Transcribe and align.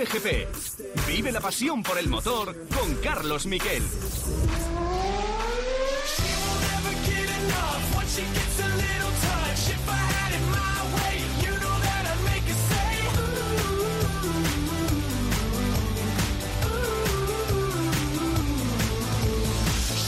Cope 0.00 0.18
GP. 0.18 0.48
Vive 1.08 1.30
la 1.30 1.40
pasión 1.40 1.82
por 1.82 1.98
el 1.98 2.08
motor 2.08 2.56
con 2.74 2.94
Carlos 3.02 3.44
Miquel. 3.44 3.82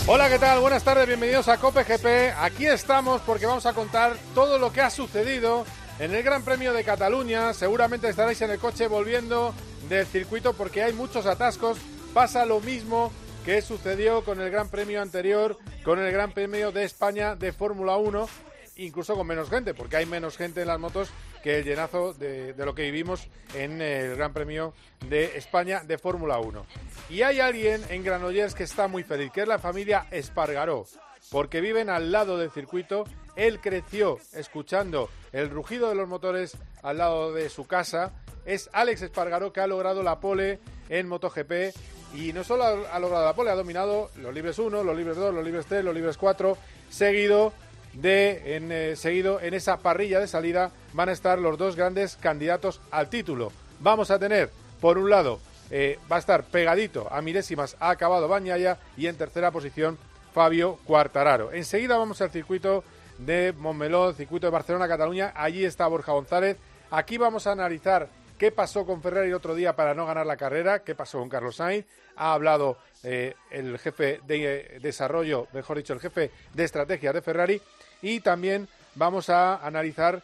Hola, 0.07 0.31
¿qué 0.31 0.39
tal? 0.39 0.61
Buenas 0.61 0.83
tardes, 0.85 1.07
bienvenidos 1.07 1.49
a 1.49 1.59
Cope 1.59 1.85
GP. 1.85 2.35
Aquí 2.39 2.67
estamos 2.67 3.21
porque 3.23 3.45
vamos 3.45 3.67
a 3.67 3.75
contar 3.75 4.17
todo 4.35 4.59
lo 4.59 4.73
que 4.73 4.81
ha 4.81 4.89
sucedido 4.89 5.67
en 5.99 6.15
el 6.15 6.23
Gran 6.23 6.43
Premio 6.43 6.73
de 6.73 6.83
Cataluña. 6.83 7.53
Seguramente 7.53 8.09
estaréis 8.09 8.41
en 8.41 8.53
el 8.53 8.59
coche 8.59 8.87
volviendo 8.87 9.55
del 9.89 10.07
circuito 10.07 10.53
porque 10.53 10.83
hay 10.83 10.93
muchos 10.93 11.27
atascos. 11.27 11.79
Pasa 12.15 12.45
lo 12.45 12.61
mismo 12.61 13.13
que 13.45 13.63
sucedió 13.63 14.25
con 14.25 14.41
el 14.41 14.51
Gran 14.51 14.69
Premio 14.69 15.03
anterior, 15.03 15.59
con 15.85 15.99
el 15.99 16.13
Gran 16.13 16.33
Premio 16.33 16.71
de 16.71 16.85
España 16.85 17.35
de 17.35 17.53
Fórmula 17.53 17.97
1, 17.97 18.29
incluso 18.77 19.17
con 19.17 19.27
menos 19.27 19.51
gente, 19.51 19.75
porque 19.75 19.97
hay 19.97 20.07
menos 20.07 20.37
gente 20.37 20.63
en 20.63 20.69
las 20.69 20.79
motos 20.79 21.11
que 21.43 21.59
el 21.59 21.65
llenazo 21.65 22.15
de, 22.15 22.55
lo 22.57 22.75
que 22.75 22.83
vivimos 22.83 23.27
en 23.55 23.83
el 23.83 24.17
Gran 24.17 24.33
Premio 24.33 24.75
de 25.09 25.37
España 25.37 25.83
de 25.85 25.99
Fórmula 25.99 26.39
1. 26.39 26.65
Y 27.11 27.23
hay 27.23 27.41
alguien 27.41 27.83
en 27.89 28.05
Granollers 28.05 28.55
que 28.55 28.63
está 28.63 28.87
muy 28.87 29.03
feliz, 29.03 29.33
que 29.33 29.43
es 29.43 29.49
la 29.49 29.59
familia 29.59 30.07
Espargaró, 30.11 30.87
porque 31.31 31.61
viven 31.61 31.91
al 31.91 32.13
lado 32.13 32.39
del 32.39 32.51
circuito. 32.51 33.05
Él 33.35 33.61
creció 33.61 34.19
escuchando 34.35 35.09
el 35.33 35.51
rugido 35.51 35.89
de 35.89 35.95
los 35.97 36.09
motores 36.09 36.57
al 36.83 36.99
lado 36.99 37.33
de 37.33 37.49
su 37.49 37.67
casa. 37.67 38.13
Es 38.45 38.71
Alex 38.73 39.03
Espargaró 39.03 39.53
que 39.53 39.61
ha 39.61 39.67
logrado 39.67 40.03
la 40.03 40.21
pole 40.21 40.59
en 40.89 41.09
MotoGP 41.09 41.75
y 42.15 42.33
no 42.33 42.45
solo 42.45 42.65
ha, 42.65 42.99
logrado 42.99 43.25
la 43.25 43.35
pole, 43.35 43.51
ha 43.51 43.55
dominado 43.55 44.11
los 44.17 44.35
libres 44.35 44.59
1, 44.59 44.83
los 44.83 44.97
libres 44.97 45.17
2, 45.17 45.35
los 45.35 45.45
libres 45.45 45.67
3, 45.67 45.85
los 45.85 45.95
libres 45.95 46.19
4, 46.19 46.57
seguido 46.91 47.53
de 47.95 48.57
en, 48.57 48.73
eh, 48.73 48.97
seguido 48.97 49.41
en 49.41 49.55
esa 49.55 49.79
parrilla 49.79 50.19
de 50.19 50.27
salida 50.27 50.73
van 50.93 51.09
a 51.09 51.13
estar 51.13 51.39
los 51.39 51.59
dos 51.59 51.77
grandes 51.77 52.17
candidatos 52.17 52.81
al 52.91 53.09
título. 53.09 53.53
Vamos 53.81 54.11
a 54.11 54.19
tener, 54.19 54.51
por 54.81 54.99
un 54.99 55.11
lado, 55.11 55.41
eh, 55.71 55.99
va 56.11 56.17
a 56.17 56.19
estar 56.19 56.45
pegadito 56.45 57.09
a 57.11 57.23
milésimas, 57.23 57.77
ha 57.81 57.91
acabado 57.91 58.29
Bañaya 58.29 58.79
y 58.97 59.07
en 59.07 59.17
tercera 59.17 59.51
posición 59.51 59.99
Fabio 60.35 60.79
Cuartararo. 60.85 61.53
Enseguida 61.53 61.97
vamos 61.97 62.21
al 62.21 62.31
circuito 62.31 62.85
de 63.19 63.55
Montmeló, 63.57 64.13
circuito 64.13 64.47
de 64.47 64.53
Barcelona-Cataluña. 64.53 65.33
Allí 65.35 65.65
está 65.65 65.87
Borja 65.87 66.13
González. 66.13 66.57
Aquí 66.91 67.19
vamos 67.19 67.47
a 67.47 67.53
analizar 67.53 68.09
qué 68.43 68.51
pasó 68.51 68.85
con 68.85 69.01
Ferrari 69.01 69.29
el 69.29 69.35
otro 69.35 69.55
día 69.55 69.77
para 69.77 69.95
no 69.95 70.05
ganar 70.05 70.27
la 70.27 70.37
carrera, 70.37 70.83
qué 70.83 70.97
pasó 70.97 71.21
con 71.21 71.29
Carlos 71.29 71.55
Sainz. 71.55 71.87
Ha 72.17 72.33
hablado 72.33 72.77
eh, 73.05 73.37
el 73.53 73.79
jefe 73.79 74.19
de 74.27 74.81
desarrollo, 74.83 75.47
mejor 75.53 75.77
dicho, 75.77 75.93
el 75.93 76.01
jefe 76.01 76.33
de 76.53 76.65
estrategia 76.65 77.13
de 77.13 77.23
Ferrari 77.23 77.63
y 78.03 78.19
también 78.19 78.67
vamos 78.97 79.31
a 79.31 79.65
analizar 79.65 80.21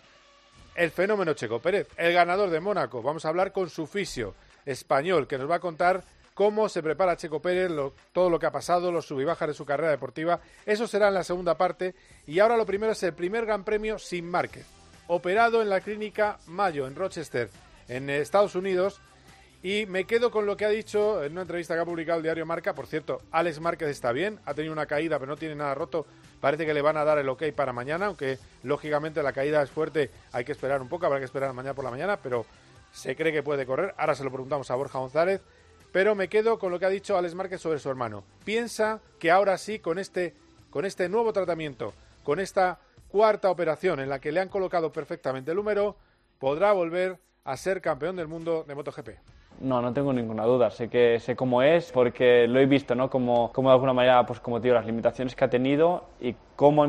el 0.74 0.90
fenómeno 0.90 1.34
Checo 1.34 1.60
Pérez, 1.60 1.86
el 1.96 2.12
ganador 2.12 2.50
de 2.50 2.58
Mónaco. 2.58 3.02
Vamos 3.02 3.24
a 3.24 3.28
hablar 3.28 3.52
con 3.52 3.70
su 3.70 3.86
fisio 3.86 4.34
español, 4.66 5.28
que 5.28 5.38
nos 5.38 5.48
va 5.48 5.54
a 5.54 5.60
contar 5.60 6.02
cómo 6.34 6.68
se 6.68 6.82
prepara 6.82 7.16
Checo 7.16 7.40
Pérez, 7.40 7.70
todo 8.12 8.30
lo 8.30 8.40
que 8.40 8.46
ha 8.46 8.50
pasado, 8.50 8.90
los 8.90 9.06
sub 9.06 9.20
de 9.20 9.54
su 9.54 9.64
carrera 9.64 9.92
deportiva. 9.92 10.40
Eso 10.66 10.88
será 10.88 11.06
en 11.06 11.14
la 11.14 11.22
segunda 11.22 11.56
parte. 11.56 11.94
Y 12.26 12.40
ahora 12.40 12.56
lo 12.56 12.66
primero 12.66 12.90
es 12.90 13.02
el 13.04 13.12
primer 13.12 13.46
Gran 13.46 13.62
Premio 13.62 13.96
sin 13.96 14.28
Márquez, 14.28 14.66
operado 15.06 15.62
en 15.62 15.68
la 15.68 15.80
clínica 15.80 16.40
Mayo, 16.48 16.88
en 16.88 16.96
Rochester, 16.96 17.48
en 17.88 18.10
Estados 18.10 18.54
Unidos. 18.54 19.00
Y 19.62 19.86
me 19.86 20.04
quedo 20.04 20.30
con 20.30 20.46
lo 20.46 20.56
que 20.56 20.64
ha 20.64 20.68
dicho 20.68 21.24
en 21.24 21.32
una 21.32 21.42
entrevista 21.42 21.74
que 21.74 21.80
ha 21.80 21.84
publicado 21.84 22.18
el 22.18 22.22
diario 22.22 22.46
Marca. 22.46 22.74
Por 22.74 22.86
cierto, 22.86 23.22
Alex 23.32 23.60
Márquez 23.60 23.88
está 23.88 24.12
bien, 24.12 24.38
ha 24.44 24.54
tenido 24.54 24.72
una 24.72 24.86
caída, 24.86 25.18
pero 25.18 25.30
no 25.30 25.36
tiene 25.36 25.56
nada 25.56 25.74
roto 25.74 26.06
Parece 26.40 26.66
que 26.66 26.74
le 26.74 26.82
van 26.82 26.96
a 26.96 27.04
dar 27.04 27.18
el 27.18 27.28
ok 27.28 27.44
para 27.54 27.72
mañana, 27.72 28.06
aunque 28.06 28.38
lógicamente 28.62 29.22
la 29.22 29.32
caída 29.32 29.62
es 29.62 29.70
fuerte, 29.70 30.10
hay 30.32 30.44
que 30.44 30.52
esperar 30.52 30.80
un 30.80 30.88
poco, 30.88 31.06
habrá 31.06 31.18
que 31.18 31.24
esperar 31.24 31.52
mañana 31.52 31.74
por 31.74 31.84
la 31.84 31.90
mañana, 31.90 32.18
pero 32.22 32.46
se 32.92 33.16
cree 33.16 33.32
que 33.32 33.42
puede 33.42 33.66
correr. 33.66 33.94
Ahora 33.96 34.14
se 34.14 34.22
lo 34.22 34.30
preguntamos 34.30 34.70
a 34.70 34.76
Borja 34.76 35.00
González, 35.00 35.40
pero 35.90 36.14
me 36.14 36.28
quedo 36.28 36.58
con 36.58 36.70
lo 36.70 36.78
que 36.78 36.86
ha 36.86 36.90
dicho 36.90 37.18
Alex 37.18 37.34
Márquez 37.34 37.60
sobre 37.60 37.80
su 37.80 37.90
hermano. 37.90 38.22
Piensa 38.44 39.00
que 39.18 39.32
ahora 39.32 39.58
sí, 39.58 39.80
con 39.80 39.98
este, 39.98 40.34
con 40.70 40.84
este 40.84 41.08
nuevo 41.08 41.32
tratamiento, 41.32 41.92
con 42.22 42.38
esta 42.38 42.78
cuarta 43.08 43.50
operación 43.50 43.98
en 43.98 44.08
la 44.08 44.20
que 44.20 44.30
le 44.30 44.40
han 44.40 44.48
colocado 44.48 44.92
perfectamente 44.92 45.50
el 45.50 45.56
número, 45.56 45.96
podrá 46.38 46.70
volver 46.70 47.18
a 47.48 47.56
ser 47.56 47.80
campeón 47.80 48.14
del 48.14 48.28
mundo 48.28 48.62
de 48.68 48.74
MotoGP. 48.74 49.08
No, 49.60 49.80
no 49.80 49.92
tengo 49.94 50.12
ninguna 50.12 50.44
duda. 50.44 50.70
Sé 50.70 50.88
que 50.88 51.18
sé 51.18 51.34
cómo 51.34 51.62
es 51.62 51.90
porque 51.90 52.46
lo 52.46 52.60
he 52.60 52.66
visto, 52.66 52.94
¿no? 52.94 53.08
Como, 53.08 53.50
como 53.52 53.70
de 53.70 53.72
alguna 53.72 53.94
manera, 53.94 54.24
pues 54.26 54.38
como 54.38 54.60
digo, 54.60 54.74
las 54.74 54.84
limitaciones 54.84 55.34
que 55.34 55.44
ha 55.46 55.48
tenido 55.48 56.04
y 56.20 56.36
cómo 56.56 56.84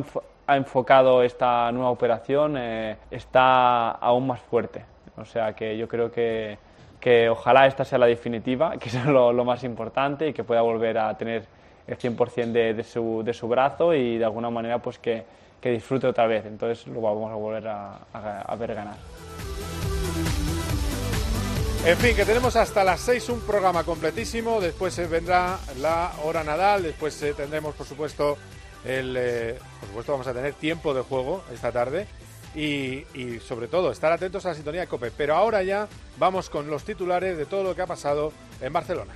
ha 0.47 0.57
enfocado 0.57 1.23
esta 1.23 1.71
nueva 1.71 1.89
operación 1.89 2.57
eh, 2.57 2.97
está 3.09 3.91
aún 3.91 4.27
más 4.27 4.41
fuerte. 4.41 4.83
O 5.15 5.23
sea 5.23 5.53
que 5.53 5.77
yo 5.77 5.87
creo 5.87 6.11
que, 6.11 6.57
que 6.99 7.29
ojalá 7.29 7.65
esta 7.65 7.85
sea 7.85 7.97
la 7.97 8.07
definitiva, 8.07 8.77
que 8.79 8.89
es 8.89 9.05
lo, 9.05 9.33
más 9.45 9.63
importante 9.63 10.27
y 10.27 10.33
que 10.33 10.43
pueda 10.43 10.61
volver 10.61 10.97
a 10.97 11.17
tener 11.17 11.45
el 11.87 11.97
100% 11.97 12.51
de, 12.51 12.73
de, 12.73 12.83
su, 12.83 13.23
de 13.23 13.33
su 13.33 13.47
brazo 13.47 13.93
y 13.93 14.17
de 14.17 14.25
alguna 14.25 14.49
manera 14.49 14.79
pues 14.79 14.99
que, 14.99 15.23
que 15.61 15.71
disfrute 15.71 16.05
otra 16.05 16.27
vez. 16.27 16.45
Entonces 16.45 16.85
lo 16.87 16.99
vamos 16.99 17.31
a 17.31 17.35
volver 17.35 17.65
a 17.65 18.55
ver 18.59 18.75
ganar. 18.75 18.97
En 21.85 21.97
fin, 21.97 22.13
que 22.13 22.25
tenemos 22.25 22.57
hasta 22.57 22.83
las 22.83 22.99
6 23.01 23.29
un 23.29 23.39
programa 23.41 23.85
completísimo, 23.85 24.59
después 24.59 24.97
vendrá 25.09 25.57
la 25.77 26.13
hora 26.23 26.43
Nadal, 26.43 26.83
después 26.83 27.21
eh, 27.23 27.33
tendremos 27.33 27.73
por 27.73 27.87
supuesto 27.87 28.37
el 28.83 29.15
eh, 29.17 29.57
por 29.79 29.87
supuesto 29.89 30.11
vamos 30.11 30.27
a 30.27 30.33
tener 30.33 30.53
tiempo 30.53 30.93
de 30.93 31.01
juego 31.01 31.43
esta 31.53 31.71
tarde 31.71 32.05
y, 32.53 33.05
y, 33.13 33.39
sobre 33.39 33.67
todo 33.67 33.91
estar 33.91 34.11
atentos 34.11 34.45
a 34.45 34.49
la 34.49 34.55
sintonía 34.55 34.81
de 34.81 34.87
Cope. 34.87 35.09
Pero 35.11 35.35
ahora 35.35 35.63
ya 35.63 35.87
vamos 36.17 36.49
con 36.49 36.69
los 36.69 36.83
titulares 36.83 37.37
de 37.37 37.45
todo 37.45 37.63
lo 37.63 37.75
que 37.75 37.81
ha 37.81 37.87
pasado 37.87 38.33
en 38.59 38.73
Barcelona. 38.73 39.13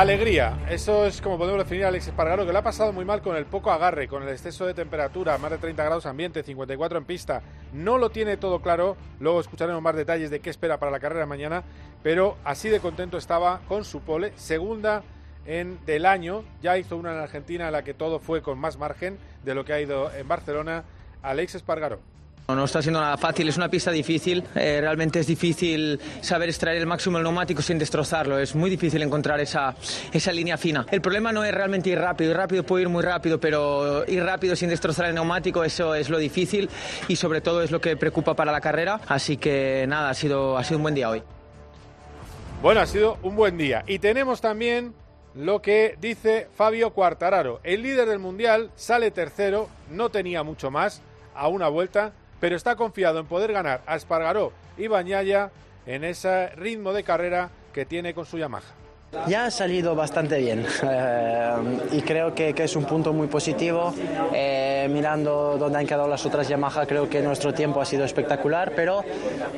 Alegría, 0.00 0.58
eso 0.70 1.04
es 1.04 1.20
como 1.20 1.36
podemos 1.36 1.62
definir 1.62 1.84
a 1.84 1.88
Alex 1.88 2.08
Espargaro, 2.08 2.46
que 2.46 2.52
le 2.52 2.58
ha 2.58 2.62
pasado 2.62 2.90
muy 2.90 3.04
mal 3.04 3.20
con 3.20 3.36
el 3.36 3.44
poco 3.44 3.70
agarre, 3.70 4.08
con 4.08 4.22
el 4.22 4.30
exceso 4.30 4.64
de 4.64 4.72
temperatura, 4.72 5.36
más 5.36 5.50
de 5.50 5.58
30 5.58 5.84
grados 5.84 6.06
ambiente, 6.06 6.42
54 6.42 6.96
en 6.96 7.04
pista. 7.04 7.42
No 7.74 7.98
lo 7.98 8.08
tiene 8.08 8.38
todo 8.38 8.62
claro, 8.62 8.96
luego 9.18 9.40
escucharemos 9.40 9.82
más 9.82 9.94
detalles 9.94 10.30
de 10.30 10.40
qué 10.40 10.48
espera 10.48 10.78
para 10.78 10.90
la 10.90 11.00
carrera 11.00 11.26
mañana, 11.26 11.64
pero 12.02 12.38
así 12.44 12.70
de 12.70 12.80
contento 12.80 13.18
estaba 13.18 13.60
con 13.68 13.84
su 13.84 14.00
pole, 14.00 14.32
segunda 14.36 15.02
en, 15.44 15.78
del 15.84 16.06
año, 16.06 16.44
ya 16.62 16.78
hizo 16.78 16.96
una 16.96 17.12
en 17.12 17.18
Argentina 17.18 17.66
en 17.66 17.72
la 17.72 17.84
que 17.84 17.92
todo 17.92 18.20
fue 18.20 18.40
con 18.40 18.58
más 18.58 18.78
margen 18.78 19.18
de 19.44 19.54
lo 19.54 19.66
que 19.66 19.74
ha 19.74 19.82
ido 19.82 20.10
en 20.14 20.26
Barcelona, 20.26 20.84
Alex 21.20 21.56
Espargaro. 21.56 22.00
No 22.54 22.64
está 22.64 22.82
siendo 22.82 23.00
nada 23.00 23.16
fácil, 23.16 23.48
es 23.48 23.56
una 23.56 23.68
pista 23.68 23.90
difícil, 23.90 24.44
eh, 24.54 24.78
realmente 24.80 25.20
es 25.20 25.26
difícil 25.26 26.00
saber 26.20 26.48
extraer 26.48 26.78
el 26.78 26.86
máximo 26.86 27.18
del 27.18 27.24
neumático 27.24 27.62
sin 27.62 27.78
destrozarlo, 27.78 28.38
es 28.38 28.54
muy 28.54 28.70
difícil 28.70 29.02
encontrar 29.02 29.40
esa, 29.40 29.74
esa 30.12 30.32
línea 30.32 30.56
fina. 30.56 30.86
El 30.90 31.00
problema 31.00 31.32
no 31.32 31.44
es 31.44 31.52
realmente 31.52 31.90
ir 31.90 31.98
rápido, 31.98 32.30
ir 32.30 32.36
rápido 32.36 32.64
puede 32.64 32.82
ir 32.82 32.88
muy 32.88 33.02
rápido, 33.02 33.40
pero 33.40 34.04
ir 34.06 34.22
rápido 34.22 34.56
sin 34.56 34.68
destrozar 34.68 35.06
el 35.06 35.14
neumático, 35.14 35.64
eso 35.64 35.94
es 35.94 36.08
lo 36.08 36.18
difícil 36.18 36.68
y 37.08 37.16
sobre 37.16 37.40
todo 37.40 37.62
es 37.62 37.70
lo 37.70 37.80
que 37.80 37.96
preocupa 37.96 38.34
para 38.34 38.52
la 38.52 38.60
carrera, 38.60 39.00
así 39.08 39.36
que 39.36 39.84
nada, 39.88 40.10
ha 40.10 40.14
sido, 40.14 40.56
ha 40.56 40.64
sido 40.64 40.78
un 40.78 40.82
buen 40.82 40.94
día 40.94 41.10
hoy. 41.10 41.22
Bueno, 42.62 42.80
ha 42.80 42.86
sido 42.86 43.18
un 43.22 43.36
buen 43.36 43.56
día 43.56 43.84
y 43.86 43.98
tenemos 43.98 44.40
también 44.40 44.94
lo 45.34 45.62
que 45.62 45.96
dice 46.00 46.48
Fabio 46.54 46.90
Quartararo, 46.90 47.60
el 47.62 47.82
líder 47.82 48.08
del 48.08 48.18
mundial, 48.18 48.70
sale 48.74 49.10
tercero, 49.10 49.68
no 49.90 50.10
tenía 50.10 50.42
mucho 50.42 50.70
más 50.70 51.02
a 51.34 51.48
una 51.48 51.68
vuelta 51.68 52.12
pero 52.40 52.56
está 52.56 52.74
confiado 52.74 53.20
en 53.20 53.26
poder 53.26 53.52
ganar 53.52 53.82
a 53.86 53.96
Espargaró 53.96 54.52
y 54.76 54.88
Bañaya 54.88 55.50
en 55.86 56.04
ese 56.04 56.48
ritmo 56.50 56.92
de 56.92 57.04
carrera 57.04 57.50
que 57.72 57.84
tiene 57.84 58.14
con 58.14 58.26
su 58.26 58.38
Yamaha. 58.38 58.80
Ya 59.26 59.46
ha 59.46 59.50
salido 59.50 59.96
bastante 59.96 60.38
bien 60.38 60.64
eh, 60.84 61.54
y 61.90 62.00
creo 62.02 62.32
que, 62.32 62.54
es 62.56 62.76
un 62.76 62.84
punto 62.84 63.12
muy 63.12 63.26
positivo. 63.26 63.92
Eh, 64.32 64.88
mirando 64.88 65.56
dónde 65.58 65.78
han 65.78 65.86
quedado 65.86 66.06
las 66.06 66.24
otras 66.24 66.48
Yamaha, 66.48 66.86
creo 66.86 67.08
que 67.08 67.20
nuestro 67.20 67.52
tiempo 67.52 67.80
ha 67.80 67.84
sido 67.84 68.04
espectacular, 68.04 68.72
pero 68.76 69.04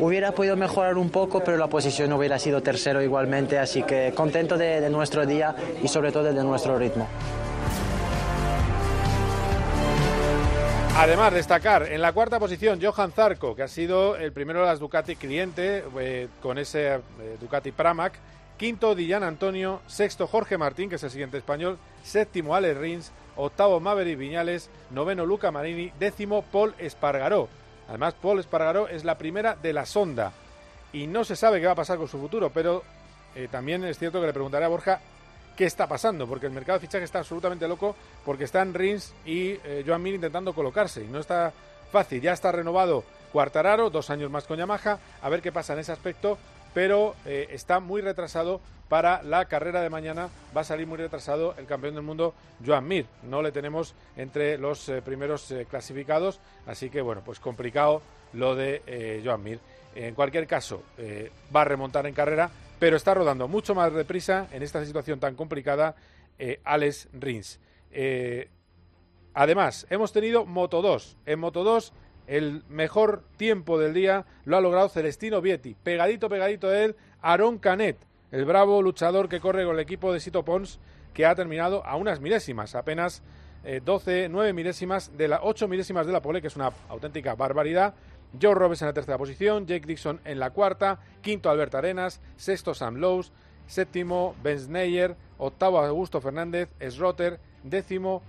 hubiera 0.00 0.32
podido 0.32 0.56
mejorar 0.56 0.96
un 0.96 1.10
poco, 1.10 1.44
pero 1.44 1.58
la 1.58 1.66
posición 1.66 2.12
hubiera 2.14 2.38
sido 2.38 2.62
tercero 2.62 3.02
igualmente, 3.02 3.58
así 3.58 3.82
que 3.82 4.12
contento 4.14 4.56
de 4.56 4.88
nuestro 4.88 5.26
día 5.26 5.54
y 5.82 5.88
sobre 5.88 6.12
todo 6.12 6.32
de 6.32 6.44
nuestro 6.44 6.78
ritmo. 6.78 7.06
Además, 10.94 11.32
destacar 11.32 11.84
en 11.90 12.02
la 12.02 12.12
cuarta 12.12 12.38
posición 12.38 12.78
Johan 12.80 13.12
Zarco, 13.12 13.56
que 13.56 13.62
ha 13.62 13.68
sido 13.68 14.14
el 14.14 14.30
primero 14.32 14.60
de 14.60 14.66
las 14.66 14.78
Ducati 14.78 15.16
cliente 15.16 15.82
eh, 15.98 16.28
con 16.42 16.58
ese 16.58 16.94
eh, 16.94 17.00
Ducati 17.40 17.72
Pramac. 17.72 18.12
Quinto, 18.58 18.94
Dillan 18.94 19.24
Antonio. 19.24 19.80
Sexto, 19.86 20.26
Jorge 20.26 20.58
Martín, 20.58 20.90
que 20.90 20.96
es 20.96 21.02
el 21.02 21.10
siguiente 21.10 21.38
español. 21.38 21.78
Séptimo, 22.04 22.54
Alex 22.54 22.76
Rins. 22.78 23.12
Octavo, 23.36 23.80
Maverick 23.80 24.18
Viñales. 24.18 24.68
Noveno, 24.90 25.24
Luca 25.24 25.50
Marini. 25.50 25.90
Décimo, 25.98 26.42
Paul 26.42 26.74
Espargaró. 26.78 27.48
Además, 27.88 28.14
Paul 28.20 28.38
Espargaró 28.38 28.86
es 28.86 29.02
la 29.02 29.16
primera 29.16 29.56
de 29.56 29.72
la 29.72 29.86
sonda. 29.86 30.32
Y 30.92 31.06
no 31.06 31.24
se 31.24 31.36
sabe 31.36 31.58
qué 31.58 31.66
va 31.66 31.72
a 31.72 31.76
pasar 31.76 31.96
con 31.96 32.06
su 32.06 32.18
futuro, 32.18 32.50
pero 32.50 32.82
eh, 33.34 33.48
también 33.50 33.82
es 33.84 33.98
cierto 33.98 34.20
que 34.20 34.26
le 34.26 34.32
preguntaré 34.34 34.66
a 34.66 34.68
Borja 34.68 35.00
qué 35.56 35.64
está 35.64 35.86
pasando, 35.86 36.26
porque 36.26 36.46
el 36.46 36.52
mercado 36.52 36.78
de 36.78 36.86
fichaje 36.86 37.04
está 37.04 37.18
absolutamente 37.20 37.68
loco, 37.68 37.94
porque 38.24 38.44
están 38.44 38.74
Rins 38.74 39.12
y 39.24 39.50
eh, 39.64 39.84
Joan 39.86 40.02
Mir 40.02 40.14
intentando 40.14 40.54
colocarse, 40.54 41.04
y 41.04 41.08
no 41.08 41.18
está 41.18 41.52
fácil. 41.90 42.20
Ya 42.20 42.32
está 42.32 42.52
renovado 42.52 43.04
Cuartararo, 43.32 43.90
dos 43.90 44.10
años 44.10 44.30
más 44.30 44.44
con 44.44 44.58
Yamaha, 44.58 44.98
a 45.20 45.28
ver 45.28 45.42
qué 45.42 45.52
pasa 45.52 45.72
en 45.72 45.80
ese 45.80 45.92
aspecto, 45.92 46.38
pero 46.74 47.14
eh, 47.26 47.48
está 47.50 47.80
muy 47.80 48.00
retrasado 48.00 48.60
para 48.88 49.22
la 49.22 49.46
carrera 49.46 49.80
de 49.80 49.88
mañana. 49.88 50.28
Va 50.54 50.62
a 50.62 50.64
salir 50.64 50.86
muy 50.86 50.98
retrasado 50.98 51.54
el 51.56 51.66
campeón 51.66 51.94
del 51.94 52.02
mundo, 52.02 52.34
Joan 52.64 52.86
Mir. 52.86 53.06
No 53.22 53.40
le 53.40 53.52
tenemos 53.52 53.94
entre 54.16 54.58
los 54.58 54.88
eh, 54.88 55.00
primeros 55.00 55.52
clasificados, 55.70 56.40
así 56.66 56.90
que 56.90 57.00
bueno, 57.00 57.22
pues 57.24 57.40
complicado 57.40 58.02
lo 58.34 58.54
de 58.54 59.22
Joan 59.24 59.42
Mir. 59.42 59.60
En 59.94 60.14
cualquier 60.14 60.46
caso, 60.46 60.82
va 61.54 61.60
a 61.60 61.64
remontar 61.64 62.06
en 62.06 62.14
carrera, 62.14 62.50
pero 62.82 62.96
está 62.96 63.14
rodando 63.14 63.46
mucho 63.46 63.76
más 63.76 63.94
deprisa 63.94 64.48
en 64.50 64.64
esta 64.64 64.84
situación 64.84 65.20
tan 65.20 65.36
complicada 65.36 65.94
eh, 66.36 66.58
Alex 66.64 67.08
Rins. 67.12 67.60
Eh, 67.92 68.48
además, 69.34 69.86
hemos 69.88 70.12
tenido 70.12 70.46
Moto 70.46 70.82
2. 70.82 71.18
En 71.24 71.38
Moto 71.38 71.62
2, 71.62 71.92
el 72.26 72.64
mejor 72.68 73.22
tiempo 73.36 73.78
del 73.78 73.94
día 73.94 74.26
lo 74.44 74.56
ha 74.56 74.60
logrado 74.60 74.88
Celestino 74.88 75.40
Vietti. 75.40 75.76
Pegadito, 75.80 76.28
pegadito 76.28 76.66
a 76.70 76.82
él, 76.82 76.96
Aaron 77.20 77.58
Canet, 77.58 77.98
el 78.32 78.44
bravo 78.46 78.82
luchador 78.82 79.28
que 79.28 79.38
corre 79.38 79.64
con 79.64 79.76
el 79.76 79.80
equipo 79.80 80.12
de 80.12 80.18
Sito 80.18 80.44
Pons, 80.44 80.80
que 81.14 81.24
ha 81.24 81.36
terminado 81.36 81.86
a 81.86 81.94
unas 81.94 82.18
milésimas, 82.18 82.74
apenas 82.74 83.22
12, 83.84 84.24
eh, 84.24 84.28
9 84.28 84.52
milésimas 84.54 85.16
de 85.16 85.28
las 85.28 85.38
8 85.44 85.68
milésimas 85.68 86.04
de 86.04 86.12
la 86.12 86.20
pole, 86.20 86.40
que 86.40 86.48
es 86.48 86.56
una 86.56 86.72
auténtica 86.88 87.36
barbaridad. 87.36 87.94
Joe 88.40 88.54
Roberts 88.54 88.82
en 88.82 88.88
la 88.88 88.94
tercera 88.94 89.18
posición, 89.18 89.66
Jake 89.66 89.86
Dixon 89.86 90.20
en 90.24 90.38
la 90.38 90.50
cuarta, 90.50 91.00
quinto 91.20 91.50
Albert 91.50 91.74
Arenas, 91.74 92.20
sexto 92.36 92.74
Sam 92.74 92.96
Lowe's, 92.96 93.32
séptimo 93.66 94.34
Ben 94.42 94.58
Sneyer, 94.58 95.16
octavo 95.38 95.78
Augusto 95.78 96.20
Fernández, 96.20 96.68
Srotter, 96.90 97.38
décimo 97.62 98.22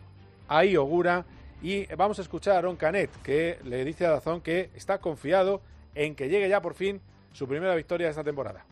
Ai 0.47 0.75
Ogura 0.77 1.25
y 1.61 1.85
vamos 1.95 2.19
a 2.19 2.21
escuchar 2.21 2.55
a 2.55 2.57
Aaron 2.59 2.75
Canet 2.75 3.09
que 3.23 3.57
le 3.63 3.85
dice 3.85 4.05
a 4.05 4.11
Dazón 4.11 4.41
que 4.41 4.69
está 4.75 4.97
confiado 4.99 5.61
en 5.95 6.15
que 6.15 6.27
llegue 6.27 6.49
ya 6.49 6.61
por 6.61 6.73
fin 6.73 6.99
su 7.31 7.47
primera 7.47 7.75
victoria 7.75 8.07
de 8.07 8.11
esta 8.11 8.23
temporada. 8.23 8.65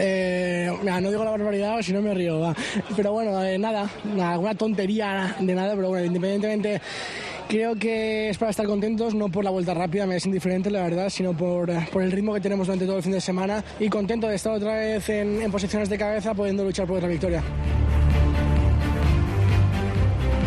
Eh, 0.00 0.70
no 0.82 1.10
digo 1.10 1.24
la 1.24 1.32
barbaridad 1.32 1.80
si 1.82 1.92
no 1.92 2.02
me 2.02 2.14
río. 2.14 2.54
Pero 2.96 3.12
bueno, 3.12 3.42
eh, 3.42 3.58
nada, 3.58 3.88
alguna 4.20 4.54
tontería 4.54 5.36
de 5.38 5.54
nada, 5.54 5.74
pero 5.74 5.88
bueno, 5.88 6.04
independientemente 6.04 6.80
Creo 7.48 7.74
que 7.76 8.30
es 8.30 8.38
para 8.38 8.50
estar 8.50 8.66
contentos, 8.66 9.14
no 9.14 9.28
por 9.28 9.44
la 9.44 9.50
vuelta 9.50 9.74
rápida, 9.74 10.06
me 10.06 10.16
es 10.16 10.26
indiferente 10.26 10.70
la 10.70 10.82
verdad, 10.82 11.10
sino 11.10 11.36
por, 11.36 11.70
por 11.90 12.02
el 12.02 12.10
ritmo 12.10 12.32
que 12.34 12.40
tenemos 12.40 12.66
durante 12.66 12.86
todo 12.86 12.96
el 12.96 13.02
fin 13.02 13.12
de 13.12 13.20
semana 13.20 13.62
y 13.78 13.88
contento 13.88 14.26
de 14.26 14.36
estar 14.36 14.54
otra 14.54 14.74
vez 14.74 15.08
en, 15.10 15.42
en 15.42 15.52
posiciones 15.52 15.88
de 15.88 15.98
cabeza 15.98 16.34
pudiendo 16.34 16.64
luchar 16.64 16.86
por 16.86 16.96
otra 16.96 17.08
victoria. 17.08 17.42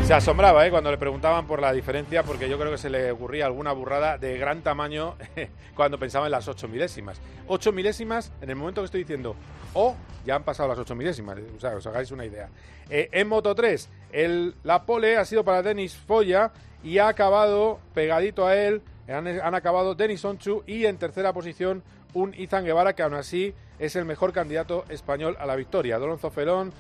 Se 0.06 0.14
asombraba 0.14 0.68
¿eh? 0.68 0.70
cuando 0.70 0.92
le 0.92 1.00
preguntaban 1.00 1.48
por 1.48 1.60
la 1.60 1.74
diferencia, 1.74 2.22
porque 2.22 2.48
yo 2.48 2.60
creo 2.60 2.70
que 2.70 2.78
se 2.78 2.92
le 2.92 3.12
ocurría 3.12 3.48
alguna 3.48 3.72
burrada 3.72 4.20
de 4.20 4.38
gran 4.38 4.62
tamaño 4.62 5.16
cuando 5.76 5.98
pensaba 5.98 6.28
en 6.28 6.32
las 6.32 6.48
ocho 6.48 6.68
milésimas. 6.68 7.20
Ocho 7.48 7.72
milésimas 7.72 8.32
en 8.40 8.52
el 8.52 8.56
momento 8.56 8.82
que 8.82 8.86
estoy 8.86 9.02
diciendo, 9.02 9.36
o 9.74 9.96
ya 10.24 10.36
han 10.36 10.44
pasado 10.44 10.70
las 10.70 10.78
ocho 10.78 10.94
milésimas, 10.94 11.40
o 11.58 11.60
sea, 11.60 11.72
os 11.72 11.88
hagáis 11.88 12.12
una 12.12 12.24
idea. 12.24 12.50
Eh, 12.88 13.10
en 13.12 13.28
Moto 13.28 13.56
3, 13.56 13.90
el, 14.12 14.54
la 14.64 14.86
pole 14.86 15.18
ha 15.18 15.26
sido 15.26 15.44
para 15.44 15.64
Denis 15.64 15.96
Foya 15.96 16.52
y 16.86 17.00
ha 17.00 17.08
acabado 17.08 17.80
pegadito 17.96 18.46
a 18.46 18.56
él, 18.56 18.82
han, 19.10 19.56
acabado 19.56 19.96
Denis 19.96 20.24
Onchu 20.24 20.64
y 20.68 20.86
en 20.86 20.98
tercera 20.98 21.34
posición 21.34 21.84
un 22.14 22.34
Izan 22.36 22.64
Guevara 22.64 22.94
que 22.94 23.02
aún 23.02 23.16
así 23.16 23.54
es 23.80 23.96
el 23.96 24.06
mejor 24.06 24.32
candidato 24.32 24.86
español 24.90 25.36
a 25.40 25.48
la 25.48 25.56
victoria. 25.56 25.98
Dolonzo 25.98 26.30
Felón 26.30 26.72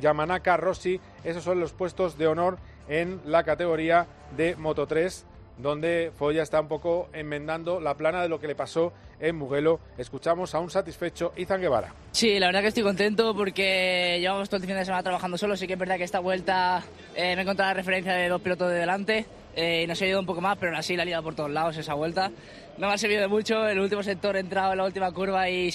Yamanaka, 0.00 0.56
Rossi, 0.58 1.00
esos 1.24 1.42
son 1.42 1.60
los 1.60 1.72
puestos 1.72 2.18
de 2.18 2.26
honor 2.26 2.58
en 2.88 3.20
la 3.24 3.42
categoría 3.42 4.06
de 4.36 4.54
Moto 4.56 4.86
3, 4.86 5.26
donde 5.58 6.12
Foya 6.16 6.42
está 6.42 6.60
un 6.60 6.68
poco 6.68 7.08
enmendando 7.12 7.80
la 7.80 7.94
plana 7.94 8.22
de 8.22 8.28
lo 8.28 8.38
que 8.38 8.46
le 8.46 8.54
pasó 8.54 8.92
en 9.18 9.36
Mugello. 9.36 9.80
Escuchamos 9.96 10.54
a 10.54 10.60
un 10.60 10.70
satisfecho 10.70 11.32
Izan 11.36 11.60
Guevara. 11.60 11.92
Sí, 12.12 12.38
la 12.38 12.46
verdad 12.46 12.60
que 12.60 12.68
estoy 12.68 12.82
contento 12.82 13.34
porque 13.34 14.18
llevamos 14.20 14.48
todo 14.48 14.60
el 14.60 14.66
fin 14.66 14.76
de 14.76 14.84
semana 14.84 15.02
trabajando 15.02 15.36
solo. 15.36 15.56
Sí 15.56 15.66
que 15.66 15.72
es 15.72 15.78
verdad 15.78 15.96
que 15.96 16.04
esta 16.04 16.20
vuelta 16.20 16.82
eh, 17.14 17.34
me 17.34 17.40
he 17.40 17.42
encontrado 17.42 17.70
la 17.70 17.74
referencia 17.74 18.12
de 18.12 18.28
dos 18.28 18.40
pilotos 18.40 18.70
de 18.70 18.76
delante 18.76 19.26
eh, 19.56 19.82
y 19.84 19.86
nos 19.86 20.00
ha 20.00 20.06
ido 20.06 20.20
un 20.20 20.26
poco 20.26 20.40
más, 20.40 20.56
pero 20.58 20.76
así 20.76 20.96
la 20.96 21.02
ha 21.02 21.06
liado 21.06 21.22
por 21.22 21.34
todos 21.34 21.50
lados 21.50 21.76
esa 21.76 21.94
vuelta. 21.94 22.30
No 22.78 22.86
me 22.86 22.94
ha 22.94 22.98
servido 22.98 23.20
de 23.20 23.28
mucho, 23.28 23.66
el 23.66 23.80
último 23.80 24.02
sector 24.02 24.36
he 24.36 24.40
entrado 24.40 24.72
en 24.72 24.78
la 24.78 24.84
última 24.84 25.10
curva 25.10 25.48
y, 25.50 25.72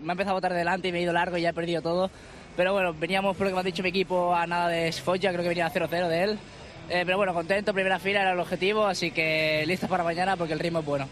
me 0.00 0.10
ha 0.10 0.12
empezado 0.12 0.30
a 0.30 0.34
botar 0.34 0.52
delante 0.54 0.88
y 0.88 0.92
me 0.92 0.98
he 0.98 1.02
ido 1.02 1.12
largo 1.12 1.36
y 1.36 1.42
ya 1.42 1.50
he 1.50 1.54
perdido 1.54 1.82
todo. 1.82 2.10
Pero 2.56 2.72
bueno, 2.72 2.92
veníamos 2.92 3.36
por 3.36 3.46
lo 3.46 3.50
que 3.50 3.54
me 3.54 3.60
ha 3.60 3.64
dicho 3.64 3.82
mi 3.82 3.90
equipo 3.90 4.34
a 4.34 4.46
nada 4.46 4.68
de 4.68 4.90
Sfoya, 4.90 5.30
creo 5.30 5.42
que 5.42 5.48
venía 5.48 5.66
a 5.66 5.72
0-0 5.72 6.08
de 6.08 6.22
él. 6.22 6.38
Eh, 6.90 7.04
pero 7.06 7.16
bueno, 7.16 7.32
contento, 7.32 7.72
primera 7.72 7.98
fila 7.98 8.22
era 8.22 8.32
el 8.32 8.40
objetivo, 8.40 8.84
así 8.84 9.10
que 9.12 9.64
listos 9.66 9.88
para 9.88 10.04
mañana 10.04 10.36
porque 10.36 10.52
el 10.52 10.58
ritmo 10.58 10.80
es 10.80 10.84
bueno. 10.84 11.08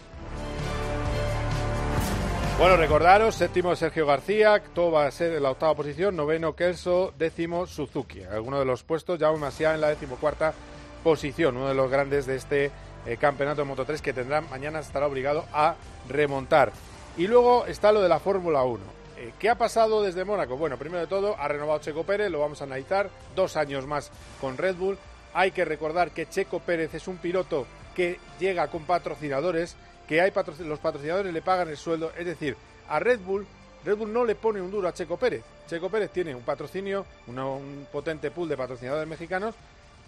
Bueno, 2.61 2.77
recordaros, 2.77 3.33
séptimo 3.33 3.75
Sergio 3.75 4.05
García, 4.05 4.61
todo 4.75 4.91
va 4.91 5.07
a 5.07 5.11
ser 5.11 5.33
en 5.33 5.41
la 5.41 5.49
octava 5.49 5.73
posición, 5.73 6.15
noveno 6.15 6.55
Kelso, 6.55 7.11
décimo 7.17 7.65
Suzuki. 7.65 8.21
Algunos 8.21 8.59
de 8.59 8.65
los 8.65 8.83
puestos, 8.83 9.17
ya 9.17 9.31
ya 9.57 9.73
en 9.73 9.81
la 9.81 9.87
decimocuarta 9.87 10.53
posición, 11.03 11.57
uno 11.57 11.67
de 11.67 11.75
los 11.75 11.89
grandes 11.89 12.25
de 12.25 12.35
este 12.35 12.71
eh, 13.05 13.17
campeonato 13.17 13.61
de 13.61 13.67
Moto 13.67 13.85
3 13.85 14.01
que 14.01 14.13
tendrá 14.13 14.41
mañana 14.41 14.79
estará 14.79 15.07
obligado 15.07 15.45
a 15.53 15.75
remontar. 16.07 16.71
Y 17.17 17.27
luego 17.27 17.65
está 17.65 17.91
lo 17.91 18.01
de 18.01 18.09
la 18.09 18.19
Fórmula 18.19 18.63
1. 18.63 18.79
Eh, 19.17 19.33
¿Qué 19.39 19.49
ha 19.49 19.55
pasado 19.55 20.01
desde 20.01 20.23
Mónaco? 20.23 20.57
Bueno, 20.57 20.77
primero 20.77 21.01
de 21.01 21.07
todo, 21.07 21.35
ha 21.37 21.47
renovado 21.47 21.79
Checo 21.79 22.03
Pérez, 22.03 22.31
lo 22.31 22.39
vamos 22.39 22.61
a 22.61 22.65
analizar, 22.65 23.09
dos 23.35 23.57
años 23.57 23.85
más 23.85 24.11
con 24.39 24.57
Red 24.57 24.75
Bull. 24.75 24.97
Hay 25.33 25.51
que 25.51 25.65
recordar 25.65 26.11
que 26.11 26.27
Checo 26.27 26.59
Pérez 26.59 26.93
es 26.93 27.07
un 27.07 27.17
piloto 27.17 27.65
que 27.95 28.19
llega 28.39 28.67
con 28.67 28.83
patrocinadores, 28.83 29.75
que 30.07 30.21
hay 30.21 30.31
los 30.59 30.79
patrocinadores 30.79 31.33
le 31.33 31.41
pagan 31.41 31.69
el 31.69 31.77
sueldo, 31.77 32.11
es 32.17 32.25
decir, 32.25 32.55
a 32.87 32.99
Red 32.99 33.19
Bull, 33.19 33.45
Red 33.83 33.97
Bull 33.97 34.13
no 34.13 34.25
le 34.25 34.35
pone 34.35 34.61
un 34.61 34.71
duro 34.71 34.87
a 34.87 34.93
Checo 34.93 35.17
Pérez. 35.17 35.43
Checo 35.67 35.89
Pérez 35.89 36.11
tiene 36.11 36.35
un 36.35 36.43
patrocinio, 36.43 37.05
un 37.27 37.87
potente 37.91 38.29
pool 38.29 38.49
de 38.49 38.57
patrocinadores 38.57 39.07
mexicanos 39.07 39.55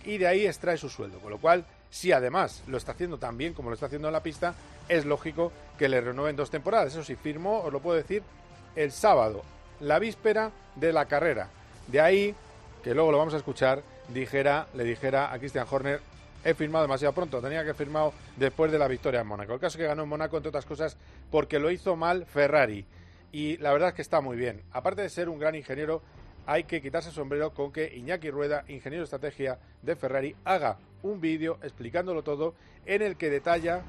y 0.05 0.17
de 0.17 0.27
ahí 0.27 0.45
extrae 0.45 0.77
su 0.77 0.89
sueldo. 0.89 1.19
Con 1.19 1.31
lo 1.31 1.39
cual, 1.39 1.65
si 1.89 2.12
además 2.12 2.63
lo 2.67 2.77
está 2.77 2.93
haciendo 2.93 3.17
tan 3.17 3.38
bien 3.38 3.53
como 3.53 3.69
lo 3.69 3.75
está 3.75 3.88
haciendo 3.88 4.07
en 4.07 4.13
la 4.13 4.24
pista, 4.24 4.53
es 4.89 5.05
lógico 5.05 5.51
que 5.77 5.89
le 5.89 6.01
renueven 6.01 6.36
dos 6.36 6.50
temporadas. 6.50 6.93
Eso 6.93 7.03
sí, 7.03 7.15
firmó, 7.15 7.62
os 7.62 7.72
lo 7.72 7.79
puedo 7.79 7.98
decir, 7.98 8.24
el 8.75 8.91
sábado, 8.91 9.43
la 9.79 10.00
víspera 10.00 10.51
de 10.75 10.93
la 10.93 11.05
carrera. 11.05 11.50
De 11.88 12.01
ahí, 12.01 12.36
que 12.83 12.93
luego 12.93 13.12
lo 13.12 13.17
vamos 13.17 13.33
a 13.33 13.38
escuchar, 13.38 13.83
dijera, 14.10 14.67
le 14.74 14.83
dijera 14.83 15.31
a 15.31 15.39
Christian 15.39 15.67
Horner, 15.69 16.01
he 16.43 16.53
firmado 16.53 16.83
demasiado 16.83 17.13
pronto, 17.13 17.41
tenía 17.41 17.60
que 17.60 17.69
haber 17.69 17.75
firmado 17.75 18.13
después 18.36 18.72
de 18.72 18.79
la 18.79 18.88
victoria 18.88 19.22
en 19.22 19.27
Mónaco. 19.27 19.53
El 19.53 19.60
caso 19.60 19.77
es 19.77 19.81
que 19.81 19.88
ganó 19.88 20.03
en 20.03 20.10
Mónaco, 20.10 20.38
entre 20.38 20.50
otras 20.50 20.65
cosas, 20.65 20.98
porque 21.31 21.60
lo 21.60 21.72
hizo 21.72 21.95
mal 21.95 22.25
Ferrari. 22.25 22.86
Y 23.31 23.57
la 23.57 23.72
verdad 23.72 23.89
es 23.89 23.95
que 23.95 24.01
está 24.01 24.22
muy 24.22 24.38
bien. 24.38 24.62
Aparte 24.72 25.01
de 25.01 25.10
ser 25.10 25.29
un 25.29 25.39
gran 25.39 25.55
ingeniero, 25.55 26.01
hay 26.46 26.64
que 26.66 26.82
quitarse 26.82 27.10
el 27.10 27.16
sombrero 27.16 27.54
con 27.54 27.72
que 27.72 27.96
Iñaki 27.96 28.30
Rueda, 28.30 28.66
ingeniero 28.68 29.02
de 29.02 29.06
estrategia 29.06 29.60
de 29.82 29.96
Ferrari, 29.96 30.36
haga 30.44 30.78
un 31.02 31.22
vídeo 31.22 31.60
explicándolo 31.62 32.24
todo 32.24 32.54
en 32.86 33.02
el 33.02 33.16
que 33.16 33.30
detalla 33.30 33.82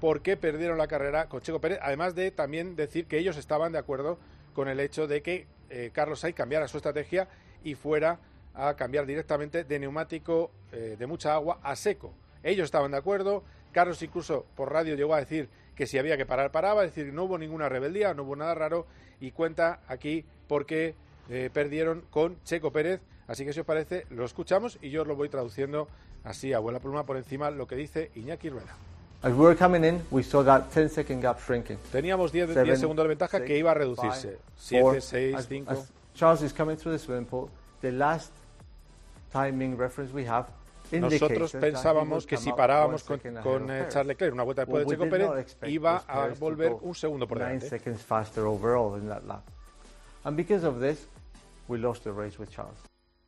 por 0.00 0.22
qué 0.22 0.36
perdieron 0.36 0.78
la 0.78 0.88
carrera 0.88 1.28
con 1.28 1.40
Checo 1.40 1.60
Pérez, 1.60 1.78
además 1.80 2.14
de 2.14 2.30
también 2.30 2.74
decir 2.74 3.06
que 3.06 3.18
ellos 3.18 3.36
estaban 3.36 3.72
de 3.72 3.78
acuerdo 3.78 4.18
con 4.52 4.68
el 4.68 4.80
hecho 4.80 5.06
de 5.06 5.22
que 5.22 5.46
eh, 5.70 5.90
Carlos 5.92 6.20
Sainz 6.20 6.36
cambiara 6.36 6.68
su 6.68 6.76
estrategia 6.76 7.28
y 7.62 7.74
fuera 7.74 8.18
a 8.54 8.74
cambiar 8.74 9.06
directamente 9.06 9.64
de 9.64 9.78
neumático 9.78 10.50
eh, 10.72 10.96
de 10.98 11.06
mucha 11.06 11.34
agua 11.34 11.60
a 11.62 11.76
seco. 11.76 12.12
Ellos 12.42 12.64
estaban 12.64 12.90
de 12.90 12.96
acuerdo, 12.98 13.44
Carlos 13.72 14.02
incluso 14.02 14.44
por 14.56 14.72
radio 14.72 14.94
llegó 14.96 15.14
a 15.14 15.20
decir 15.20 15.48
que 15.74 15.86
si 15.86 15.98
había 15.98 16.16
que 16.16 16.26
parar, 16.26 16.52
paraba, 16.52 16.84
es 16.84 16.94
decir, 16.94 17.12
no 17.12 17.24
hubo 17.24 17.38
ninguna 17.38 17.68
rebeldía, 17.68 18.12
no 18.12 18.24
hubo 18.24 18.36
nada 18.36 18.54
raro. 18.54 18.86
Y 19.20 19.30
cuenta 19.30 19.80
aquí 19.86 20.24
por 20.48 20.66
qué 20.66 20.94
eh, 21.28 21.50
perdieron 21.52 22.02
con 22.10 22.36
Checo 22.44 22.72
Pérez. 22.72 23.00
Así 23.26 23.44
que 23.44 23.52
si 23.52 23.60
os 23.60 23.66
parece, 23.66 24.06
lo 24.10 24.24
escuchamos 24.24 24.78
y 24.82 24.90
yo 24.90 25.02
os 25.02 25.08
lo 25.08 25.16
voy 25.16 25.28
traduciendo 25.28 25.88
así 26.24 26.52
a 26.52 26.58
buena 26.58 26.80
pluma 26.80 27.04
por 27.04 27.16
encima 27.16 27.50
lo 27.50 27.66
que 27.66 27.76
dice 27.76 28.10
Iñaki 28.14 28.50
Rueda. 28.50 28.74
As 29.22 29.32
we 29.32 29.44
were 29.44 29.56
coming 29.56 29.84
in, 29.84 30.02
we 30.10 30.22
saw 30.22 30.44
that 30.44 30.64
10 30.74 30.90
second 30.90 31.22
gap 31.22 31.38
shrinking. 31.38 31.78
Teníamos 31.92 32.32
10, 32.32 32.48
Seven, 32.48 32.64
10 32.64 32.80
segundos 32.80 33.04
de 33.04 33.08
ventaja 33.08 33.38
six, 33.38 33.46
que 33.46 33.56
iba 33.56 33.70
a 33.70 33.74
reducirse. 33.74 34.38
7, 34.58 35.00
6, 35.00 35.46
5. 35.48 35.86
Charles 36.14 36.42
is 36.42 36.52
coming 36.52 36.76
through 36.76 36.92
the 36.92 36.98
swimming 36.98 37.26
pool. 37.26 37.48
The 37.80 37.92
last 37.92 38.32
timing 39.32 39.76
reference 39.78 40.12
we 40.12 40.26
have 40.26 40.46
nosotros 41.00 41.52
pensábamos 41.52 42.26
que 42.26 42.36
si 42.36 42.52
parábamos 42.52 43.04
con, 43.04 43.18
con 43.42 43.70
eh, 43.70 43.86
Charles 43.88 44.08
Leclerc 44.08 44.34
una 44.34 44.42
vuelta 44.42 44.62
después 44.62 44.86
de 44.86 44.90
Checo 44.90 45.08
Pérez, 45.08 45.56
iba 45.66 46.02
a 46.06 46.28
volver 46.38 46.74
un 46.80 46.94
segundo 46.94 47.26
por 47.26 47.38
delante. 47.38 47.80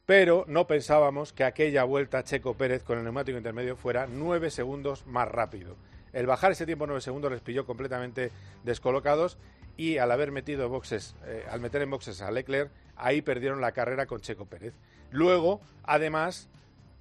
Pero 0.06 0.44
no 0.46 0.66
pensábamos 0.66 1.32
que 1.32 1.44
aquella 1.44 1.82
vuelta 1.84 2.22
Checo 2.22 2.54
Pérez 2.54 2.82
con 2.82 2.98
el 2.98 3.04
neumático 3.04 3.38
intermedio 3.38 3.74
fuera 3.74 4.06
nueve 4.06 4.50
segundos 4.50 5.06
más 5.06 5.26
rápido. 5.26 5.74
El 6.12 6.26
bajar 6.26 6.52
ese 6.52 6.66
tiempo 6.66 6.86
nueve 6.86 7.00
segundos 7.00 7.32
les 7.32 7.40
pilló 7.40 7.66
completamente 7.66 8.30
descolocados 8.62 9.38
y 9.76 9.98
al 9.98 10.12
haber 10.12 10.30
metido 10.30 10.68
boxes, 10.68 11.16
eh, 11.24 11.44
al 11.50 11.60
meter 11.60 11.82
en 11.82 11.90
boxes 11.90 12.22
a 12.22 12.30
Leclerc, 12.30 12.70
ahí 12.96 13.22
perdieron 13.22 13.60
la 13.60 13.72
carrera 13.72 14.06
con 14.06 14.20
Checo 14.20 14.44
Pérez. 14.44 14.74
Luego, 15.10 15.60
además, 15.82 16.48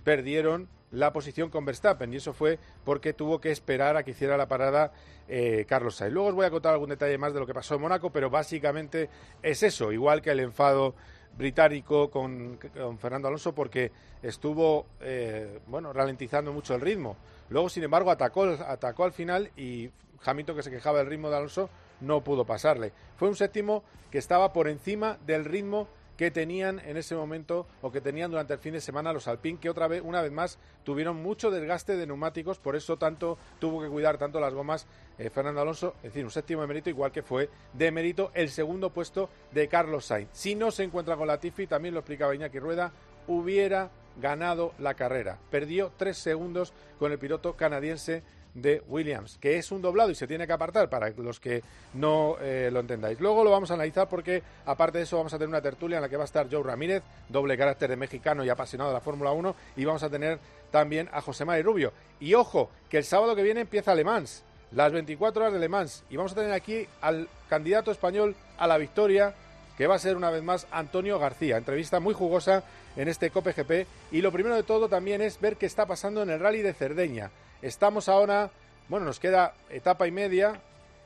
perdieron 0.03 0.69
la 0.93 1.11
posición 1.11 1.49
con 1.49 1.65
Verstappen 1.65 2.13
y 2.13 2.17
eso 2.17 2.33
fue 2.33 2.59
porque 2.85 3.13
tuvo 3.13 3.41
que 3.41 3.51
esperar 3.51 3.97
a 3.97 4.03
que 4.03 4.11
hiciera 4.11 4.37
la 4.37 4.47
parada 4.47 4.93
eh, 5.27 5.65
Carlos 5.67 5.95
Sainz. 5.95 6.13
Luego 6.13 6.29
os 6.29 6.35
voy 6.35 6.45
a 6.45 6.51
contar 6.51 6.73
algún 6.73 6.89
detalle 6.89 7.17
más 7.17 7.33
de 7.33 7.39
lo 7.39 7.47
que 7.47 7.53
pasó 7.53 7.75
en 7.75 7.81
Mónaco, 7.81 8.11
pero 8.11 8.29
básicamente 8.29 9.09
es 9.41 9.63
eso, 9.63 9.91
igual 9.91 10.21
que 10.21 10.29
el 10.31 10.39
enfado 10.39 10.93
británico 11.35 12.11
con, 12.11 12.59
Fernando 12.99 13.27
Alonso 13.27 13.55
porque 13.55 13.91
estuvo 14.21 14.85
eh, 15.01 15.59
bueno 15.65 15.91
ralentizando 15.91 16.53
mucho 16.53 16.75
el 16.75 16.81
ritmo. 16.81 17.17
Luego, 17.49 17.69
sin 17.69 17.83
embargo, 17.83 18.11
atacó, 18.11 18.43
atacó 18.43 19.03
al 19.03 19.13
final 19.13 19.49
y 19.57 19.89
Hamilton, 20.23 20.55
que 20.55 20.63
se 20.63 20.71
quejaba 20.71 20.99
del 20.99 21.07
ritmo 21.07 21.31
de 21.31 21.37
Alonso, 21.37 21.69
no 22.01 22.23
pudo 22.23 22.45
pasarle. 22.45 22.93
Fue 23.17 23.27
un 23.27 23.35
séptimo 23.35 23.83
que 24.11 24.19
estaba 24.19 24.53
por 24.53 24.67
encima 24.67 25.17
del 25.25 25.43
ritmo 25.45 25.87
que 26.17 26.31
tenían 26.31 26.79
en 26.79 26.97
ese 26.97 27.15
momento 27.15 27.67
o 27.81 27.91
que 27.91 28.01
tenían 28.01 28.31
durante 28.31 28.53
el 28.53 28.59
fin 28.59 28.73
de 28.73 28.81
semana 28.81 29.13
los 29.13 29.27
Alpine, 29.27 29.59
que 29.59 29.69
otra 29.69 29.87
vez, 29.87 30.01
una 30.03 30.21
vez 30.21 30.31
más, 30.31 30.59
tuvieron 30.83 31.21
mucho 31.21 31.51
desgaste 31.51 31.95
de 31.97 32.07
neumáticos, 32.07 32.59
por 32.59 32.75
eso 32.75 32.97
tanto 32.97 33.37
tuvo 33.59 33.81
que 33.81 33.89
cuidar 33.89 34.17
tanto 34.17 34.39
las 34.39 34.53
gomas 34.53 34.85
eh, 35.17 35.29
Fernando 35.29 35.61
Alonso, 35.61 35.95
es 35.97 36.13
decir, 36.13 36.23
un 36.23 36.31
séptimo 36.31 36.61
de 36.61 36.67
mérito, 36.67 36.89
igual 36.89 37.11
que 37.11 37.23
fue 37.23 37.49
de 37.73 37.91
mérito 37.91 38.31
el 38.33 38.49
segundo 38.49 38.91
puesto 38.91 39.29
de 39.51 39.67
Carlos 39.67 40.05
Sainz. 40.05 40.29
Si 40.33 40.55
no 40.55 40.71
se 40.71 40.83
encuentra 40.83 41.17
con 41.17 41.27
la 41.27 41.39
Tifi, 41.39 41.67
también 41.67 41.93
lo 41.93 41.99
explicaba 41.99 42.35
Iñaki 42.35 42.59
Rueda, 42.59 42.91
hubiera 43.27 43.89
ganado 44.21 44.73
la 44.79 44.93
carrera. 44.93 45.39
Perdió 45.49 45.91
tres 45.97 46.17
segundos 46.17 46.73
con 46.99 47.11
el 47.11 47.19
piloto 47.19 47.55
canadiense 47.55 48.23
de 48.53 48.83
Williams, 48.87 49.37
que 49.39 49.57
es 49.57 49.71
un 49.71 49.81
doblado 49.81 50.11
y 50.11 50.15
se 50.15 50.27
tiene 50.27 50.45
que 50.45 50.53
apartar 50.53 50.89
para 50.89 51.09
los 51.09 51.39
que 51.39 51.63
no 51.93 52.37
eh, 52.39 52.69
lo 52.71 52.79
entendáis. 52.79 53.19
Luego 53.19 53.43
lo 53.43 53.51
vamos 53.51 53.71
a 53.71 53.73
analizar 53.73 54.07
porque, 54.07 54.43
aparte 54.65 54.99
de 54.99 55.05
eso, 55.05 55.17
vamos 55.17 55.33
a 55.33 55.37
tener 55.37 55.49
una 55.49 55.61
tertulia 55.61 55.97
en 55.97 56.03
la 56.03 56.09
que 56.09 56.17
va 56.17 56.23
a 56.23 56.25
estar 56.25 56.47
Joe 56.49 56.63
Ramírez, 56.63 57.03
doble 57.29 57.57
carácter 57.57 57.89
de 57.89 57.95
mexicano 57.95 58.43
y 58.43 58.49
apasionado 58.49 58.89
de 58.89 58.95
la 58.95 59.01
Fórmula 59.01 59.31
1, 59.31 59.55
y 59.77 59.85
vamos 59.85 60.03
a 60.03 60.09
tener 60.09 60.39
también 60.71 61.09
a 61.11 61.21
José 61.21 61.45
María 61.45 61.63
Rubio. 61.63 61.93
Y 62.19 62.33
ojo, 62.35 62.69
que 62.89 62.97
el 62.97 63.03
sábado 63.03 63.35
que 63.35 63.43
viene 63.43 63.61
empieza 63.61 63.95
Le 63.95 64.03
Mans, 64.03 64.43
las 64.71 64.91
24 64.91 65.41
horas 65.41 65.53
de 65.53 65.59
Le 65.59 65.69
Mans, 65.69 66.03
y 66.09 66.17
vamos 66.17 66.33
a 66.33 66.35
tener 66.35 66.51
aquí 66.51 66.87
al 67.01 67.27
candidato 67.49 67.91
español 67.91 68.35
a 68.57 68.67
la 68.67 68.77
victoria, 68.77 69.33
que 69.77 69.87
va 69.87 69.95
a 69.95 69.99
ser 69.99 70.15
una 70.15 70.29
vez 70.29 70.43
más 70.43 70.67
Antonio 70.71 71.17
García. 71.17 71.57
Entrevista 71.57 71.99
muy 71.99 72.13
jugosa 72.13 72.63
en 72.95 73.07
este 73.07 73.31
COPE 73.31 73.53
GP. 73.53 73.87
Y 74.11 74.21
lo 74.21 74.31
primero 74.31 74.55
de 74.55 74.63
todo 74.63 74.87
también 74.87 75.21
es 75.21 75.39
ver 75.41 75.57
qué 75.57 75.65
está 75.65 75.85
pasando 75.85 76.21
en 76.21 76.29
el 76.29 76.39
rally 76.39 76.61
de 76.61 76.73
Cerdeña. 76.73 77.31
Estamos 77.63 78.09
ahora, 78.09 78.51
bueno, 78.89 79.05
nos 79.05 79.21
queda 79.21 79.53
etapa 79.69 80.05
y 80.05 80.11
media 80.11 80.59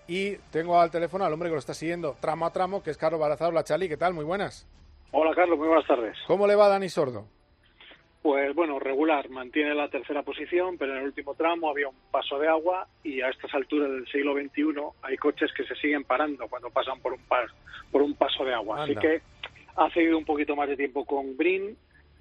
y 0.08 0.38
tengo 0.52 0.82
al 0.82 0.90
teléfono 0.90 1.24
al 1.24 1.32
hombre 1.32 1.50
que 1.50 1.54
lo 1.54 1.60
está 1.60 1.76
siguiendo 1.76 2.16
tramo 2.20 2.48
a 2.48 2.52
tramo, 2.52 2.82
que 2.82 2.90
es 2.90 2.98
Carlos 2.98 3.22
Barazao, 3.22 3.52
la 3.52 3.64
Chali. 3.64 3.88
¿Qué 3.88 3.96
tal? 3.96 4.16
Muy 4.16 4.26
buenas. 4.26 4.68
Hola, 5.12 5.36
Carlos. 5.36 5.60
Muy 5.60 5.68
buenas 5.68 5.86
tardes. 5.86 6.18
¿Cómo 6.26 6.48
le 6.48 6.56
va 6.56 6.68
Dani 6.68 6.90
Sordo? 6.90 7.28
Pues 8.24 8.56
bueno, 8.56 8.80
regular, 8.80 9.30
mantiene 9.30 9.76
la 9.76 9.88
tercera 9.90 10.24
posición, 10.24 10.80
pero 10.80 10.94
en 10.94 11.02
el 11.02 11.06
último 11.06 11.36
tramo 11.36 11.70
había 11.70 11.90
un 11.90 11.96
paso 12.10 12.40
de 12.40 12.48
agua 12.48 12.88
y 13.04 13.22
a 13.22 13.30
estas 13.30 13.54
alturas 13.54 13.92
del 13.92 14.08
siglo 14.08 14.34
XXI 14.34 14.64
hay 15.04 15.16
coches 15.18 15.52
que 15.56 15.64
se 15.64 15.76
siguen 15.76 16.06
parando 16.06 16.48
cuando 16.48 16.72
pasan 16.72 17.00
por 17.02 17.14
un, 17.14 17.20
por 17.92 18.02
un 18.02 18.16
paso 18.16 18.44
de 18.44 18.56
agua. 18.56 18.84
Así 18.84 18.96
que 18.96 19.22
ha 19.76 19.92
seguido 19.92 20.18
un 20.18 20.26
poquito 20.26 20.56
más 20.56 20.68
de 20.68 20.76
tiempo 20.76 21.06
con 21.06 21.38
Brin, 21.38 21.78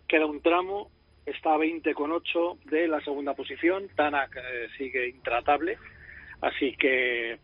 queda 0.07 0.27
un 0.27 0.43
tramo 0.43 0.91
está 1.27 1.55
a 1.55 1.59
20 1.59 1.93
con 1.95 2.13
8 2.13 2.59
de 2.65 2.89
la 2.89 3.01
segunda 3.01 3.35
posición. 3.35 3.89
Tanak 3.95 4.37
eh, 4.37 4.69
sigue 4.79 5.09
intratable, 5.09 5.77
así 6.41 6.77
que 6.77 7.39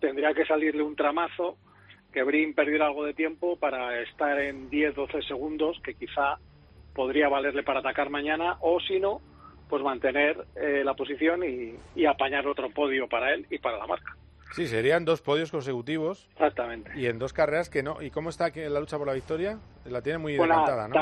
tendría 0.00 0.32
que 0.34 0.46
salirle 0.46 0.82
un 0.82 0.96
tramazo 0.96 1.58
que 2.12 2.22
Brin 2.22 2.54
perdiera 2.54 2.86
algo 2.86 3.04
de 3.04 3.14
tiempo 3.14 3.56
para 3.56 4.00
estar 4.00 4.40
en 4.40 4.70
10-12 4.70 5.26
segundos, 5.26 5.80
que 5.82 5.94
quizá 5.94 6.38
podría 6.94 7.28
valerle 7.28 7.64
para 7.64 7.80
atacar 7.80 8.08
mañana, 8.08 8.56
o 8.60 8.80
si 8.80 9.00
no, 9.00 9.20
pues 9.68 9.82
mantener 9.82 10.46
eh, 10.54 10.82
la 10.84 10.94
posición 10.94 11.42
y 11.44 12.06
apañar 12.06 12.46
otro 12.46 12.70
podio 12.70 13.08
para 13.08 13.34
él 13.34 13.46
y 13.50 13.58
para 13.58 13.78
la 13.78 13.86
marca. 13.86 14.16
Sí, 14.52 14.68
serían 14.68 15.04
dos 15.04 15.20
podios 15.20 15.50
consecutivos. 15.50 16.28
Exactamente. 16.32 16.92
Y 16.94 17.06
en 17.06 17.18
dos 17.18 17.32
carreras 17.32 17.68
que 17.68 17.82
no. 17.82 18.00
¿Y 18.00 18.10
cómo 18.10 18.30
está 18.30 18.52
la 18.54 18.80
lucha 18.80 18.98
por 18.98 19.06
la 19.06 19.12
victoria? 19.12 19.58
La 19.86 20.00
tiene 20.00 20.18
muy 20.18 20.36
bueno, 20.36 20.54
decantada, 20.54 20.88
¿no? 20.88 20.94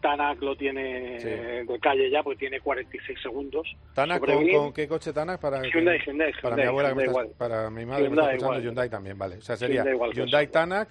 Tanak, 0.00 0.40
lo 0.40 0.56
tiene 0.56 1.18
de 1.18 1.78
calle 1.80 2.10
ya, 2.10 2.22
porque 2.22 2.38
tiene 2.38 2.60
46 2.60 3.18
segundos. 3.20 3.66
¿Tanak 3.94 4.24
con, 4.24 4.72
qué 4.72 4.86
coche 4.86 5.12
Tanak? 5.12 5.40
Para, 5.40 5.62
Hyundai, 5.62 5.98
Hyundai, 6.04 6.32
para 6.40 6.56
mi 6.56 6.62
abuela, 6.62 6.94
para 7.36 7.70
mi 7.70 7.84
madre 7.84 8.04
que 8.04 8.10
me 8.10 8.16
está 8.16 8.32
escuchando, 8.32 8.60
Hyundai 8.60 8.88
también, 8.88 9.18
vale. 9.18 9.36
O 9.38 9.42
sea, 9.42 9.56
sería 9.56 9.84
Hyundai, 9.84 10.46
Tanak, 10.46 10.88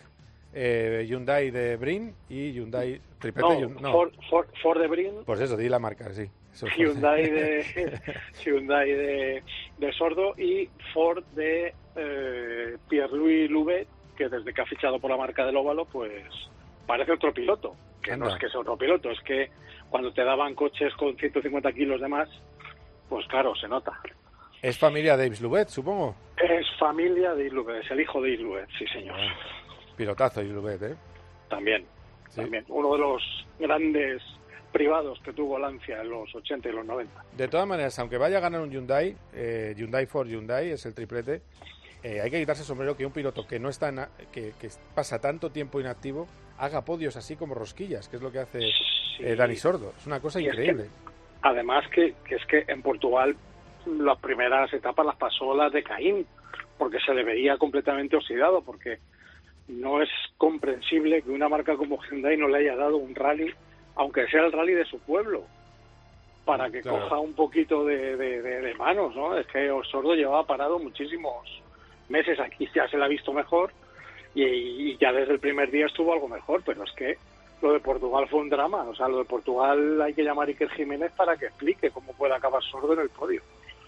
eh, 0.54 1.06
Hyundai 1.08 1.52
de 1.52 1.78
Brin 1.78 2.14
y 2.30 2.52
Hyundai 2.52 3.00
Tripete. 3.20 3.68
No, 3.82 3.92
Ford, 3.92 4.12
Ford, 4.62 4.80
de 4.80 4.88
Brin. 4.88 5.24
Pues 5.26 5.40
eso, 5.40 5.58
di 5.58 5.70
la 5.70 5.80
marca, 5.80 6.12
sí. 6.14 6.30
Hyundai 6.68 7.30
de 7.30 7.94
Hyundai 8.44 8.92
de, 8.92 9.44
de 9.78 9.94
Sordo 9.94 10.34
y 10.38 10.70
Ford 10.94 11.24
de 11.36 11.74
eh, 11.96 12.78
Pierre-Louis 12.88 13.50
Louvet, 13.50 13.88
que 14.18 14.30
desde 14.30 14.54
que 14.54 14.62
ha 14.62 14.66
fichado 14.66 15.00
por 15.00 15.12
la 15.12 15.18
marca 15.18 15.46
del 15.46 15.58
óvalo, 15.58 15.86
pues 15.86 16.14
parece 16.86 17.14
otro 17.14 17.34
piloto. 17.34 17.76
Que 18.02 18.16
no 18.16 18.30
es 18.30 18.36
que 18.38 18.50
sea 18.50 18.62
otro 18.62 18.78
piloto, 18.78 19.12
es 19.12 19.20
que 19.22 19.50
cuando 19.90 20.14
te 20.14 20.24
daban 20.24 20.56
coches 20.56 20.94
con 20.96 21.16
150 21.18 21.72
kilos 21.74 22.00
de 22.00 22.08
más, 22.08 22.30
pues 23.10 23.26
claro, 23.28 23.54
se 23.56 23.68
nota. 23.68 24.00
¿Es 24.62 24.78
familia 24.78 25.18
de 25.18 25.28
Yves 25.28 25.42
Louvet, 25.42 25.70
supongo? 25.70 26.16
Es 26.38 26.66
familia 26.78 27.34
de 27.34 27.44
Yves 27.44 27.54
Louvet, 27.54 27.84
es 27.84 27.92
el 27.92 28.02
hijo 28.02 28.22
de 28.22 28.32
Yves 28.32 28.42
Louvet, 28.42 28.70
sí 28.78 28.86
señor. 28.88 29.18
pilotazo 29.98 30.42
Yves 30.42 30.56
Louvet, 30.56 30.82
¿eh? 30.84 30.96
También, 31.50 31.86
también. 32.36 32.64
Uno 32.68 32.94
de 32.94 33.00
los 33.00 33.48
grandes 33.60 34.22
privados 34.72 35.20
que 35.24 35.34
tuvo 35.34 35.58
Lancia 35.58 36.02
en 36.02 36.10
los 36.10 36.34
80 36.34 36.70
y 36.70 36.72
los 36.72 36.86
90. 36.86 37.24
De 37.36 37.48
todas 37.48 37.68
maneras, 37.68 37.98
aunque 38.00 38.18
vaya 38.18 38.38
a 38.38 38.42
ganar 38.42 38.62
un 38.62 38.72
Hyundai, 38.72 39.16
eh, 39.34 39.74
Hyundai 39.76 40.06
for 40.06 40.28
Hyundai 40.28 40.72
es 40.72 40.86
el 40.86 40.94
triplete, 40.94 41.42
eh, 42.02 42.22
hay 42.22 42.32
que 42.32 42.40
quitarse 42.40 42.62
el 42.62 42.68
sombrero 42.68 42.96
que 42.96 43.06
un 43.06 43.12
piloto 43.12 43.46
que 43.46 43.60
no 43.60 43.70
está 43.70 44.10
que, 44.32 44.54
pasa 44.96 45.20
tanto 45.20 45.52
tiempo 45.52 45.82
inactivo 45.82 46.28
haga 46.58 46.86
podios 46.86 47.18
así 47.18 47.36
como 47.36 47.56
rosquillas, 47.56 48.08
que 48.08 48.18
es 48.18 48.22
lo 48.22 48.32
que 48.32 48.40
hace 48.40 48.70
eh, 49.20 49.36
Dani 49.36 49.56
Sordo. 49.56 49.94
Es 49.98 50.08
una 50.08 50.20
cosa 50.20 50.40
increíble. 50.40 50.90
además 51.42 51.86
que, 51.94 52.16
es 52.30 52.46
que 52.46 52.66
en 52.68 52.82
Portugal 52.82 53.36
las 53.86 54.18
primeras 54.20 54.72
etapas 54.74 55.06
las 55.06 55.16
pasó 55.18 55.56
las 55.56 55.74
de 55.74 55.84
Caín, 55.84 56.26
porque 56.78 57.00
se 57.06 57.14
le 57.14 57.24
veía 57.24 57.58
completamente 57.58 58.16
oxidado, 58.16 58.62
porque 58.62 59.00
no 59.68 60.02
es 60.02 60.10
comprensible 60.38 61.22
que 61.22 61.32
una 61.32 61.50
marca 61.50 61.76
como 61.76 62.00
Hyundai 62.04 62.38
no 62.38 62.48
le 62.48 62.60
haya 62.60 62.76
dado 62.76 62.98
un 62.98 63.14
rally, 63.14 63.54
aunque 64.00 64.26
sea 64.28 64.46
el 64.46 64.54
rally 64.54 64.74
de 64.74 64.86
su 64.86 64.98
pueblo, 65.00 65.44
para 66.46 66.70
que 66.72 66.82
coja 66.82 67.20
un 67.20 67.34
poquito 67.34 67.84
de, 67.84 68.16
de, 68.16 68.74
manos, 68.76 69.14
¿no? 69.14 69.38
Es 69.38 69.46
que 69.48 69.70
Sordo 69.92 70.16
llevaba 70.16 70.48
parado 70.48 70.80
muchísimos 70.80 71.62
meses 72.08 72.40
aquí 72.40 72.68
ya 72.74 72.88
se 72.88 72.98
la 72.98 73.06
ha 73.06 73.10
visto 73.10 73.32
mejor 73.34 73.72
y, 74.34 74.98
ya 74.98 75.12
desde 75.12 75.34
el 75.34 75.40
primer 75.40 75.70
día 75.70 75.86
estuvo 75.86 76.14
algo 76.14 76.30
mejor, 76.30 76.64
pero 76.66 76.84
es 76.86 76.92
que 76.94 77.18
lo 77.62 77.74
de 77.74 77.82
Portugal 77.82 78.26
fue 78.30 78.40
un 78.40 78.50
drama. 78.50 78.84
O 78.84 78.96
sea, 78.96 79.10
lo 79.10 79.18
de 79.18 79.26
Portugal 79.26 80.02
hay 80.02 80.14
que 80.14 80.24
llamar 80.24 80.48
a 80.48 80.52
Iker 80.52 80.70
Jiménez 80.70 81.12
para 81.12 81.36
que 81.36 81.48
explique 81.48 81.92
cómo 81.92 82.14
puede 82.14 82.34
acabar 82.34 82.64
sordo 82.64 82.94
en 82.94 83.02
el 83.02 83.10
podio. 83.10 83.42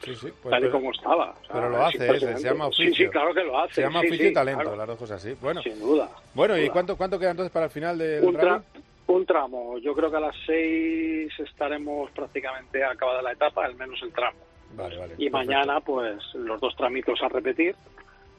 Sí, 0.03 0.13
sí, 0.15 0.27
pues 0.41 0.51
tal 0.51 0.65
y 0.65 0.69
como 0.69 0.91
estaba. 0.91 1.33
pero 1.51 1.69
lo 1.69 1.85
hace, 1.85 2.05
¿eh? 2.05 2.19
se 2.19 2.43
llama 2.43 2.67
oficio. 2.67 2.93
Sí, 2.93 3.03
sí, 3.05 3.09
claro 3.09 3.33
que 3.33 3.43
lo 3.43 3.57
hace. 3.57 3.75
Se 3.75 3.81
llama 3.81 3.99
oficio 3.99 4.27
y 4.27 4.33
talento, 4.33 4.75
las 4.75 4.87
dos 4.87 4.97
cosas 4.97 5.23
así. 5.23 5.37
Bueno, 5.39 5.61
sin 5.61 5.79
duda. 5.79 6.09
Bueno, 6.33 6.57
¿y 6.57 6.69
cuánto, 6.69 6.97
cuánto 6.97 7.17
queda 7.17 7.31
entonces 7.31 7.51
para 7.51 7.65
el 7.65 7.71
final 7.71 7.97
del 7.97 8.23
un 8.23 8.35
rally? 8.35 8.63
Un 9.11 9.25
tramo. 9.25 9.77
Yo 9.79 9.93
creo 9.93 10.09
que 10.09 10.17
a 10.17 10.21
las 10.21 10.35
seis 10.45 11.31
estaremos 11.39 12.09
prácticamente 12.11 12.83
acabada 12.83 13.21
la 13.21 13.33
etapa, 13.33 13.65
al 13.65 13.75
menos 13.75 14.01
el 14.03 14.13
tramo. 14.13 14.39
Vale, 14.73 14.97
vale. 14.97 15.15
Y 15.17 15.29
mañana, 15.29 15.81
pues, 15.81 16.17
los 16.33 16.61
dos 16.61 16.73
tramitos 16.77 17.21
a 17.21 17.27
repetir 17.27 17.75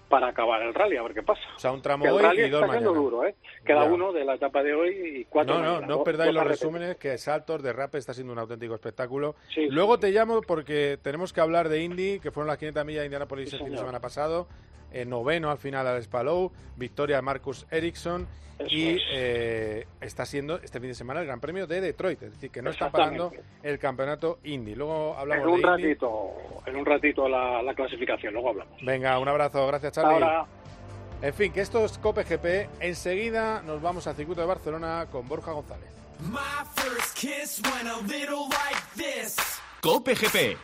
para 0.09 0.29
acabar 0.29 0.63
el 0.63 0.75
rally, 0.75 0.97
a 0.97 1.03
ver 1.03 1.15
qué 1.15 1.23
pasa. 1.23 1.43
O 1.57 1.59
sea, 1.59 1.73
un 1.73 1.83
tramo 1.83 2.05
hoy 2.05 2.41
y 2.41 2.49
dos 2.49 2.67
mañana. 2.67 2.87
duro, 2.87 3.27
¿eh? 3.27 3.35
Queda 3.65 3.85
uno 3.85 4.13
de 4.13 4.25
la 4.25 4.35
etapa 4.35 4.63
de 4.63 4.75
hoy 4.75 5.21
y 5.21 5.25
cuatro 5.25 5.59
No, 5.59 5.81
no, 5.81 5.87
no 5.87 6.05
perdáis 6.05 6.35
los 6.35 6.45
resúmenes, 6.45 6.97
que 6.97 7.17
Saltos 7.19 7.63
de 7.63 7.73
Rap 7.73 7.95
está 7.95 8.15
siendo 8.15 8.33
un 8.33 8.39
auténtico 8.39 8.75
espectáculo. 8.75 9.37
Luego 9.57 9.99
te 9.99 10.11
llamo 10.11 10.41
porque 10.43 10.99
tenemos 11.03 11.33
que 11.33 11.41
hablar 11.41 11.69
de 11.69 11.83
Indy, 11.83 12.19
que 12.21 12.31
fueron 12.31 12.49
las 12.49 12.59
500 12.59 12.85
millas 12.85 13.01
de 13.01 13.07
Indianapolis 13.07 13.53
el 13.53 13.59
fin 13.61 13.71
de 13.73 13.79
semana 13.79 14.01
pasado. 14.01 14.49
Eh, 14.93 15.05
noveno 15.05 15.51
al 15.51 15.59
final 15.59 15.87
al 15.87 16.03
Spalou, 16.03 16.51
victoria 16.77 17.17
de 17.17 17.23
Marcus 17.23 17.67
Ericsson 17.71 18.27
y 18.69 18.97
eh, 19.13 19.87
está 20.01 20.25
siendo 20.25 20.57
este 20.57 20.79
fin 20.81 20.91
de 20.91 20.95
semana 20.95 21.21
el 21.21 21.27
Gran 21.27 21.41
Premio 21.41 21.67
de 21.67 21.81
Detroit, 21.81 22.23
es 22.23 22.33
decir, 22.33 22.51
que 22.51 22.63
no 22.63 22.71
está 22.71 22.91
parando 22.91 23.33
el 23.63 23.79
campeonato 23.79 24.39
Indy. 24.45 24.75
Luego 24.75 25.17
hablamos 25.17 25.45
en 25.45 25.51
un 25.55 25.61
de 25.61 25.67
ratito, 25.67 26.31
en 26.67 26.77
un 26.77 26.87
ratito 26.87 27.29
la, 27.29 27.63
la, 27.63 27.75
clasificación, 27.75 28.33
luego 28.33 28.51
hablamos. 28.51 28.75
Venga, 28.83 29.19
un 29.19 29.29
abrazo, 29.29 29.67
gracias 29.67 29.93
Charlie. 29.93 30.27
En 31.23 31.35
fin, 31.35 31.53
que 31.53 31.61
esto 31.61 31.85
es 31.85 31.99
Cope 31.99 32.25
GP. 32.25 32.69
Enseguida 32.81 33.63
nos 33.63 33.81
vamos 33.81 34.07
al 34.09 34.17
circuito 34.17 34.41
de 34.41 34.47
Barcelona 34.49 35.07
con 35.11 35.29
Borja 35.29 35.53
González. 35.53 35.89
Cope 39.81 40.15
GP. 40.15 40.59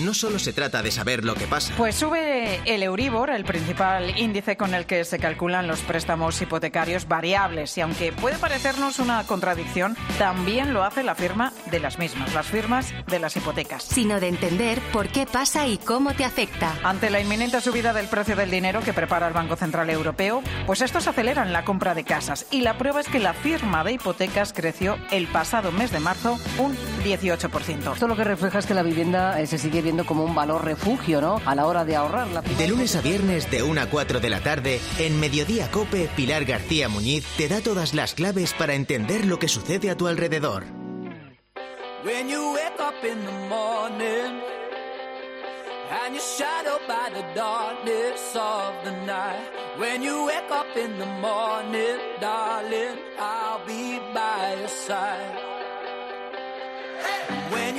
No 0.00 0.14
solo 0.14 0.38
se 0.38 0.52
trata 0.52 0.82
de 0.82 0.90
saber 0.90 1.24
lo 1.24 1.34
que 1.34 1.46
pasa. 1.46 1.72
Pues 1.76 1.94
sube 1.94 2.60
el 2.66 2.82
Euribor, 2.82 3.30
el 3.30 3.44
principal 3.44 4.18
índice 4.18 4.56
con 4.56 4.74
el 4.74 4.86
que 4.86 5.04
se 5.04 5.18
calculan 5.18 5.66
los 5.66 5.80
préstamos 5.80 6.40
hipotecarios 6.40 7.08
variables. 7.08 7.76
Y 7.78 7.80
aunque 7.80 8.12
puede 8.12 8.38
parecernos 8.38 8.98
una 8.98 9.24
contradicción, 9.24 9.96
también 10.18 10.74
lo 10.74 10.84
hace 10.84 11.02
la 11.02 11.14
firma 11.14 11.52
de 11.70 11.80
las 11.80 11.98
mismas, 11.98 12.34
las 12.34 12.46
firmas 12.46 12.92
de 13.06 13.18
las 13.18 13.36
hipotecas. 13.36 13.84
Sino 13.84 14.20
de 14.20 14.28
entender 14.28 14.80
por 14.92 15.08
qué 15.08 15.26
pasa 15.26 15.66
y 15.66 15.78
cómo 15.78 16.14
te 16.14 16.24
afecta. 16.24 16.74
Ante 16.82 17.10
la 17.10 17.20
inminente 17.20 17.60
subida 17.60 17.92
del 17.92 18.08
precio 18.08 18.36
del 18.36 18.50
dinero 18.50 18.80
que 18.82 18.92
prepara 18.92 19.28
el 19.28 19.34
Banco 19.34 19.56
Central 19.56 19.88
Europeo, 19.90 20.42
pues 20.66 20.82
estos 20.82 21.06
aceleran 21.06 21.52
la 21.52 21.64
compra 21.64 21.94
de 21.94 22.04
casas. 22.04 22.46
Y 22.50 22.60
la 22.60 22.76
prueba 22.78 23.00
es 23.00 23.08
que 23.08 23.18
la 23.18 23.34
firma 23.34 23.84
de 23.84 23.92
hipotecas 23.92 24.52
creció 24.52 24.98
el 25.10 25.26
pasado 25.26 25.72
mes 25.72 25.90
de 25.90 26.00
marzo 26.00 26.38
un 26.58 26.76
18%. 27.04 27.92
Esto 27.92 28.08
lo 28.08 28.16
que 28.16 28.24
refleja 28.24 28.58
es 28.58 28.66
que 28.66 28.74
la 28.74 28.82
vivienda 28.82 29.40
eh, 29.40 29.46
se 29.46 29.58
sigue 29.58 29.82
viendo 29.86 30.04
como 30.04 30.24
un 30.24 30.34
valor 30.34 30.64
refugio, 30.64 31.20
¿no? 31.20 31.40
A 31.46 31.54
la 31.54 31.64
hora 31.66 31.84
de 31.84 31.94
ahorrar. 31.94 32.26
La 32.26 32.42
de 32.42 32.66
lunes 32.66 32.96
a 32.96 33.00
viernes 33.02 33.48
de 33.52 33.62
1 33.62 33.80
a 33.80 33.86
4 33.86 34.18
de 34.18 34.30
la 34.30 34.40
tarde, 34.40 34.80
en 34.98 35.20
Mediodía 35.20 35.70
Cope, 35.70 36.10
Pilar 36.16 36.44
García 36.44 36.88
Muñiz 36.88 37.24
te 37.36 37.46
da 37.46 37.60
todas 37.60 37.94
las 37.94 38.14
claves 38.14 38.52
para 38.52 38.74
entender 38.74 39.24
lo 39.24 39.38
que 39.38 39.46
sucede 39.46 39.88
a 39.88 39.96
tu 39.96 40.08
alrededor. 40.08 40.64
When 42.04 42.28
you 42.28 42.52
wake 42.52 42.80
up 42.80 43.04
in 43.04 43.24
the 43.24 43.32
morning 43.48 44.42
and 45.88 46.14
you're 46.14 46.30
shadowed 46.36 46.82
by 46.88 47.10
the 47.14 47.22
darkness 47.34 48.34
of 48.34 48.74
the 48.84 48.92
night. 49.06 49.50
When 49.78 50.02
you 50.02 50.26
wake 50.26 50.50
up 50.50 50.76
in 50.76 50.98
the 50.98 51.06
morning, 51.06 51.98
darling, 52.20 52.98
I'll 53.20 53.64
be 53.64 54.00
by 54.12 54.56
your 54.58 54.68
side. 54.68 55.55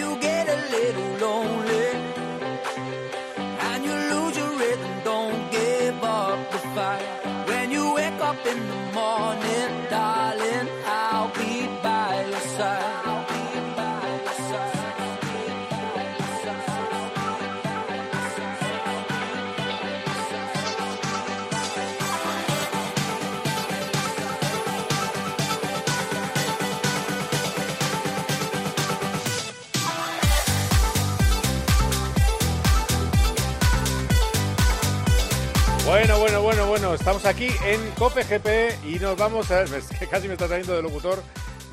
When 0.07 0.15
you 0.15 0.21
get 0.21 0.47
a 0.47 0.55
little 0.71 1.17
lonely. 1.19 1.87
When 7.47 7.71
you 7.71 7.93
wake 7.93 8.21
up 8.21 8.45
in 8.45 8.67
the 8.67 8.75
morning, 8.93 9.89
darling, 9.89 10.67
bueno, 36.87 37.01
estamos 37.01 37.25
aquí 37.25 37.49
en 37.65 37.91
Cope 37.95 38.23
GP 38.23 38.85
y 38.85 38.97
nos 38.99 39.17
vamos 39.17 39.51
a... 39.51 39.65
Casi 40.09 40.27
me 40.29 40.35
está 40.35 40.47
saliendo 40.47 40.73
de 40.73 40.81
locutor 40.81 41.21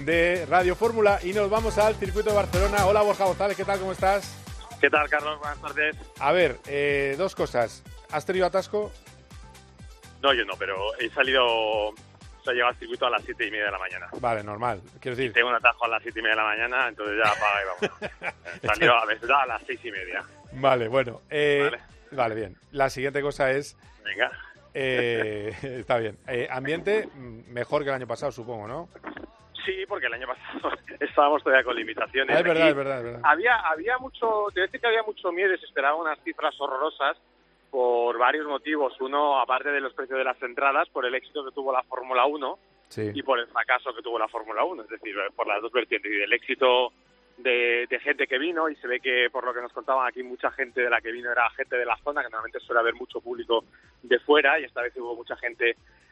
de 0.01 0.45
Radio 0.47 0.75
Fórmula 0.75 1.21
y 1.23 1.33
nos 1.33 1.49
vamos 1.49 1.79
al 1.79 1.95
circuito 1.95 2.31
de 2.31 2.37
Barcelona. 2.37 2.85
Hola 2.85 3.03
Borja 3.03 3.25
González, 3.25 3.57
¿qué 3.57 3.65
tal? 3.65 3.79
¿Cómo 3.79 3.93
estás? 3.93 4.37
¿Qué 4.81 4.91
tal, 4.91 5.09
Carlos? 5.09 5.39
Buenas 5.39 5.61
tardes. 5.61 5.97
A 6.19 6.33
ver, 6.33 6.59
eh, 6.67 7.15
dos 7.17 7.37
cosas. 7.37 7.85
¿Has 8.11 8.27
tenido 8.27 8.45
atasco? 8.45 8.91
No, 10.21 10.35
yo 10.35 10.45
no, 10.47 10.55
pero 10.59 10.77
he 10.99 11.09
salido... 11.11 11.45
O 11.47 11.95
sea, 12.43 12.53
llegado 12.53 12.73
al 12.73 12.77
circuito 12.77 13.07
a 13.07 13.11
las 13.11 13.23
siete 13.23 13.47
y 13.47 13.53
media 13.53 13.67
de 13.67 13.71
la 13.71 13.79
mañana. 13.79 14.09
Vale, 14.19 14.43
normal. 14.43 14.83
Quiero 14.99 15.17
decir... 15.17 15.33
Tengo 15.33 15.51
un 15.51 15.55
atajo 15.55 15.85
a 15.85 15.89
las 15.91 16.03
siete 16.03 16.19
y 16.19 16.23
media 16.25 16.35
de 16.35 16.43
la 16.43 16.49
mañana, 16.49 16.89
entonces 16.89 17.17
ya 17.23 17.31
apaga 17.31 17.61
y 17.63 17.67
vamos. 17.67 18.35
Salió 18.63 18.97
a 18.97 19.07
veces 19.07 19.31
a 19.31 19.47
las 19.47 19.63
seis 19.65 19.79
y 19.85 19.93
media. 19.93 20.25
Vale, 20.55 20.89
bueno. 20.89 21.23
Eh, 21.31 21.71
vale. 21.71 21.83
vale, 22.11 22.35
bien. 22.35 22.57
La 22.73 22.91
siguiente 22.91 23.23
cosa 23.23 23.53
es 23.53 23.77
Venga. 24.05 24.33
Eh, 24.75 25.53
está 25.81 25.99
bien. 25.99 26.19
Eh, 26.27 26.49
ambiente 26.51 27.07
mm, 27.07 27.53
mejor 27.53 27.83
que 27.83 27.89
el 27.89 27.95
año 27.95 28.07
pasado, 28.07 28.33
supongo, 28.33 28.67
¿no? 28.67 28.89
Sí, 29.65 29.87
porque 29.89 30.07
el 30.07 30.15
año 30.15 30.27
pasado 30.27 30.77
estábamos 31.01 31.43
todavía 31.43 31.65
con 31.65 31.77
limitaciones. 31.77 32.37
Ah, 32.37 32.41
es 32.41 32.45
verdad, 32.45 32.69
es 32.69 32.77
verdad, 32.77 32.99
es 32.99 33.05
verdad. 33.05 33.21
Había, 33.25 33.57
había 33.61 33.99
mucho, 33.99 34.47
te 34.53 34.63
decir 34.63 34.81
que 34.81 34.87
había 34.87 35.03
mucho 35.03 35.33
miedo 35.33 35.55
y 35.55 35.59
se 35.59 35.67
esperaban 35.67 36.01
unas 36.01 36.19
cifras 36.23 36.55
horrorosas 36.61 37.17
por 37.71 38.19
varios 38.19 38.47
motivos. 38.47 39.01
Uno, 39.01 39.41
aparte 39.41 39.71
de 39.71 39.81
los 39.81 39.95
precios 39.95 40.19
de 40.19 40.25
las 40.25 40.41
entradas, 40.43 40.89
por 40.91 41.07
el 41.07 41.15
éxito 41.15 41.45
que 41.45 41.53
tuvo 41.53 41.73
la 41.73 41.83
Fórmula 41.85 42.27
1 42.27 42.59
sí. 42.89 43.11
y 43.15 43.23
por 43.23 43.39
el 43.39 43.47
fracaso 43.47 43.95
que 43.95 44.03
tuvo 44.03 44.19
la 44.19 44.29
Fórmula 44.29 44.65
1, 44.65 44.83
es 44.83 44.89
decir, 44.89 45.17
por 45.35 45.47
las 45.47 45.63
dos 45.63 45.73
vertientes. 45.73 46.13
Y 46.13 46.17
del 46.17 46.33
éxito 46.33 46.93
de, 47.39 48.01
gente 48.03 48.27
que 48.27 48.39
vino 48.39 48.69
y 48.69 48.77
se 48.77 48.87
ve 48.87 49.01
que 49.01 49.29
por 49.31 49.45
lo 49.45 49.55
que 49.55 49.61
nos 49.61 49.73
contaban 49.73 50.07
aquí 50.07 50.23
mucha 50.23 50.51
gente 50.51 50.81
de 50.81 50.91
la 50.91 51.01
que 51.01 51.13
vino 51.13 51.31
era 51.31 51.49
gente 51.51 51.77
de 51.77 51.87
la 51.87 51.97
zona, 51.99 52.23
que 52.23 52.29
normalmente 52.29 52.61
suele 52.61 52.81
haber 52.81 52.95
mucho 52.95 53.21
público 53.21 53.65
de 54.03 54.19
fuera 54.21 54.59
y 54.61 54.65
esta 54.65 54.83
vez 54.83 54.95
hubo 54.97 55.17
mucha 55.17 55.37
gente 55.37 55.71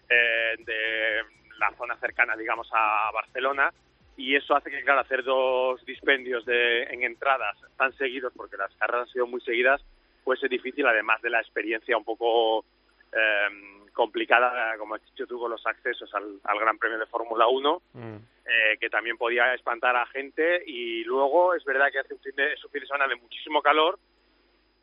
eh, 0.09 0.55
de 0.59 1.23
la 1.59 1.71
zona 1.77 1.97
cercana, 1.97 2.37
digamos, 2.37 2.69
a 2.73 3.11
Barcelona 3.13 3.73
y 4.17 4.37
eso 4.37 4.55
hace 4.55 4.71
que, 4.71 4.83
claro, 4.83 5.01
hacer 5.01 5.25
dos 5.25 5.85
dispendios 5.85 6.45
de, 6.45 6.85
en 6.85 7.03
entradas 7.03 7.57
tan 7.77 7.93
seguidos, 7.97 8.33
porque 8.37 8.57
las 8.57 8.75
carreras 8.77 9.09
han 9.09 9.13
sido 9.13 9.27
muy 9.27 9.41
seguidas, 9.41 9.83
pues 10.25 10.43
es 10.43 10.51
difícil, 10.51 10.87
además 10.87 11.21
de 11.23 11.31
la 11.31 11.41
experiencia 11.41 11.97
un 11.97 12.05
poco 12.05 12.65
eh, 13.13 13.82
complicada, 13.93 14.77
como 14.79 14.95
has 14.95 15.05
dicho 15.05 15.27
tú, 15.27 15.39
con 15.39 15.51
los 15.51 15.67
accesos 15.67 16.13
al, 16.15 16.41
al 16.45 16.59
Gran 16.59 16.79
Premio 16.79 16.99
de 16.99 17.07
Fórmula 17.07 17.47
1, 17.47 17.83
mm. 17.93 18.17
eh, 18.47 18.79
que 18.81 18.91
también 18.91 19.17
podía 19.17 19.55
espantar 19.55 19.97
a 19.97 20.07
gente. 20.07 20.63
Y 20.67 21.05
luego 21.05 21.55
es 21.55 21.65
verdad 21.65 21.91
que 21.93 21.99
hace 21.99 22.15
un 22.15 22.21
fin 22.21 22.35
de, 22.35 22.53
es 22.55 22.65
un 22.65 22.71
fin 22.71 22.81
de 22.81 22.87
semana 22.87 23.07
de 23.07 23.17
muchísimo 23.17 23.63
calor, 23.63 23.99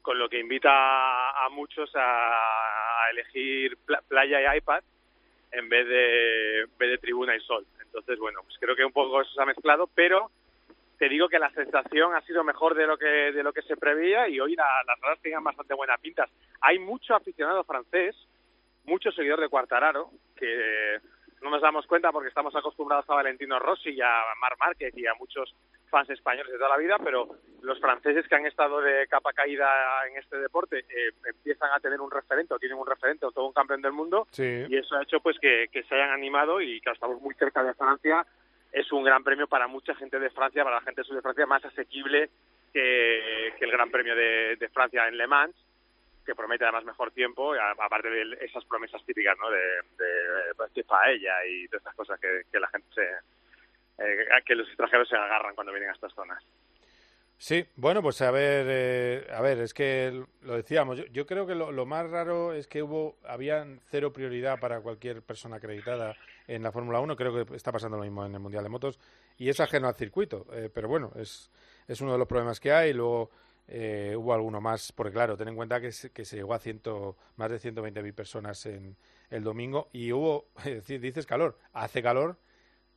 con 0.02 0.18
lo 0.18 0.30
que 0.30 0.40
invita 0.40 0.72
a, 0.72 1.46
a 1.46 1.50
muchos 1.50 1.94
a, 1.96 3.04
a 3.04 3.10
elegir 3.12 3.78
pl 3.86 4.00
playa 4.08 4.56
y 4.56 4.58
iPad 4.58 4.84
en 5.52 5.68
vez 5.68 5.88
de, 5.88 6.62
en 6.62 6.78
vez 6.78 6.90
de 6.92 6.98
tribuna 6.98 7.36
y 7.36 7.40
sol. 7.42 7.66
Entonces, 7.82 8.20
bueno, 8.20 8.42
pues 8.44 8.56
creo 8.60 8.76
que 8.76 8.86
un 8.86 8.92
poco 8.92 9.22
eso 9.22 9.32
se 9.34 9.42
ha 9.42 9.46
mezclado, 9.46 9.90
pero 9.94 10.30
te 10.98 11.10
digo 11.10 11.28
que 11.30 11.40
la 11.40 11.50
sensación 11.52 12.14
ha 12.14 12.22
sido 12.22 12.44
mejor 12.44 12.76
de 12.76 12.86
lo 12.86 12.98
que 12.98 13.06
de 13.08 13.42
lo 13.42 13.54
que 13.54 13.62
se 13.64 13.78
preveía 13.78 14.28
y 14.28 14.40
hoy 14.40 14.56
la, 14.56 14.68
las 14.86 15.00
raras 15.00 15.20
tenían 15.22 15.44
bastante 15.44 15.74
buenas 15.74 16.00
pintas. 16.00 16.30
Hay 16.62 16.78
mucho 16.78 17.16
aficionado 17.16 17.64
francés 17.64 18.16
mucho 18.86 19.12
seguidor 19.12 19.40
de 19.40 19.50
Cuartararo, 19.50 20.10
que 20.36 21.00
no 21.42 21.50
nos 21.50 21.62
damos 21.62 21.86
cuenta 21.88 22.12
porque 22.12 22.30
estamos 22.30 22.56
acostumbrados 22.56 23.10
a 23.10 23.16
Valentino 23.16 23.60
Rossi 23.60 23.92
y 23.92 24.02
a 24.02 24.24
Mar 24.42 24.56
Márquez 24.60 24.96
y 24.98 25.08
a 25.08 25.14
muchos 25.14 25.56
fans 25.90 26.10
españoles 26.10 26.52
de 26.52 26.58
toda 26.58 26.70
la 26.70 26.78
vida, 26.78 26.98
pero 27.04 27.28
los 27.62 27.80
franceses 27.80 28.28
que 28.28 28.36
han 28.36 28.46
estado 28.46 28.82
de 28.82 29.08
capa 29.08 29.34
caída 29.34 29.68
en 30.10 30.18
este 30.18 30.38
deporte 30.38 30.80
eh, 30.80 31.12
empiezan 31.26 31.72
a 31.72 31.80
tener 31.80 32.00
un 32.00 32.12
referente 32.12 32.54
o 32.54 32.60
tienen 32.60 32.78
un 32.78 32.86
referente 32.86 33.26
o 33.26 33.32
todo 33.32 33.48
un 33.48 33.54
campeón 33.54 33.82
del 33.82 33.94
mundo 33.94 34.28
sí. 34.32 34.66
y 34.70 34.78
eso 34.78 34.96
ha 34.96 35.04
hecho 35.04 35.20
pues 35.20 35.38
que, 35.40 35.68
que 35.72 35.84
se 35.84 35.96
hayan 35.96 36.12
animado 36.12 36.62
y 36.62 36.80
que 36.82 36.92
estamos 36.92 37.20
muy 37.22 37.34
cerca 37.36 37.64
de 37.64 37.74
Francia 37.74 38.26
es 38.72 38.92
un 38.92 39.04
gran 39.04 39.24
premio 39.24 39.48
para 39.48 39.68
mucha 39.68 39.96
gente 39.96 40.20
de 40.20 40.30
Francia, 40.30 40.64
para 40.64 40.78
la 40.78 40.82
gente 40.84 41.04
sur 41.04 41.16
de 41.16 41.22
Francia 41.22 41.46
más 41.46 41.66
asequible 41.66 42.30
que, 42.72 43.54
que 43.58 43.66
el 43.66 43.72
Gran 43.72 43.90
Premio 43.90 44.16
de, 44.16 44.58
de 44.58 44.70
Francia 44.70 45.08
en 45.08 45.18
Le 45.18 45.26
Mans 45.26 45.56
que 46.30 46.36
promete 46.36 46.64
además 46.64 46.86
mejor 46.86 47.10
tiempo, 47.10 47.54
aparte 47.56 48.08
de 48.08 48.38
esas 48.42 48.64
promesas 48.66 49.04
típicas, 49.04 49.36
¿no? 49.40 49.50
De, 49.50 49.60
pues, 50.56 50.86
paella 50.86 51.44
y 51.44 51.68
todas 51.68 51.82
estas 51.82 51.96
cosas 51.96 52.20
que, 52.20 52.60
la 52.60 52.68
gente 52.68 52.88
se, 52.94 53.04
eh, 53.98 54.28
que 54.46 54.54
los 54.54 54.68
extranjeros 54.68 55.10
se 55.10 55.16
agarran 55.16 55.56
cuando 55.56 55.74
vienen 55.74 55.90
a 55.90 55.94
estas 55.94 56.14
zonas. 56.14 56.44
Sí, 57.40 57.66
bueno, 57.78 58.04
pues 58.04 58.22
a 58.22 58.30
ver, 58.30 58.68
eh, 58.70 59.28
a 59.34 59.42
ver, 59.42 59.60
es 59.60 59.74
que 59.74 60.24
lo 60.42 60.56
decíamos. 60.56 61.00
Yo, 61.00 61.06
yo 61.06 61.26
creo 61.26 61.48
que 61.48 61.56
lo, 61.56 61.72
lo, 61.72 61.86
más 61.88 62.08
raro 62.08 62.54
es 62.54 62.68
que 62.68 62.84
hubo, 62.84 63.18
había 63.26 63.66
cero 63.90 64.14
prioridad 64.14 64.60
para 64.60 64.82
cualquier 64.82 65.24
persona 65.24 65.56
acreditada 65.56 66.16
en 66.48 66.62
la 66.62 66.72
Fórmula 66.72 67.00
1. 67.00 67.16
Creo 67.16 67.34
que 67.34 67.56
está 67.56 67.72
pasando 67.72 67.98
lo 67.98 68.04
mismo 68.04 68.24
en 68.26 68.34
el 68.34 68.40
Mundial 68.40 68.64
de 68.64 68.70
Motos 68.70 69.00
y 69.38 69.50
es 69.50 69.60
ajeno 69.62 69.88
al 69.88 69.96
circuito. 69.96 70.46
Eh, 70.52 70.70
pero 70.72 70.90
bueno, 70.90 71.12
es, 71.16 71.50
es 71.88 72.02
uno 72.02 72.12
de 72.12 72.18
los 72.20 72.28
problemas 72.28 72.60
que 72.60 72.72
hay. 72.72 72.94
Luego 72.94 73.32
eh, 73.72 74.16
hubo 74.18 74.34
alguno 74.34 74.60
más, 74.60 74.92
porque 74.92 75.14
claro, 75.14 75.38
ten 75.38 75.48
en 75.48 75.56
cuenta 75.56 75.80
que 75.80 75.92
se, 75.92 76.12
que 76.12 76.26
se 76.26 76.38
llegó 76.38 76.54
a 76.54 76.60
ciento, 76.60 77.16
más 77.38 77.52
de 77.52 77.58
120.000 77.58 78.14
personas 78.14 78.66
en 78.66 78.98
el 79.30 79.44
domingo 79.44 79.90
y 79.94 80.12
hubo, 80.12 80.48
dices 80.88 81.26
calor, 81.26 81.58
hace 81.74 82.02
calor, 82.02 82.38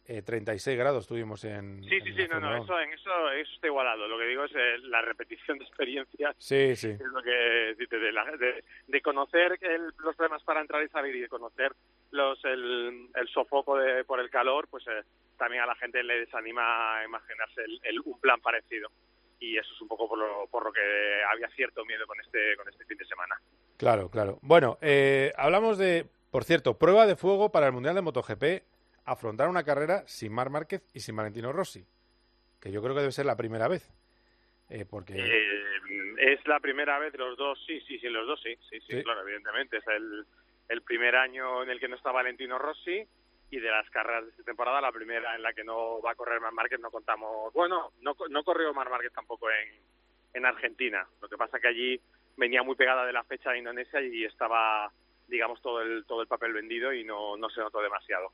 eh, 0.04 0.22
36 0.22 0.76
grados 0.76 1.06
tuvimos 1.06 1.44
en. 1.44 1.84
Sí, 1.84 2.00
sí, 2.00 2.12
sí, 2.14 2.26
no, 2.28 2.40
no, 2.40 2.56
eso, 2.56 2.80
en 2.80 2.92
eso, 2.92 3.30
eso 3.30 3.52
está 3.54 3.68
igualado. 3.68 4.08
Lo 4.08 4.18
que 4.18 4.26
digo 4.26 4.44
es 4.44 4.52
eh, 4.52 4.78
la 4.82 5.00
repetición 5.00 5.58
de 5.58 5.64
experiencias. 5.64 6.34
Sí, 6.38 6.74
sí. 6.74 6.88
Es 6.88 7.00
lo 7.00 7.22
que 7.22 7.30
de, 7.30 8.64
de, 8.88 9.00
conocer 9.00 9.58
los 9.98 10.16
problemas 10.16 10.42
para 10.42 10.60
entrar 10.60 10.82
y 10.82 10.88
salir 10.88 11.14
y 11.14 11.20
de 11.20 11.28
conocer 11.28 11.72
los 12.10 12.44
el, 12.44 13.08
el 13.14 13.28
sofoco 13.28 13.76
de, 13.78 14.04
por 14.04 14.18
el 14.18 14.28
calor, 14.28 14.66
pues 14.68 14.84
eh, 14.88 15.02
también 15.38 15.62
a 15.62 15.66
la 15.66 15.76
gente 15.76 16.02
le 16.02 16.20
desanima 16.20 16.98
a 16.98 17.04
imaginarse 17.04 17.62
el, 17.82 18.00
un 18.04 18.18
plan 18.20 18.40
parecido. 18.40 18.90
Y 19.42 19.58
eso 19.58 19.74
es 19.74 19.80
un 19.80 19.88
poco 19.88 20.08
por 20.08 20.18
lo, 20.18 20.46
por 20.46 20.64
lo 20.64 20.72
que 20.72 20.80
había 21.28 21.48
cierto 21.48 21.84
miedo 21.84 22.06
con 22.06 22.18
este, 22.20 22.56
con 22.56 22.68
este 22.68 22.84
fin 22.84 22.96
de 22.96 23.04
semana. 23.04 23.34
Claro, 23.76 24.08
claro. 24.08 24.38
Bueno, 24.40 24.78
eh, 24.80 25.32
hablamos 25.36 25.78
de, 25.78 26.06
por 26.30 26.44
cierto, 26.44 26.78
prueba 26.78 27.08
de 27.08 27.16
fuego 27.16 27.50
para 27.50 27.66
el 27.66 27.72
Mundial 27.72 27.96
de 27.96 28.02
MotoGP 28.02 28.44
afrontar 29.04 29.48
una 29.48 29.64
carrera 29.64 30.04
sin 30.06 30.32
Mar 30.32 30.48
Márquez 30.48 30.86
y 30.94 31.00
sin 31.00 31.16
Valentino 31.16 31.52
Rossi, 31.52 31.84
que 32.60 32.70
yo 32.70 32.80
creo 32.82 32.94
que 32.94 33.00
debe 33.00 33.10
ser 33.10 33.26
la 33.26 33.36
primera 33.36 33.66
vez. 33.66 33.92
Eh, 34.70 34.86
porque 34.88 35.14
eh, 35.16 35.52
es 36.18 36.46
la 36.46 36.60
primera 36.60 37.00
vez 37.00 37.12
los 37.18 37.36
dos, 37.36 37.58
sí, 37.66 37.80
sí, 37.80 37.98
sí, 37.98 38.08
los 38.08 38.28
dos 38.28 38.40
sí, 38.40 38.56
sí, 38.70 38.78
sí, 38.86 39.02
claro, 39.02 39.22
evidentemente. 39.22 39.78
Es 39.78 39.86
el, 39.88 40.24
el 40.68 40.82
primer 40.82 41.16
año 41.16 41.64
en 41.64 41.70
el 41.70 41.80
que 41.80 41.88
no 41.88 41.96
está 41.96 42.12
Valentino 42.12 42.60
Rossi 42.60 43.04
y 43.52 43.60
de 43.60 43.68
las 43.68 43.88
carreras 43.90 44.24
de 44.24 44.30
esta 44.30 44.44
temporada, 44.44 44.80
la 44.80 44.90
primera 44.90 45.36
en 45.36 45.42
la 45.42 45.52
que 45.52 45.62
no 45.62 46.00
va 46.00 46.12
a 46.12 46.14
correr 46.14 46.40
Mar 46.40 46.54
Márquez, 46.54 46.80
no 46.80 46.90
contamos. 46.90 47.52
Bueno, 47.52 47.92
no, 48.00 48.16
no 48.30 48.44
corrió 48.44 48.72
Mar 48.72 48.88
Márquez 48.88 49.12
tampoco 49.12 49.50
en, 49.50 49.78
en 50.32 50.46
Argentina. 50.46 51.06
Lo 51.20 51.28
que 51.28 51.36
pasa 51.36 51.60
que 51.60 51.68
allí 51.68 52.00
venía 52.38 52.62
muy 52.62 52.76
pegada 52.76 53.04
de 53.04 53.12
la 53.12 53.24
fecha 53.24 53.50
de 53.50 53.58
Indonesia 53.58 54.00
y 54.00 54.24
estaba, 54.24 54.90
digamos, 55.28 55.60
todo 55.60 55.82
el, 55.82 56.06
todo 56.06 56.22
el 56.22 56.28
papel 56.28 56.54
vendido 56.54 56.94
y 56.94 57.04
no, 57.04 57.36
no 57.36 57.50
se 57.50 57.60
notó 57.60 57.82
demasiado. 57.82 58.32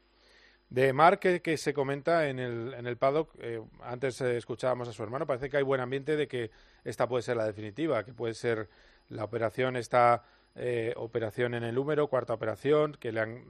De 0.71 0.93
Mark, 0.93 1.19
que, 1.19 1.57
se 1.57 1.75
comenta 1.75 2.29
en 2.29 2.39
el, 2.39 2.75
en 2.75 2.87
el 2.87 2.97
paddock, 2.97 3.35
eh, 3.41 3.61
antes 3.83 4.21
eh, 4.21 4.37
escuchábamos 4.37 4.87
a 4.87 4.93
su 4.93 5.03
hermano, 5.03 5.27
parece 5.27 5.51
que 5.51 5.57
hay 5.57 5.65
buen 5.65 5.81
ambiente 5.81 6.15
de 6.15 6.29
que 6.29 6.53
esta 6.85 7.09
puede 7.09 7.23
ser 7.23 7.37
la 7.37 7.47
definitiva, 7.47 8.05
que 8.05 8.13
puede 8.13 8.35
ser 8.35 8.69
la 9.09 9.25
operación, 9.25 9.75
esta 9.75 10.23
eh, 10.59 10.93
operación 10.97 11.55
en 11.55 11.65
el 11.65 11.75
número, 11.75 12.09
cuarta 12.09 12.35
operación, 12.35 12.93
que 12.93 13.13
le 13.13 13.21
han 13.21 13.45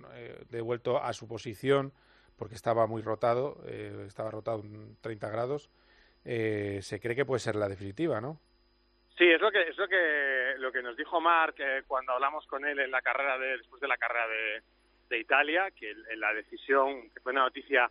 devuelto 0.51 1.03
a 1.03 1.13
su 1.13 1.27
posición 1.27 1.93
porque 2.37 2.55
estaba 2.55 2.87
muy 2.87 3.03
rotado, 3.03 3.65
estaba 3.67 4.31
rotado 4.31 4.61
en 4.61 4.97
30 5.01 5.29
grados. 5.29 5.71
se 6.23 7.01
cree 7.01 7.17
que 7.17 7.25
puede 7.25 7.41
ser 7.41 7.57
la 7.57 7.69
definitiva, 7.69 8.21
¿no? 8.21 8.39
Sí, 9.17 9.25
es 9.25 9.41
lo 9.41 9.51
que 9.51 9.63
es 9.63 9.77
lo 9.77 9.89
que 9.89 10.55
lo 10.59 10.71
que 10.71 10.83
nos 10.83 10.97
dijo 10.97 11.21
Mark 11.21 11.57
cuando 11.89 12.13
hablamos 12.13 12.47
con 12.47 12.65
él 12.65 12.79
en 12.79 12.93
la 12.93 13.03
carrera 13.03 13.37
de 13.39 13.57
después 13.57 13.81
de 13.81 13.89
la 13.89 13.97
carrera 13.97 14.29
de 14.29 14.63
de 15.09 15.19
Italia, 15.19 15.71
que 15.71 15.95
la 16.17 16.33
decisión, 16.35 17.11
que 17.11 17.21
fue 17.21 17.33
una 17.33 17.43
noticia 17.43 17.91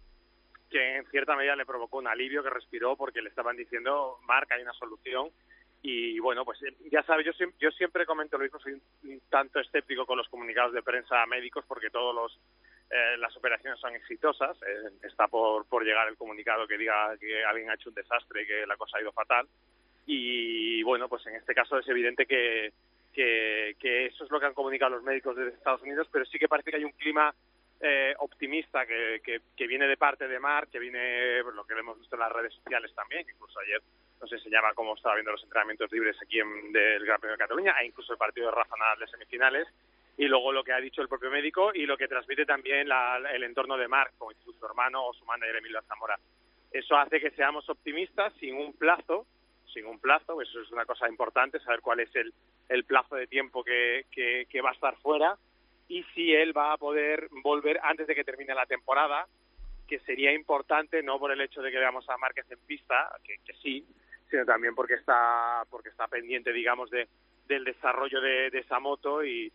que 0.70 0.98
en 0.98 1.06
cierta 1.08 1.36
medida 1.36 1.56
le 1.56 1.66
provocó 1.66 1.98
un 1.98 2.08
alivio 2.08 2.44
que 2.44 2.50
respiró 2.50 2.96
porque 2.96 3.22
le 3.22 3.30
estaban 3.30 3.56
diciendo, 3.56 4.20
Marca, 4.24 4.56
hay 4.56 4.62
una 4.62 4.74
solución. 4.74 5.30
Y 5.90 6.20
bueno, 6.20 6.44
pues 6.44 6.62
eh, 6.64 6.76
ya 6.92 7.02
sabes, 7.04 7.26
yo, 7.26 7.32
yo 7.62 7.72
siempre 7.72 8.06
comento 8.06 8.38
lo 8.38 8.44
mismo, 8.44 8.60
soy 8.60 8.74
un 8.74 9.22
tanto 9.30 9.62
escéptico 9.62 10.06
con 10.06 10.18
los 10.18 10.28
comunicados 10.28 10.74
de 10.74 10.84
prensa 10.84 11.26
médicos 11.28 11.64
porque 11.66 11.90
todos 11.90 12.14
los 12.14 12.38
eh, 12.90 13.16
las 13.18 13.34
operaciones 13.38 13.80
son 13.80 13.96
exitosas. 13.96 14.58
Eh, 14.64 14.90
está 15.04 15.30
por, 15.30 15.66
por 15.66 15.86
llegar 15.86 16.10
el 16.10 16.18
comunicado 16.18 16.68
que 16.68 16.78
diga 16.78 17.16
que 17.18 17.42
alguien 17.46 17.70
ha 17.70 17.76
hecho 17.76 17.88
un 17.88 17.96
desastre 17.96 18.46
que 18.46 18.68
la 18.68 18.76
cosa 18.76 18.98
ha 18.98 19.02
ido 19.02 19.14
fatal. 19.14 19.48
Y 20.06 20.84
bueno, 20.84 21.08
pues 21.08 21.26
en 21.28 21.36
este 21.36 21.56
caso 21.56 21.80
es 21.80 21.88
evidente 21.88 22.26
que, 22.26 22.74
que, 23.14 24.08
eso 24.08 24.26
es 24.26 24.30
lo 24.30 24.42
que 24.42 24.46
han 24.46 24.54
comunicado 24.54 24.96
los 24.96 25.04
médicos 25.04 25.38
de 25.38 25.48
Estados 25.48 25.84
Unidos, 25.84 26.10
pero 26.12 26.26
sí 26.26 26.38
que 26.38 26.50
parece 26.50 26.70
que 26.70 26.78
hay 26.78 26.84
un 26.84 26.92
clima 26.92 27.34
eh, 27.80 28.14
optimista 28.20 28.86
que, 28.86 29.22
que, 29.24 29.68
viene 29.68 29.88
de 29.88 29.96
parte 29.96 30.28
de 30.28 30.40
Mar, 30.40 30.68
que 30.68 30.80
viene 30.80 31.42
lo 31.44 31.66
que 31.66 31.76
hemos 31.76 31.98
visto 31.98 32.18
en 32.18 32.22
las 32.22 32.32
redes 32.34 32.54
sociales 32.56 32.94
también, 32.94 33.26
incluso 33.30 33.58
ayer 33.62 33.82
nos 34.22 34.32
enseñaba 34.32 34.74
cómo 34.74 34.96
estaba 34.96 35.16
viendo 35.16 35.32
los 35.32 35.44
entrenamientos 35.44 35.92
libres 35.92 36.18
aquí 36.22 36.40
en 36.40 36.72
del 36.72 37.06
Gran 37.06 37.20
Premio 37.20 37.38
de 37.38 37.44
Cataluña, 37.44 37.76
e 37.82 37.86
incluso 37.86 38.14
el 38.14 38.18
partido 38.18 38.48
de 38.48 38.56
Rafa 38.56 38.76
Nadal 38.78 39.00
de 39.00 39.08
semifinales, 39.08 39.68
y 40.18 40.26
luego 40.26 40.52
lo 40.52 40.64
que 40.64 40.74
ha 40.74 40.82
dicho 40.82 41.02
el 41.02 41.08
propio 41.08 41.30
médico 41.30 41.72
y 41.74 41.86
lo 41.86 41.96
que 41.96 42.08
transmite 42.08 42.46
también 42.46 42.88
el 43.32 43.44
entorno 43.44 43.78
de 43.78 43.88
Marc, 43.88 44.14
como 44.18 44.32
su 44.34 44.66
hermano 44.66 45.06
o 45.06 45.14
su 45.14 45.24
manager 45.26 45.58
Emilio 45.58 45.82
Zamora. 45.84 46.18
Eso 46.72 46.98
hace 46.98 47.20
que 47.20 47.32
seamos 47.32 47.70
optimistas 47.70 48.34
sin 48.40 48.56
un 48.56 48.74
plazo, 48.74 49.26
sin 49.74 49.86
un 49.86 50.00
plazo, 50.00 50.42
eso 50.42 50.62
es 50.62 50.72
una 50.72 50.86
cosa 50.86 51.08
importante, 51.08 51.60
saber 51.60 51.82
cuál 51.82 52.00
es 52.00 52.10
el, 52.16 52.84
plazo 52.86 53.16
de 53.16 53.28
tiempo 53.28 53.64
que, 53.64 54.06
que, 54.12 54.62
va 54.62 54.72
a 54.72 54.74
estar 54.74 54.98
fuera 54.98 55.38
y 55.88 56.04
si 56.16 56.34
él 56.34 56.58
va 56.58 56.74
a 56.74 56.78
poder 56.78 57.28
volver 57.44 57.80
antes 57.84 58.08
de 58.08 58.16
que 58.16 58.24
termine 58.24 58.56
la 58.56 58.66
temporada, 58.66 59.28
que 59.88 60.00
sería 60.00 60.34
importante 60.34 61.02
no 61.02 61.20
por 61.20 61.32
el 61.32 61.42
hecho 61.42 61.62
de 61.62 61.72
que 61.72 61.78
veamos 61.78 62.10
a 62.10 62.18
Márquez 62.18 62.46
en 62.52 62.60
pista, 62.60 63.10
que, 63.24 63.54
sí, 63.62 63.86
sino 64.30 64.46
también 64.46 64.76
porque 64.76 64.96
está 64.96 65.64
porque 65.70 65.90
está 65.90 66.08
pendiente, 66.08 66.52
digamos, 66.52 66.90
de 66.90 67.08
del 67.48 67.64
desarrollo 67.64 68.20
de, 68.20 68.48
esa 68.48 68.80
moto 68.80 69.24
y, 69.24 69.52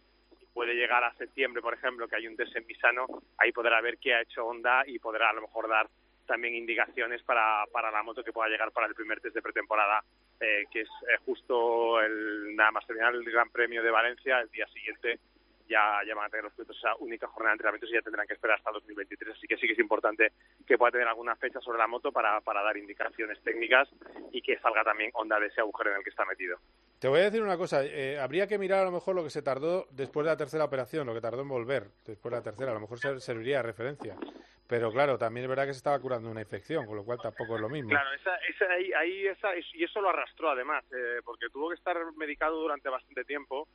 puede 0.55 0.75
llegar 0.75 1.03
a 1.03 1.15
septiembre, 1.15 1.63
por 1.63 1.73
ejemplo, 1.73 2.07
que 2.07 2.17
hay 2.17 2.27
un 2.27 2.37
test 2.37 2.55
en 2.55 2.67
Misano, 2.67 3.07
ahí 3.39 3.53
podrá 3.53 3.81
ver 3.81 3.97
qué 3.97 4.13
ha 4.15 4.21
hecho 4.21 4.45
Honda 4.45 4.83
y 4.87 4.99
podrá 4.99 5.31
a 5.31 5.33
lo 5.33 5.41
mejor 5.41 5.67
dar 5.67 5.89
también 6.27 6.55
indicaciones 6.55 7.23
para, 7.23 7.65
para 7.73 7.91
la 7.91 8.03
moto 8.03 8.23
que 8.23 8.35
pueda 8.35 8.51
llegar 8.51 8.71
para 8.71 8.87
el 8.87 8.95
primer 8.95 9.19
test 9.21 9.35
de 9.35 9.41
pretemporada 9.41 10.05
eh, 10.41 10.65
que 10.71 10.83
es 10.83 10.89
eh, 10.89 11.17
justo 11.25 12.03
el, 12.03 12.55
nada 12.55 12.73
más 12.73 12.87
terminar 12.87 13.15
el 13.15 13.25
Gran 13.25 13.49
Premio 13.49 13.83
de 13.83 13.91
Valencia, 13.91 14.41
el 14.41 14.51
día 14.51 14.67
siguiente 14.67 15.21
ya, 15.69 16.01
ya 16.07 16.15
van 16.15 16.27
a 16.27 16.29
tener 16.29 16.45
los 16.45 16.53
pilotos 16.53 16.77
esa 16.77 16.95
única 16.97 17.27
jornada 17.29 17.51
de 17.51 17.55
entrenamientos 17.55 17.91
y 17.91 17.95
ya 17.95 18.03
tendrán 18.03 18.27
que 18.27 18.35
esperar 18.35 18.59
hasta 18.59 18.71
2023. 18.73 19.37
Así 19.37 19.47
que 19.47 19.57
sí 19.57 19.67
que 19.67 19.73
es 19.73 19.79
importante 19.79 20.33
que 20.67 20.79
pueda 20.79 20.93
tener 20.93 21.09
alguna 21.09 21.37
fecha 21.37 21.61
sobre 21.61 21.79
la 21.79 21.87
moto 21.87 22.13
para, 22.13 22.41
para 22.41 22.63
dar 22.63 22.77
indicaciones 22.77 23.41
técnicas 23.43 23.89
y 24.33 24.43
que 24.43 24.59
salga 24.59 24.85
también 24.85 25.11
onda 25.15 25.39
de 25.39 25.47
ese 25.47 25.61
agujero 25.61 25.91
en 25.91 25.97
el 25.99 26.05
que 26.05 26.11
está 26.11 26.25
metido. 26.25 26.59
Te 26.99 27.09
voy 27.09 27.21
a 27.21 27.25
decir 27.25 27.43
una 27.43 27.57
cosa, 27.57 27.85
eh, 27.85 28.19
habría 28.19 28.47
que 28.47 28.59
mirar 28.59 28.81
a 28.81 28.85
lo 28.85 28.93
mejor 28.93 29.17
lo 29.17 29.25
que 29.25 29.31
se 29.31 29.43
tardó 29.43 29.87
después 29.91 30.25
de 30.25 30.31
la 30.31 30.37
tercera 30.37 30.65
operación, 30.65 31.07
lo 31.07 31.15
que 31.15 31.21
tardó 31.21 31.43
en 31.43 31.49
volver 31.49 31.89
después 32.07 32.31
de 32.31 32.39
la 32.39 32.43
tercera, 32.43 32.71
a 32.71 32.75
lo 32.75 32.81
mejor 32.81 32.99
serviría 33.21 33.57
de 33.57 33.63
referencia. 33.65 34.17
Pero 34.69 34.91
claro, 34.91 35.19
también 35.19 35.45
es 35.45 35.51
verdad 35.51 35.67
que 35.67 35.75
se 35.75 35.79
estaba 35.79 35.99
curando 35.99 36.31
una 36.31 36.41
infección, 36.41 36.87
con 36.87 36.97
lo 36.97 37.05
cual 37.05 37.19
tampoco 37.21 37.57
es 37.57 37.61
lo 37.61 37.69
mismo. 37.69 37.91
Claro, 37.91 38.11
esa, 38.15 38.37
esa, 38.49 38.73
ahí, 38.73 38.93
ahí 38.93 39.27
esa, 39.27 39.51
y 39.75 39.85
eso 39.85 40.01
lo 40.01 40.09
arrastró 40.09 40.51
además, 40.51 40.85
eh, 40.93 41.21
porque 41.25 41.51
tuvo 41.51 41.69
que 41.69 41.75
estar 41.75 41.97
medicado 42.17 42.59
durante 42.59 42.89
bastante 42.89 43.25
tiempo 43.25 43.69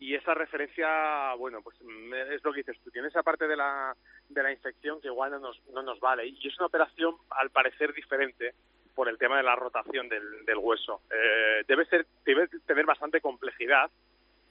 y 0.00 0.14
esa 0.14 0.32
referencia, 0.32 1.34
bueno, 1.34 1.60
pues 1.62 1.76
mm, 1.82 2.14
es 2.32 2.42
lo 2.42 2.52
que 2.52 2.60
dices 2.60 2.80
tú, 2.82 2.90
tiene 2.90 3.08
esa 3.08 3.22
parte 3.22 3.46
de 3.46 3.54
la, 3.54 3.94
de 4.30 4.42
la 4.42 4.50
infección 4.50 4.98
que 4.98 5.08
igual 5.08 5.30
no 5.30 5.38
nos, 5.38 5.60
no 5.68 5.82
nos 5.82 6.00
vale. 6.00 6.26
Y 6.26 6.48
es 6.48 6.58
una 6.58 6.66
operación, 6.66 7.14
al 7.28 7.50
parecer, 7.50 7.92
diferente 7.92 8.54
por 8.94 9.10
el 9.10 9.18
tema 9.18 9.36
de 9.36 9.42
la 9.42 9.54
rotación 9.54 10.08
del, 10.08 10.44
del 10.46 10.56
hueso. 10.56 11.02
Eh, 11.10 11.64
debe, 11.68 11.84
ser, 11.84 12.06
debe 12.24 12.48
tener 12.66 12.86
bastante 12.86 13.20
complejidad, 13.20 13.90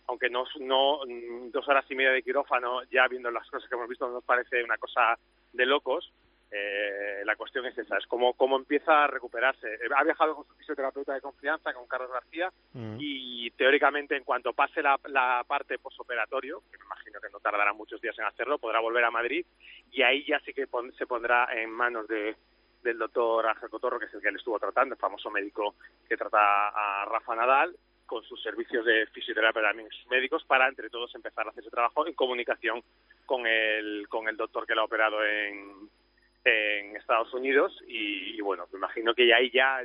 aunque 0.06 0.30
no, 0.30 0.46
no 0.60 1.00
mm, 1.08 1.50
dos 1.50 1.68
horas 1.68 1.86
y 1.90 1.96
media 1.96 2.12
de 2.12 2.22
quirófano, 2.22 2.84
ya 2.84 3.08
viendo 3.08 3.32
las 3.32 3.50
cosas 3.50 3.68
que 3.68 3.76
hemos 3.76 3.90
visto, 3.90 4.08
nos 4.08 4.24
parece 4.24 4.64
una 4.64 4.78
cosa 4.78 5.18
de 5.52 5.66
locos. 5.66 6.14
Eh, 6.52 7.22
la 7.26 7.36
cuestión 7.36 7.66
es 7.68 7.78
esa, 7.78 7.98
es 7.98 8.08
cómo, 8.08 8.34
cómo 8.34 8.58
empieza 8.58 9.04
a 9.04 9.08
recuperarse. 9.08 9.68
Eh, 9.68 9.90
ha 9.96 10.04
viajado 10.04 10.36
con 10.36 10.48
su 10.48 10.54
fisioterapeuta 10.56 11.14
de 11.14 11.22
confianza, 11.22 11.74
con 11.74 11.88
Carlos 11.88 12.12
García, 12.12 12.52
mm. 12.74 12.98
y 13.00 13.52
teóricamente 13.52 14.16
en 14.16 14.24
cuanto 14.24 14.54
pase 14.54 14.82
la, 14.82 15.00
la 15.08 15.44
parte 15.48 15.78
posoperatorio, 15.78 16.64
que 16.72 16.78
me 16.78 16.86
imagino 16.86 17.20
que 17.22 17.30
no 17.30 17.40
tardará 17.40 17.74
muchos 17.74 18.02
días 18.02 18.18
en 18.18 18.26
hacerlo, 18.26 18.58
podrá 18.58 18.80
volver 18.80 19.04
a 19.04 19.12
Madrid 19.12 19.46
y 19.92 20.02
ahí 20.02 20.26
ya 20.26 20.40
sí 20.40 20.54
que 20.54 20.68
se 20.98 21.08
pondrá 21.08 21.48
en 21.54 21.70
manos 21.70 22.08
de, 22.08 22.36
del 22.84 22.98
doctor 22.98 23.46
Ángel 23.46 23.70
Cotorro, 23.70 24.00
que 24.00 24.06
es 24.06 24.14
el 24.14 24.22
que 24.22 24.32
le 24.32 24.38
estuvo 24.38 24.60
tratando, 24.60 24.96
el 24.96 25.00
famoso 25.00 25.30
médico 25.30 25.76
que 26.08 26.18
trata 26.18 26.70
a 26.70 27.06
Rafa 27.06 27.36
Nadal, 27.36 27.76
con 28.06 28.24
sus 28.24 28.42
servicios 28.42 28.84
de 28.86 29.06
fisioterapia 29.08 29.62
también 29.62 29.88
sus 29.92 30.08
médicos 30.08 30.44
para 30.46 30.68
entre 30.68 30.90
todos 30.90 31.14
empezar 31.14 31.46
a 31.46 31.52
hacer 31.52 31.62
ese 31.62 31.70
trabajo 31.70 32.08
en 32.08 32.16
comunicación 32.16 32.82
con 33.28 33.46
el 33.46 34.08
con 34.10 34.28
el 34.28 34.36
doctor 34.36 34.66
que 34.66 34.74
lo 34.74 34.82
ha 34.82 34.86
operado 34.86 35.24
en, 35.24 35.88
en 36.44 36.96
Estados 36.96 37.34
Unidos 37.34 37.78
y, 37.88 38.40
bueno 38.42 38.68
me 38.72 38.78
imagino 38.78 39.14
que 39.14 39.28
ya 39.28 39.38
ahí 39.38 39.52
ya 39.52 39.82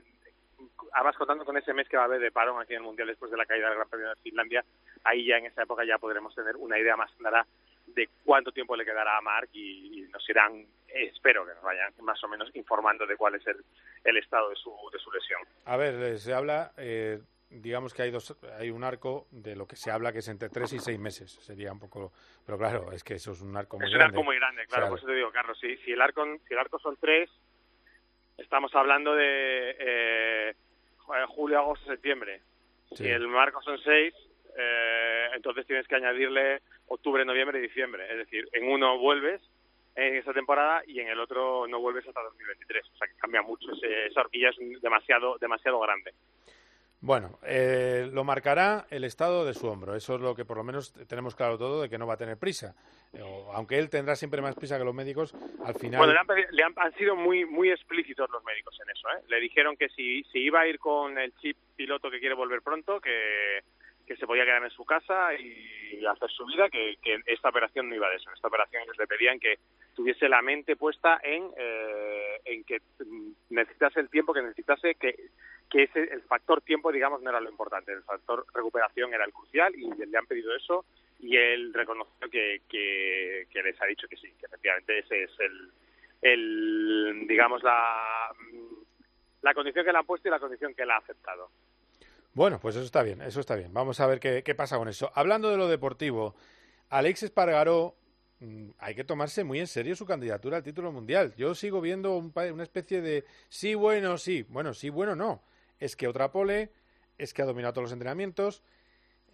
además 0.93 1.17
contando 1.17 1.45
con 1.45 1.57
ese 1.57 1.75
mes 1.75 1.89
que 1.89 1.97
va 1.97 2.05
a 2.05 2.07
haber 2.07 2.21
de 2.21 2.31
parón 2.31 2.61
aquí 2.61 2.73
en 2.73 2.81
el 2.81 2.87
mundial 2.87 3.09
después 3.09 3.31
de 3.31 3.37
la 3.37 3.47
caída 3.47 3.67
del 3.67 3.77
Gran 3.77 3.89
Premio 3.89 4.09
de 4.09 4.17
Finlandia 4.17 4.65
ahí 5.05 5.27
ya 5.27 5.37
en 5.39 5.47
esa 5.47 5.63
época 5.63 5.85
ya 5.85 5.99
podremos 5.99 6.35
tener 6.35 6.57
una 6.57 6.79
idea 6.79 6.97
más 6.97 7.11
clara 7.13 7.47
de 7.87 8.09
cuánto 8.25 8.53
tiempo 8.53 8.77
le 8.77 8.85
quedará 8.85 9.19
a 9.19 9.21
Mark 9.21 9.49
y, 9.53 10.07
nos 10.13 10.29
irán 10.29 10.65
espero 10.87 11.45
que 11.45 11.55
nos 11.55 11.63
vayan 11.65 11.93
más 12.03 12.23
o 12.23 12.29
menos 12.29 12.49
informando 12.55 13.05
de 13.05 13.17
cuál 13.17 13.35
es 13.35 13.47
el, 13.49 13.57
el 14.05 14.17
estado 14.17 14.51
de 14.51 14.55
su, 14.55 14.71
de 14.93 14.99
su 15.01 15.11
lesión. 15.11 15.41
A 15.65 15.77
ver, 15.77 15.95
eh, 15.95 16.19
se 16.19 16.33
habla 16.33 16.71
eh, 16.77 17.19
digamos 17.55 17.95
que 17.95 18.03
hay 18.03 18.11
dos 18.11 18.37
hay 18.59 18.71
un 18.71 18.85
arco 18.85 19.27
de 19.31 19.57
lo 19.57 19.67
que 19.67 19.77
se 19.77 19.91
habla 19.91 20.13
que 20.13 20.19
es 20.19 20.29
entre 20.29 20.49
tres 20.49 20.73
y 20.73 20.79
seis 20.79 20.99
meses. 20.99 21.31
Sería 21.31 21.73
un 21.73 21.79
poco 21.79 22.13
pero 22.45 22.59
claro 22.59 22.93
es 22.93 23.03
que 23.05 23.15
eso 23.15 23.33
es 23.33 23.41
un 23.41 23.57
arco 23.57 23.79
muy 23.79 23.91
grande 23.91 24.05
es 24.05 24.11
un 24.11 24.15
arco 24.15 24.25
muy 24.25 24.37
grande 24.37 24.67
claro 24.67 24.89
por 24.89 24.99
eso 24.99 25.07
te 25.07 25.15
digo 25.15 25.31
Carlos 25.31 25.59
si, 25.61 25.77
si 25.79 25.93
el 25.93 26.01
arco 26.01 26.25
si 26.47 26.55
el 26.55 26.59
arco 26.59 26.79
son 26.79 26.97
tres 27.01 27.31
estamos 28.39 28.75
hablando 28.75 29.15
de 29.15 29.77
eh, 29.79 30.55
julio 31.29 31.59
agosto 31.59 31.87
septiembre. 31.87 32.41
Si 32.95 33.07
el 33.07 33.27
marco 33.29 33.63
son 33.63 33.79
seis 33.79 34.15
eh, 34.57 35.29
entonces 35.35 35.67
tienes 35.67 35.87
que 35.89 35.97
añadirle 35.97 36.61
octubre 36.87 37.25
noviembre 37.25 37.59
y 37.59 37.63
diciembre. 37.63 38.07
Es 38.11 38.19
decir 38.19 38.49
en 38.53 38.69
uno 38.69 38.99
vuelves 38.99 39.41
en 39.97 40.17
esta 40.17 40.33
temporada 40.33 40.83
y 40.87 41.01
en 41.01 41.09
el 41.09 41.21
otro 41.21 41.67
no 41.67 41.81
vuelves 41.81 42.07
hasta 42.07 42.23
2023. 42.23 42.87
O 42.93 42.97
sea 42.97 43.09
que 43.09 43.15
cambia 43.17 43.43
mucho, 43.43 43.69
esa 43.83 44.21
horquilla 44.21 44.51
es 44.51 44.81
demasiado, 44.81 45.39
demasiado 45.39 45.79
grande. 45.81 46.13
Bueno, 47.05 47.39
eh, 47.43 48.09
lo 48.11 48.25
marcará 48.25 48.87
el 48.89 49.05
estado 49.05 49.45
de 49.45 49.53
su 49.53 49.67
hombro. 49.67 49.95
Eso 49.95 50.15
es 50.15 50.23
lo 50.23 50.35
que 50.35 50.47
por 50.47 50.57
lo 50.57 50.65
menos 50.65 50.95
tenemos 51.07 51.37
claro 51.37 51.59
todo 51.59 51.83
de 51.83 51.91
que 51.91 51.99
no 51.99 52.07
va 52.07 52.15
a 52.15 52.17
tener 52.17 52.39
prisa. 52.39 52.75
aunque 53.53 53.79
él 53.79 53.91
tendrá 53.91 54.17
siempre 54.17 54.41
más 54.41 54.55
prisa 54.55 54.79
que 54.79 54.85
los 54.85 54.95
médicos, 54.95 55.35
al 55.63 55.75
final. 55.75 55.99
Bueno, 55.99 56.15
le 56.15 56.63
han, 56.63 56.95
sido 56.95 57.15
muy 57.15 57.45
muy 57.45 57.71
explícitos 57.71 58.31
los 58.31 58.43
médicos 58.43 58.75
en 58.83 58.89
eso. 58.89 59.07
¿eh? 59.11 59.23
Le 59.29 59.39
dijeron 59.39 59.77
que 59.77 59.91
si, 59.91 60.25
iba 60.33 60.61
a 60.61 60.67
ir 60.67 60.79
con 60.79 61.19
el 61.19 61.35
chip 61.35 61.59
piloto 61.77 62.11
que 62.11 62.21
quiere 62.21 62.35
volver 62.35 62.63
pronto, 62.63 62.99
que, 63.03 63.63
se 64.07 64.27
podía 64.27 64.47
quedar 64.47 64.65
en 64.65 64.71
su 64.71 64.87
casa 64.87 65.35
y 65.35 66.07
hacer 66.07 66.31
su 66.31 66.47
vida, 66.47 66.71
que, 66.71 66.97
que 67.03 67.21
esta 67.27 67.51
operación 67.51 67.91
no 67.91 67.97
iba 67.97 68.09
de 68.09 68.17
eso. 68.17 68.31
En 68.31 68.37
esta 68.37 68.49
operación 68.49 68.83
ellos 68.83 68.97
le 68.97 69.07
pedían 69.07 69.39
que 69.39 69.59
tuviese 69.95 70.29
la 70.29 70.41
mente 70.41 70.77
puesta 70.77 71.21
en, 71.23 71.51
eh, 71.57 72.41
en 72.47 72.65
que 72.65 72.81
necesitase 73.51 74.01
el 74.01 74.09
tiempo 74.09 74.33
que 74.33 74.43
necesitase, 74.43 74.95
que 74.95 75.15
que 75.75 75.83
ese, 75.83 76.05
el 76.05 76.23
factor 76.23 76.63
tiempo, 76.63 76.93
digamos, 76.93 77.21
no 77.21 77.31
era 77.31 77.41
lo 77.41 77.51
importante, 77.51 77.91
el 77.91 78.05
factor 78.05 78.47
recuperación 78.55 79.13
era 79.13 79.25
el 79.25 79.33
crucial 79.33 79.75
y 79.75 79.91
le 80.07 80.17
han 80.17 80.27
pedido 80.27 80.55
eso 80.55 80.85
y 81.19 81.37
él 81.37 81.75
reconoció 81.75 82.31
que, 82.31 82.63
que, 82.69 83.61
les 83.61 83.83
ha 83.83 83.87
dicho 83.87 84.07
que 84.07 84.17
sí, 84.17 84.33
que 84.39 84.47
efectivamente 84.47 85.01
ese 85.01 85.25
es 85.25 85.31
el, 85.41 85.73
el 86.23 87.27
digamos, 87.27 87.61
la, 87.65 88.31
la 89.43 89.53
condición 89.53 89.85
que 89.85 89.91
le 89.91 89.99
han 89.99 90.07
puesto 90.07 90.29
y 90.29 90.31
la 90.31 90.39
condición 90.39 90.75
que 90.75 90.83
él 90.83 90.93
ha 90.93 90.99
aceptado. 90.99 91.51
Bueno, 92.35 92.61
pues 92.61 92.77
eso 92.77 92.85
está 92.85 93.03
bien, 93.03 93.21
eso 93.23 93.41
está 93.41 93.57
bien. 93.57 93.73
Vamos 93.73 93.99
a 93.99 94.07
ver 94.07 94.21
qué, 94.21 94.45
qué 94.45 94.55
pasa 94.55 94.79
con 94.79 94.87
eso. 94.87 95.11
Hablando 95.13 95.51
de 95.51 95.57
lo 95.57 95.67
deportivo, 95.67 96.37
Alex 96.89 97.25
Espargaró 97.25 97.97
mm, 98.39 98.71
hay 98.79 98.95
que 98.95 99.03
tomarse 99.03 99.43
muy 99.43 99.59
en 99.59 99.67
serio 99.67 99.97
su 99.97 100.07
candidatura 100.07 100.59
al 100.59 100.63
título 100.63 100.93
mundial. 100.93 101.35
Yo 101.37 101.53
sigo 101.57 101.81
viendo 101.81 102.17
una 102.17 102.63
especie 102.63 103.03
de 103.03 103.25
sí, 103.49 103.75
bueno, 103.75 104.19
sí, 104.19 104.45
bueno, 104.49 104.73
sí, 104.73 104.89
bueno, 104.89 105.17
no 105.17 105.43
es 105.81 105.97
que 105.97 106.09
otra 106.09 106.33
pole, 106.33 106.71
es 107.19 107.35
que 107.35 107.43
ha 107.43 107.47
dominado 107.47 107.75
todos 107.75 107.85
los 107.85 107.93
entrenamientos. 107.93 108.63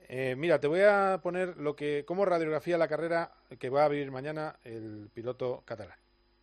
Eh, 0.08 0.34
mira, 0.36 0.60
te 0.60 0.66
voy 0.66 0.80
a 0.80 1.20
poner 1.22 1.56
lo 1.56 1.76
que, 1.76 2.04
como 2.06 2.24
radiografía 2.24 2.78
la 2.78 2.88
carrera 2.88 3.32
que 3.58 3.70
va 3.70 3.84
a 3.84 3.88
vivir 3.88 4.10
mañana 4.10 4.58
el 4.64 5.08
piloto 5.14 5.62
catalán. 5.64 5.98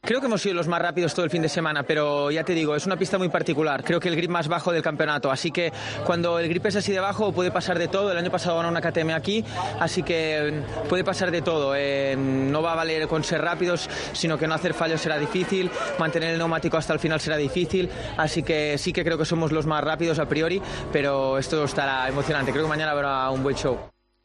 Creo 0.07 0.21
que 0.21 0.27
hemos 0.27 0.41
sido 0.41 0.55
los 0.55 0.69
más 0.69 0.81
rápidos 0.81 1.13
todo 1.13 1.25
el 1.25 1.29
fin 1.29 1.41
de 1.41 1.49
semana, 1.49 1.83
pero 1.83 2.31
ya 2.31 2.45
te 2.45 2.53
digo, 2.53 2.77
es 2.77 2.85
una 2.85 2.95
pista 2.95 3.17
muy 3.17 3.27
particular. 3.27 3.83
Creo 3.83 3.99
que 3.99 4.07
el 4.07 4.15
grip 4.15 4.29
más 4.29 4.47
bajo 4.47 4.71
del 4.71 4.81
campeonato, 4.81 5.29
así 5.29 5.51
que 5.51 5.73
cuando 6.05 6.39
el 6.39 6.47
grip 6.47 6.65
es 6.67 6.77
así 6.77 6.93
de 6.93 7.01
bajo 7.01 7.33
puede 7.33 7.51
pasar 7.51 7.77
de 7.77 7.89
todo. 7.89 8.09
El 8.09 8.17
año 8.17 8.31
pasado 8.31 8.55
ganó 8.55 8.69
una 8.69 8.79
KTM 8.79 9.09
aquí, 9.09 9.43
así 9.81 10.03
que 10.03 10.63
mm, 10.63 10.87
puede 10.87 11.03
pasar 11.03 11.29
de 11.29 11.41
todo. 11.41 11.73
Eh, 11.75 12.15
no 12.15 12.61
va 12.61 12.71
a 12.71 12.75
valer 12.77 13.05
con 13.09 13.21
ser 13.21 13.41
rápidos, 13.41 13.89
sino 14.13 14.37
que 14.37 14.47
no 14.47 14.53
hacer 14.53 14.73
fallos 14.73 15.01
será 15.01 15.17
difícil, 15.17 15.69
mantener 15.99 16.31
el 16.31 16.37
neumático 16.37 16.77
hasta 16.77 16.93
el 16.93 16.99
final 16.99 17.19
será 17.19 17.35
difícil, 17.35 17.89
así 18.15 18.43
que 18.43 18.77
sí 18.77 18.93
que 18.93 19.03
creo 19.03 19.17
que 19.17 19.25
somos 19.25 19.51
los 19.51 19.65
más 19.65 19.83
rápidos 19.83 20.19
a 20.19 20.25
priori, 20.25 20.61
pero 20.93 21.37
esto 21.37 21.65
estará 21.65 22.07
emocionante. 22.07 22.53
Creo 22.53 22.63
que 22.63 22.69
mañana 22.69 22.93
habrá 22.93 23.29
un 23.29 23.43
buen 23.43 23.57
show. 23.57 23.77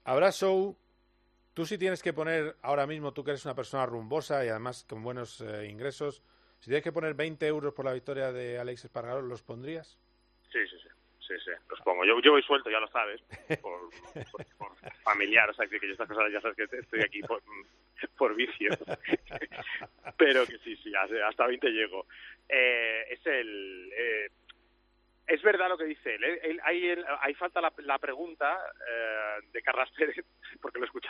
Habrá 0.04 0.30
show 0.30 0.76
Tú 1.54 1.66
si 1.66 1.76
tienes 1.76 2.02
que 2.02 2.12
poner, 2.12 2.56
ahora 2.62 2.86
mismo 2.86 3.12
tú 3.12 3.24
que 3.24 3.32
eres 3.32 3.44
una 3.44 3.54
persona 3.54 3.84
rumbosa 3.84 4.44
y 4.44 4.48
además 4.48 4.86
con 4.88 5.02
buenos 5.02 5.40
eh, 5.42 5.66
ingresos, 5.68 6.22
si 6.58 6.66
tienes 6.70 6.82
que 6.82 6.92
poner 6.92 7.14
20 7.14 7.46
euros 7.46 7.74
por 7.74 7.84
la 7.84 7.92
victoria 7.92 8.32
de 8.32 8.58
Alex 8.58 8.84
Espargaró, 8.84 9.20
¿los 9.20 9.42
pondrías? 9.42 9.98
Sí, 10.50 10.58
sí, 10.70 10.76
sí. 10.82 10.88
Sí, 11.26 11.34
sí, 11.44 11.50
los 11.70 11.80
pongo. 11.80 12.04
Yo, 12.04 12.20
yo 12.20 12.32
voy 12.32 12.42
suelto, 12.42 12.68
ya 12.68 12.80
lo 12.80 12.88
sabes, 12.88 13.22
por, 13.62 13.90
familiar, 15.02 15.48
o 15.48 15.54
sea, 15.54 15.66
que 15.68 15.78
yo 15.80 15.92
estas 15.92 16.08
cosas 16.08 16.32
ya 16.32 16.40
sabes 16.40 16.56
que 16.56 16.76
estoy 16.76 17.00
aquí 17.00 17.20
por, 17.22 17.40
por 18.16 18.34
vicio. 18.34 18.70
Pero 20.18 20.44
que 20.46 20.58
sí, 20.58 20.76
sí, 20.76 20.92
hasta 20.94 21.46
20 21.46 21.68
llego. 21.68 22.06
Eh, 22.48 23.06
es 23.10 23.26
el... 23.26 23.92
Eh, 23.96 24.30
es 25.26 25.40
verdad 25.42 25.68
lo 25.68 25.78
que 25.78 25.84
dice 25.84 26.16
él. 26.16 26.60
ahí, 26.64 27.34
falta 27.34 27.60
la, 27.60 27.98
pregunta 27.98 28.58
eh, 28.86 29.46
de 29.52 29.62
Carlas 29.62 29.90
Pérez, 29.92 30.16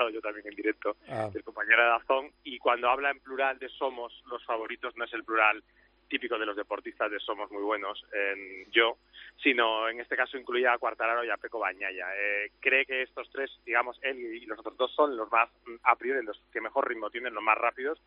escuchado 0.02 0.10
yo 0.10 0.20
también 0.20 0.46
en 0.46 0.54
directo, 0.54 0.96
ah. 1.08 1.28
del 1.32 1.44
compañero 1.44 1.82
de 1.82 1.88
Dazón, 1.88 2.30
y 2.44 2.58
cuando 2.58 2.88
habla 2.88 3.10
en 3.10 3.20
plural 3.20 3.58
de 3.58 3.68
somos 3.68 4.12
los 4.26 4.44
favoritos, 4.44 4.96
no 4.96 5.04
es 5.04 5.12
el 5.12 5.24
plural 5.24 5.62
típico 6.08 6.38
de 6.38 6.44
los 6.44 6.56
deportistas 6.56 7.10
de 7.10 7.18
somos 7.20 7.50
muy 7.50 7.62
buenos, 7.62 8.04
en 8.12 8.70
yo, 8.70 8.98
sino 9.42 9.88
en 9.88 9.98
este 9.98 10.14
caso 10.14 10.36
incluía 10.36 10.74
a 10.74 10.78
Cuartararo 10.78 11.24
y 11.24 11.30
a 11.30 11.38
Peco 11.38 11.58
Bañaya. 11.58 12.06
Eh, 12.14 12.50
cree 12.60 12.84
que 12.84 13.02
estos 13.02 13.30
tres, 13.30 13.50
digamos, 13.64 13.98
él 14.02 14.18
y 14.18 14.44
los 14.44 14.58
otros 14.58 14.76
dos 14.76 14.94
son 14.94 15.16
los 15.16 15.30
más, 15.32 15.48
a 15.84 15.96
priori, 15.96 16.24
los 16.24 16.38
que 16.52 16.60
mejor 16.60 16.86
ritmo 16.86 17.08
tienen, 17.08 17.32
los 17.32 17.42
más 17.42 17.56
rápidos, 17.56 17.98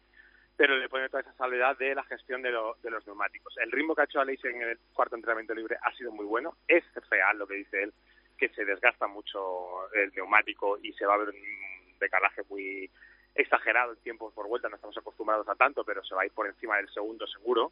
pero 0.56 0.78
le 0.78 0.88
pone 0.88 1.10
toda 1.10 1.22
esa 1.22 1.34
salvedad 1.34 1.78
de 1.78 1.96
la 1.96 2.04
gestión 2.04 2.44
de, 2.44 2.52
los 2.52 3.08
neumáticos. 3.08 3.58
El 3.58 3.72
ritmo 3.72 3.96
que 3.96 4.02
ha 4.02 4.06
hecho 4.06 4.22
Aleix 4.22 4.46
en 4.46 4.62
el 4.62 4.78
cuarto 4.94 5.16
entrenamiento 5.16 5.56
libre 5.56 5.76
ha 5.82 5.92
sido 5.96 6.12
muy 6.12 6.26
bueno. 6.26 6.58
Es 6.68 6.84
real 7.10 7.40
lo 7.40 7.48
que 7.48 7.56
dice 7.56 7.84
él, 7.84 7.94
que 8.38 8.50
se 8.50 8.66
desgasta 8.66 9.08
mucho 9.08 9.92
el 9.94 10.12
neumático 10.16 10.78
y 10.82 10.94
se 10.94 11.06
va 11.06 11.16
a 11.16 11.18
ver 11.18 11.30
un 11.30 11.75
decalaje 12.00 12.42
muy 12.50 12.90
exagerado 13.36 13.94
en 13.94 14.00
tiempos 14.00 14.34
por 14.34 14.48
vuelta. 14.48 14.70
No 14.70 14.76
estamos 14.76 14.98
acostumbrados 14.98 15.48
a 15.48 15.56
tanto, 15.56 15.84
pero 15.84 16.04
se 16.04 16.16
va 16.16 16.22
a 16.22 16.26
ir 16.26 16.32
por 16.32 16.48
encima 16.48 16.78
del 16.78 16.90
segundo 16.90 17.28
seguro. 17.28 17.72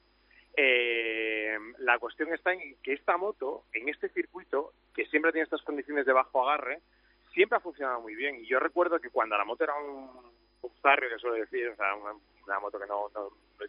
Eh, 0.56 1.58
la 1.80 1.98
cuestión 1.98 2.34
está 2.34 2.54
en 2.54 2.76
que 2.84 2.94
esta 2.94 3.18
moto, 3.18 3.64
en 3.74 3.90
este 3.90 4.10
circuito, 4.10 4.74
que 4.94 5.06
siempre 5.06 5.32
tiene 5.32 5.46
estas 5.46 5.64
condiciones 5.64 6.06
de 6.06 6.14
bajo 6.14 6.48
agarre, 6.48 6.80
siempre 7.34 7.58
ha 7.58 7.62
funcionado 7.62 8.02
muy 8.02 8.16
bien. 8.16 8.36
Y 8.36 8.46
yo 8.46 8.60
recuerdo 8.60 9.00
que 9.00 9.10
cuando 9.10 9.38
la 9.38 9.46
moto 9.46 9.64
era 9.64 9.74
un, 9.76 10.34
zarrio, 10.82 11.10
que 11.10 11.20
suele 11.20 11.42
decir, 11.42 11.70
o 11.70 11.76
sea, 11.76 11.96
un, 11.96 12.22
una 12.46 12.60
moto 12.60 12.80
que 12.80 12.88
no, 12.88 13.10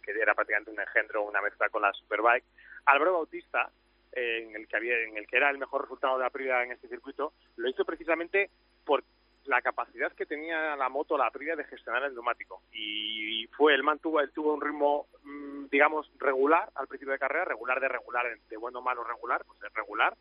que 0.01 0.11
era 0.11 0.35
prácticamente 0.35 0.71
un 0.71 0.79
engendro, 0.79 1.23
una 1.23 1.41
mezcla 1.41 1.69
con 1.69 1.81
la 1.81 1.93
Superbike. 1.93 2.45
Álvaro 2.85 3.13
Bautista, 3.13 3.69
eh, 4.11 4.45
en 4.47 4.55
el 4.55 4.67
que 4.67 4.77
había, 4.77 4.97
en 4.99 5.17
el 5.17 5.27
que 5.27 5.37
era 5.37 5.49
el 5.49 5.57
mejor 5.57 5.83
resultado 5.83 6.15
de 6.17 6.21
la 6.21 6.27
Aprilia 6.27 6.63
en 6.63 6.73
este 6.73 6.87
circuito, 6.87 7.33
lo 7.55 7.69
hizo 7.69 7.85
precisamente 7.85 8.49
por 8.85 9.03
la 9.47 9.61
capacidad 9.61 10.11
que 10.13 10.25
tenía 10.25 10.75
la 10.75 10.89
moto, 10.89 11.17
la 11.17 11.27
Aprilia, 11.27 11.55
de 11.55 11.63
gestionar 11.65 12.03
el 12.03 12.13
neumático. 12.13 12.61
Y 12.73 13.47
fue, 13.55 13.73
él 13.73 13.83
mantuvo, 13.83 14.19
él 14.19 14.31
tuvo 14.31 14.53
un 14.53 14.61
ritmo, 14.61 15.07
mm, 15.23 15.65
digamos, 15.71 16.11
regular 16.17 16.69
al 16.75 16.87
principio 16.87 17.13
de 17.13 17.19
carrera, 17.19 17.45
regular 17.45 17.79
de 17.79 17.87
regular, 17.87 18.25
de 18.49 18.57
bueno, 18.57 18.81
malo, 18.81 19.03
regular, 19.03 19.43
pues 19.45 19.59
de 19.59 19.69
regular, 19.69 20.15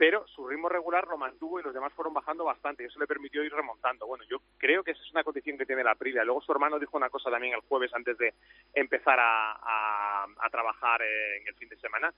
pero 0.00 0.26
su 0.28 0.48
ritmo 0.48 0.70
regular 0.70 1.06
lo 1.08 1.18
mantuvo 1.18 1.60
y 1.60 1.62
los 1.62 1.74
demás 1.74 1.92
fueron 1.92 2.14
bajando 2.14 2.42
bastante 2.42 2.82
y 2.82 2.86
eso 2.86 2.98
le 2.98 3.06
permitió 3.06 3.44
ir 3.44 3.52
remontando. 3.52 4.06
Bueno, 4.06 4.24
yo 4.30 4.38
creo 4.56 4.82
que 4.82 4.92
esa 4.92 5.02
es 5.02 5.10
una 5.10 5.22
condición 5.22 5.58
que 5.58 5.66
tiene 5.66 5.84
la 5.84 5.90
Aprilia. 5.90 6.24
Luego 6.24 6.40
su 6.40 6.50
hermano 6.52 6.78
dijo 6.78 6.96
una 6.96 7.10
cosa 7.10 7.30
también 7.30 7.52
el 7.52 7.60
jueves 7.68 7.92
antes 7.92 8.16
de 8.16 8.32
empezar 8.72 9.18
a, 9.20 10.26
trabajar 10.50 11.02
en 11.02 11.46
el 11.46 11.54
fin 11.54 11.68
de 11.68 11.76
semana, 11.76 12.14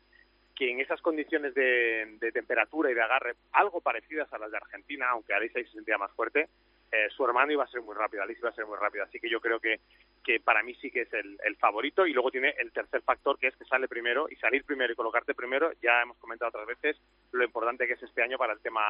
que 0.63 0.71
en 0.71 0.79
esas 0.79 1.01
condiciones 1.01 1.55
de, 1.55 2.31
temperatura 2.33 2.89
y 2.89 2.95
de 2.95 3.03
agarre, 3.03 3.35
algo 3.51 3.81
parecidas 3.81 4.33
a 4.33 4.39
las 4.39 4.49
de 4.49 4.59
Argentina, 4.59 5.09
aunque 5.11 5.35
Alicia 5.35 5.61
se 5.65 5.73
sentía 5.73 5.99
más 5.99 6.13
fuerte, 6.13 6.49
eh, 6.93 7.09
su 7.17 7.25
hermano 7.25 7.51
iba 7.51 7.65
a 7.65 7.67
ser 7.67 7.83
muy 7.83 7.97
rápido, 7.97 8.23
Alicia 8.23 8.43
iba 8.43 8.51
a 8.51 8.55
ser 8.55 8.67
muy 8.67 8.79
rápido. 8.79 9.03
Así 9.03 9.19
que 9.19 9.29
yo 9.29 9.41
creo 9.41 9.59
que, 9.59 9.81
que 10.23 10.39
para 10.39 10.63
mí 10.63 10.73
sí 10.77 10.89
que 10.89 11.01
es 11.01 11.13
el, 11.15 11.57
favorito. 11.57 12.07
Y 12.07 12.13
luego 12.13 12.31
tiene 12.31 12.55
el 12.61 12.71
tercer 12.71 13.03
factor, 13.03 13.41
que 13.41 13.49
es 13.49 13.57
que 13.57 13.65
sale 13.65 13.89
primero. 13.89 14.29
Y 14.31 14.37
salir 14.37 14.63
primero 14.65 14.93
y 14.93 14.95
colocarte 14.95 15.35
primero, 15.35 15.73
ya 15.83 16.01
hemos 16.01 16.17
comentado 16.19 16.51
otras 16.51 16.69
veces 16.69 16.97
lo 17.33 17.43
importante 17.43 17.89
que 17.89 17.95
es 17.95 18.03
este 18.05 18.23
año 18.23 18.39
para 18.39 18.53
el 18.53 18.61
tema 18.61 18.81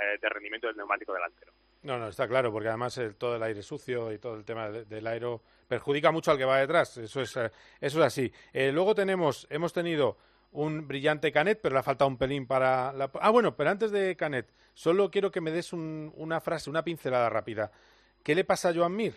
eh, 0.00 0.16
de 0.18 0.28
rendimiento 0.30 0.68
del 0.68 0.78
neumático 0.78 1.12
delantero. 1.12 1.52
No, 1.82 1.98
no, 1.98 2.08
está 2.08 2.26
claro, 2.26 2.50
porque 2.50 2.68
además 2.68 2.98
todo 3.18 3.36
el 3.36 3.42
aire 3.42 3.60
sucio 3.60 4.10
y 4.12 4.18
todo 4.18 4.36
el 4.36 4.46
tema 4.46 4.70
del 4.70 5.06
aero 5.06 5.42
perjudica 5.68 6.10
mucho 6.10 6.30
al 6.30 6.38
que 6.38 6.46
va 6.46 6.58
detrás. 6.58 6.96
Eso 6.96 7.20
es, 7.20 7.36
eh, 7.36 7.50
eso 7.82 7.98
es 7.98 8.06
así. 8.06 8.32
luego 8.54 8.94
tenemos, 8.94 9.46
hemos 9.50 9.74
tenido 9.74 10.16
un 10.52 10.86
brillante 10.86 11.32
Canet, 11.32 11.58
pero 11.62 11.74
le 11.74 11.80
ha 11.80 11.82
faltado 11.82 12.08
un 12.08 12.18
pelín 12.18 12.46
para 12.46 12.92
la... 12.92 13.10
Ah, 13.20 13.30
bueno, 13.30 13.56
pero 13.56 13.70
antes 13.70 13.90
de 13.90 14.16
Canet, 14.16 14.46
solo 14.74 15.10
quiero 15.10 15.30
que 15.30 15.40
me 15.40 15.50
des 15.50 15.72
una 15.72 16.40
frase, 16.40 16.70
una 16.70 16.84
pincelada 16.84 17.28
rápida. 17.30 17.72
¿Qué 18.22 18.34
le 18.34 18.44
pasa 18.44 18.68
a 18.68 18.74
Joan 18.74 18.94
Mir 18.94 19.14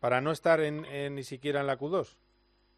para 0.00 0.20
no 0.20 0.32
estar 0.32 0.60
en, 0.60 0.82
ni 1.14 1.22
siquiera 1.22 1.60
en 1.60 1.68
la 1.68 1.78
Q2? 1.78 2.16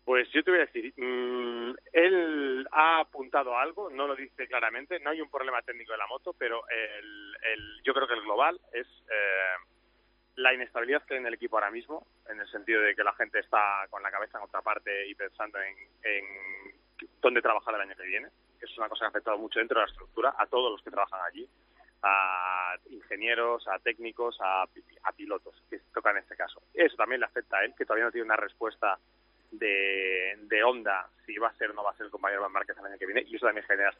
Pues 0.05 0.31
yo 0.33 0.45
te 0.45 0.51
voy 0.51 0.61
a 0.61 0.67
decir, 0.67 0.93
mm, 0.99 1.75
él 1.95 2.69
ha 2.71 3.01
apuntado 3.01 3.57
algo, 3.57 3.88
no 3.88 4.07
lo 4.07 4.14
dice 4.14 4.47
claramente, 4.47 5.01
no 5.01 5.11
hay 5.11 5.23
un 5.23 5.31
problema 5.31 5.62
técnico 5.62 5.93
de 5.93 5.99
la 5.99 6.07
moto, 6.07 6.35
pero 6.38 6.62
el, 6.69 7.81
yo 7.83 7.95
creo 7.95 8.07
que 8.07 8.14
el 8.14 8.21
global 8.21 8.61
es 8.75 8.87
eh, 8.87 9.64
la 10.37 10.53
inestabilidad 10.53 11.05
que 11.07 11.14
hay 11.14 11.21
en 11.21 11.27
el 11.27 11.35
equipo 11.35 11.57
ahora 11.57 11.71
mismo, 11.71 12.07
en 12.29 12.38
el 12.38 12.49
sentido 12.51 12.83
de 12.83 12.95
que 12.95 13.03
la 13.03 13.14
gente 13.14 13.38
está 13.38 13.87
con 13.88 14.03
la 14.03 14.11
cabeza 14.11 14.37
en 14.37 14.45
otra 14.45 14.61
parte 14.61 15.09
y 15.09 15.14
pensando 15.14 15.59
en 15.59 15.75
dónde 17.21 17.43
trabajar 17.43 17.75
el 17.75 17.83
año 17.83 17.97
que 17.97 18.05
viene, 18.05 18.29
es 18.61 18.79
una 18.79 18.88
cosa 18.88 19.01
que 19.01 19.07
ha 19.07 19.09
afectado 19.09 19.38
mucho 19.38 19.59
dentro 19.59 19.79
de 19.79 19.87
la 19.87 19.90
estructura 19.90 20.35
a 20.37 20.47
todos 20.47 20.73
los 20.73 20.83
que 20.83 20.90
trabajan 20.90 21.21
allí, 21.27 21.49
a 22.03 22.77
ingenieros, 22.90 23.67
a 23.69 23.79
técnicos, 23.79 24.38
a, 24.40 24.67
pilotos, 25.17 25.55
que 25.71 25.79
tocan 25.93 26.17
en 26.17 26.23
este 26.23 26.37
caso. 26.37 26.61
Eso 26.75 26.97
también 26.97 27.21
le 27.21 27.27
afecta 27.27 27.59
a 27.59 27.64
él, 27.64 27.75
que 27.77 27.85
todavía 27.85 28.07
no 28.07 28.12
tiene 28.12 28.27
una 28.27 28.37
respuesta 28.37 28.99
de, 29.51 30.37
de 30.43 30.64
onda 30.64 31.09
si 31.25 31.37
va 31.38 31.49
a 31.49 31.55
ser 31.55 31.71
o 31.71 31.75
no 31.75 31.85
va 31.85 31.93
a 31.93 31.97
ser 31.97 32.07
el 32.07 32.12
compañero 32.12 32.43
Van 32.43 32.53
Márquez 32.53 32.77
el 32.77 32.85
año 32.85 32.99
que 32.99 33.07
viene, 33.07 33.25
y 33.27 33.37
eso 33.37 33.47
también 33.47 33.67
genera 33.67 33.95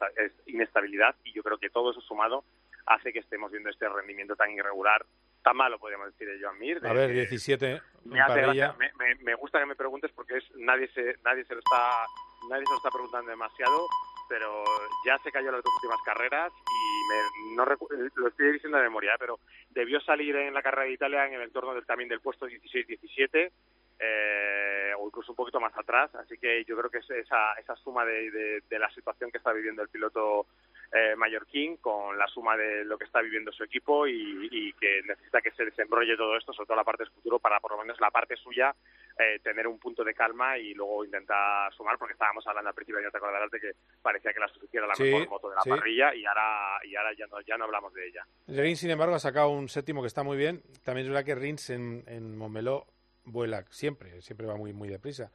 inestabilidad, 0.45 1.15
y 1.23 1.31
yo 1.33 1.41
creo 1.41 1.57
que 1.57 1.69
todo 1.69 1.91
eso 1.91 2.01
sumado 2.01 2.43
hace 2.85 3.11
que 3.11 3.19
estemos 3.19 3.51
viendo 3.51 3.69
este 3.69 3.87
rendimiento 3.89 4.35
tan 4.35 4.51
irregular 4.51 5.05
tan 5.41 5.55
malo, 5.57 5.77
podríamos 5.77 6.07
decir, 6.07 6.27
de 6.27 6.43
Joan 6.43 6.57
Mir. 6.57 6.81
a 6.83 6.91
ver, 6.91 7.11
17 7.11 7.81
me, 8.05 8.91
me, 8.97 9.15
me, 9.23 9.35
gusta 9.35 9.59
que 9.59 9.67
me 9.67 9.75
preguntes 9.75 10.11
porque 10.11 10.37
es 10.37 10.43
nadie 10.55 10.87
se 10.87 11.17
nadie 11.23 11.45
se 11.45 11.53
lo 11.53 11.59
está 11.59 12.05
nadie 12.49 12.65
se 12.65 12.71
lo 12.71 12.77
está 12.77 12.89
preguntando 12.89 13.31
demasiado, 13.31 13.87
pero 14.27 14.63
ya 15.05 15.17
se 15.19 15.31
cayó 15.31 15.51
las 15.51 15.63
dos 15.63 15.73
últimas 15.75 16.01
carreras 16.03 16.51
y 16.51 17.49
me, 17.49 17.55
no 17.55 17.65
lo 17.65 18.27
estoy 18.27 18.53
diciendo 18.53 18.77
de 18.77 18.83
memoria, 18.83 19.13
¿eh? 19.13 19.17
pero 19.19 19.39
debió 19.69 19.99
salir 20.01 20.35
en 20.35 20.53
la 20.53 20.63
carrera 20.63 20.87
de 20.87 20.93
Italia 20.93 21.27
en 21.27 21.33
el 21.33 21.41
entorno 21.43 21.73
del 21.73 21.85
también 21.85 22.09
del 22.09 22.21
puesto 22.21 22.47
16-17 22.47 23.51
eh, 23.99 24.91
o 24.97 25.07
incluso 25.07 25.31
un 25.31 25.35
poquito 25.35 25.59
más 25.59 25.75
atrás. 25.77 26.13
Así 26.15 26.37
que 26.37 26.63
yo 26.65 26.75
creo 26.77 26.89
que 26.89 26.99
es 26.99 27.09
esa, 27.09 27.53
esa 27.53 27.75
suma 27.77 28.05
de, 28.05 28.61
de, 28.67 28.79
la 28.79 28.89
situación 28.91 29.31
que 29.31 29.37
está 29.37 29.53
viviendo 29.53 29.81
el 29.81 29.89
piloto 29.89 30.47
eh, 30.91 31.15
mallorquín 31.15 31.77
con 31.77 32.17
la 32.17 32.27
suma 32.27 32.55
de 32.55 32.85
lo 32.85 32.97
que 32.97 33.05
está 33.05 33.21
viviendo 33.21 33.51
su 33.51 33.63
equipo 33.63 34.07
y, 34.07 34.73
que 34.79 35.01
necesita 35.03 35.41
que 35.41 35.51
se 35.51 35.65
desembrolle 35.65 36.17
todo 36.17 36.37
esto, 36.37 36.53
sobre 36.53 36.67
todo 36.67 36.77
la 36.77 36.83
parte 36.83 37.03
del 37.03 37.13
futuro, 37.13 37.39
para 37.39 37.59
por 37.59 37.71
lo 37.71 37.77
menos 37.77 37.99
la 37.99 38.11
parte 38.11 38.35
suya 38.35 38.75
eh, 39.17 39.39
tener 39.43 39.67
un 39.67 39.79
punto 39.79 40.03
de 40.03 40.13
calma 40.13 40.57
y 40.57 40.73
luego 40.73 41.05
intentar 41.05 41.73
sumar, 41.73 41.97
porque 41.97 42.13
estábamos 42.13 42.45
hablando 42.47 42.69
al 42.69 42.75
principio, 42.75 43.01
ya 43.01 43.09
te 43.09 43.17
acordarás 43.17 43.49
de 43.51 43.59
que 43.59 43.71
parecía 44.01 44.33
que 44.33 44.39
la 44.39 44.47
Suzuki 44.47 44.77
era 44.77 44.87
la 44.87 44.93
mejor 44.97 45.29
moto 45.29 45.49
de 45.49 45.55
la 45.55 45.75
parrilla 45.75 46.13
y 46.13 46.25
ahora, 46.25 46.79
y 46.83 46.95
ahora 46.95 47.13
ya, 47.17 47.27
no, 47.27 47.41
ya 47.41 47.57
no 47.57 47.65
hablamos 47.65 47.93
de 47.93 48.07
ella. 48.07 48.25
Rins, 48.47 48.79
sin 48.79 48.91
embargo, 48.91 49.15
ha 49.15 49.19
sacado 49.19 49.49
un 49.49 49.69
séptimo 49.69 50.01
que 50.01 50.07
está 50.07 50.23
muy 50.23 50.37
bien. 50.37 50.61
También 50.83 51.05
es 51.05 51.11
verdad 51.11 51.25
que 51.25 51.35
Rins 51.35 51.69
en, 51.69 52.03
en 52.07 52.37
Montmeló 52.37 52.87
vuela 53.25 53.63
siempre, 53.69 54.21
siempre 54.21 54.47
va 54.47 54.55
muy, 54.55 54.73
muy 54.73 54.89
deprisa. 54.89 55.31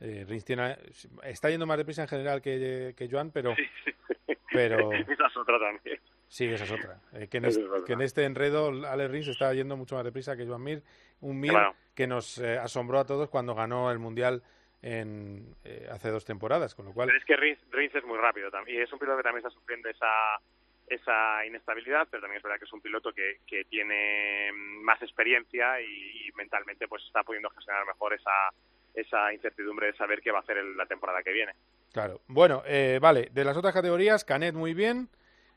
Eh, 0.00 0.24
Rins 0.28 0.44
tiene, 0.44 0.76
está 1.22 1.50
yendo 1.50 1.66
más 1.66 1.78
deprisa 1.78 2.02
en 2.02 2.08
general 2.08 2.42
que, 2.42 2.94
que 2.96 3.08
Joan, 3.08 3.30
pero... 3.30 3.54
pero 4.54 4.92
esa 4.92 5.26
es 5.26 5.36
otra 5.36 5.58
también. 5.58 6.00
Sí, 6.28 6.46
esa 6.46 6.64
es 6.64 6.70
otra. 6.70 7.00
Eh, 7.12 7.28
que, 7.28 7.38
en 7.38 8.00
este 8.00 8.24
enredo 8.24 8.68
Ale 8.86 9.08
Rins 9.08 9.28
está 9.28 9.52
yendo 9.52 9.76
mucho 9.76 9.96
más 9.96 10.04
deprisa 10.04 10.36
que 10.36 10.46
Joan 10.46 10.62
Mir. 10.62 10.82
Un 11.20 11.40
Mir 11.40 11.52
que 11.94 12.06
nos 12.06 12.38
eh, 12.38 12.56
asombró 12.56 12.98
a 12.98 13.04
todos 13.04 13.28
cuando 13.28 13.54
ganó 13.54 13.90
el 13.90 13.98
Mundial 13.98 14.42
en, 14.82 15.54
eh, 15.64 15.88
hace 15.90 16.10
dos 16.10 16.24
temporadas, 16.24 16.74
con 16.74 16.86
lo 16.86 16.92
cual... 16.92 17.08
Pero 17.08 17.18
es 17.18 17.24
que 17.24 17.36
Rins, 17.36 17.58
Rins 17.70 17.94
es 17.94 18.04
muy 18.04 18.18
rápido 18.18 18.50
también. 18.50 18.78
Y 18.78 18.82
es 18.82 18.92
un 18.92 18.98
piloto 18.98 19.18
que 19.18 19.22
también 19.22 19.46
está 19.46 19.50
sufriendo 19.50 19.88
esa 19.88 20.40
esa 20.88 21.44
inestabilidad, 21.46 22.06
pero 22.10 22.20
también 22.20 22.38
es 22.38 22.42
verdad 22.42 22.58
que 22.58 22.66
es 22.66 22.72
un 22.72 22.80
piloto 22.80 23.12
que, 23.12 23.38
que 23.46 23.64
tiene 23.64 24.50
más 24.82 25.00
experiencia 25.02 25.80
y, 25.80 26.30
mentalmente 26.36 26.88
pues 26.88 27.04
está 27.04 27.22
pudiendo 27.22 27.48
gestionar 27.50 27.86
mejor 27.86 28.12
esa, 28.12 28.50
esa 28.92 29.32
incertidumbre 29.32 29.86
de 29.86 29.96
saber 29.96 30.20
qué 30.20 30.32
va 30.32 30.38
a 30.38 30.42
hacer 30.42 30.62
la 30.64 30.84
temporada 30.86 31.22
que 31.22 31.32
viene. 31.32 31.52
Claro. 31.94 32.20
Bueno, 32.26 32.64
eh, 32.66 32.98
vale, 33.00 33.28
de 33.30 33.44
las 33.44 33.56
otras 33.56 33.72
categorías, 33.72 34.24
Canet 34.24 34.52
muy 34.52 34.74
bien 34.74 35.08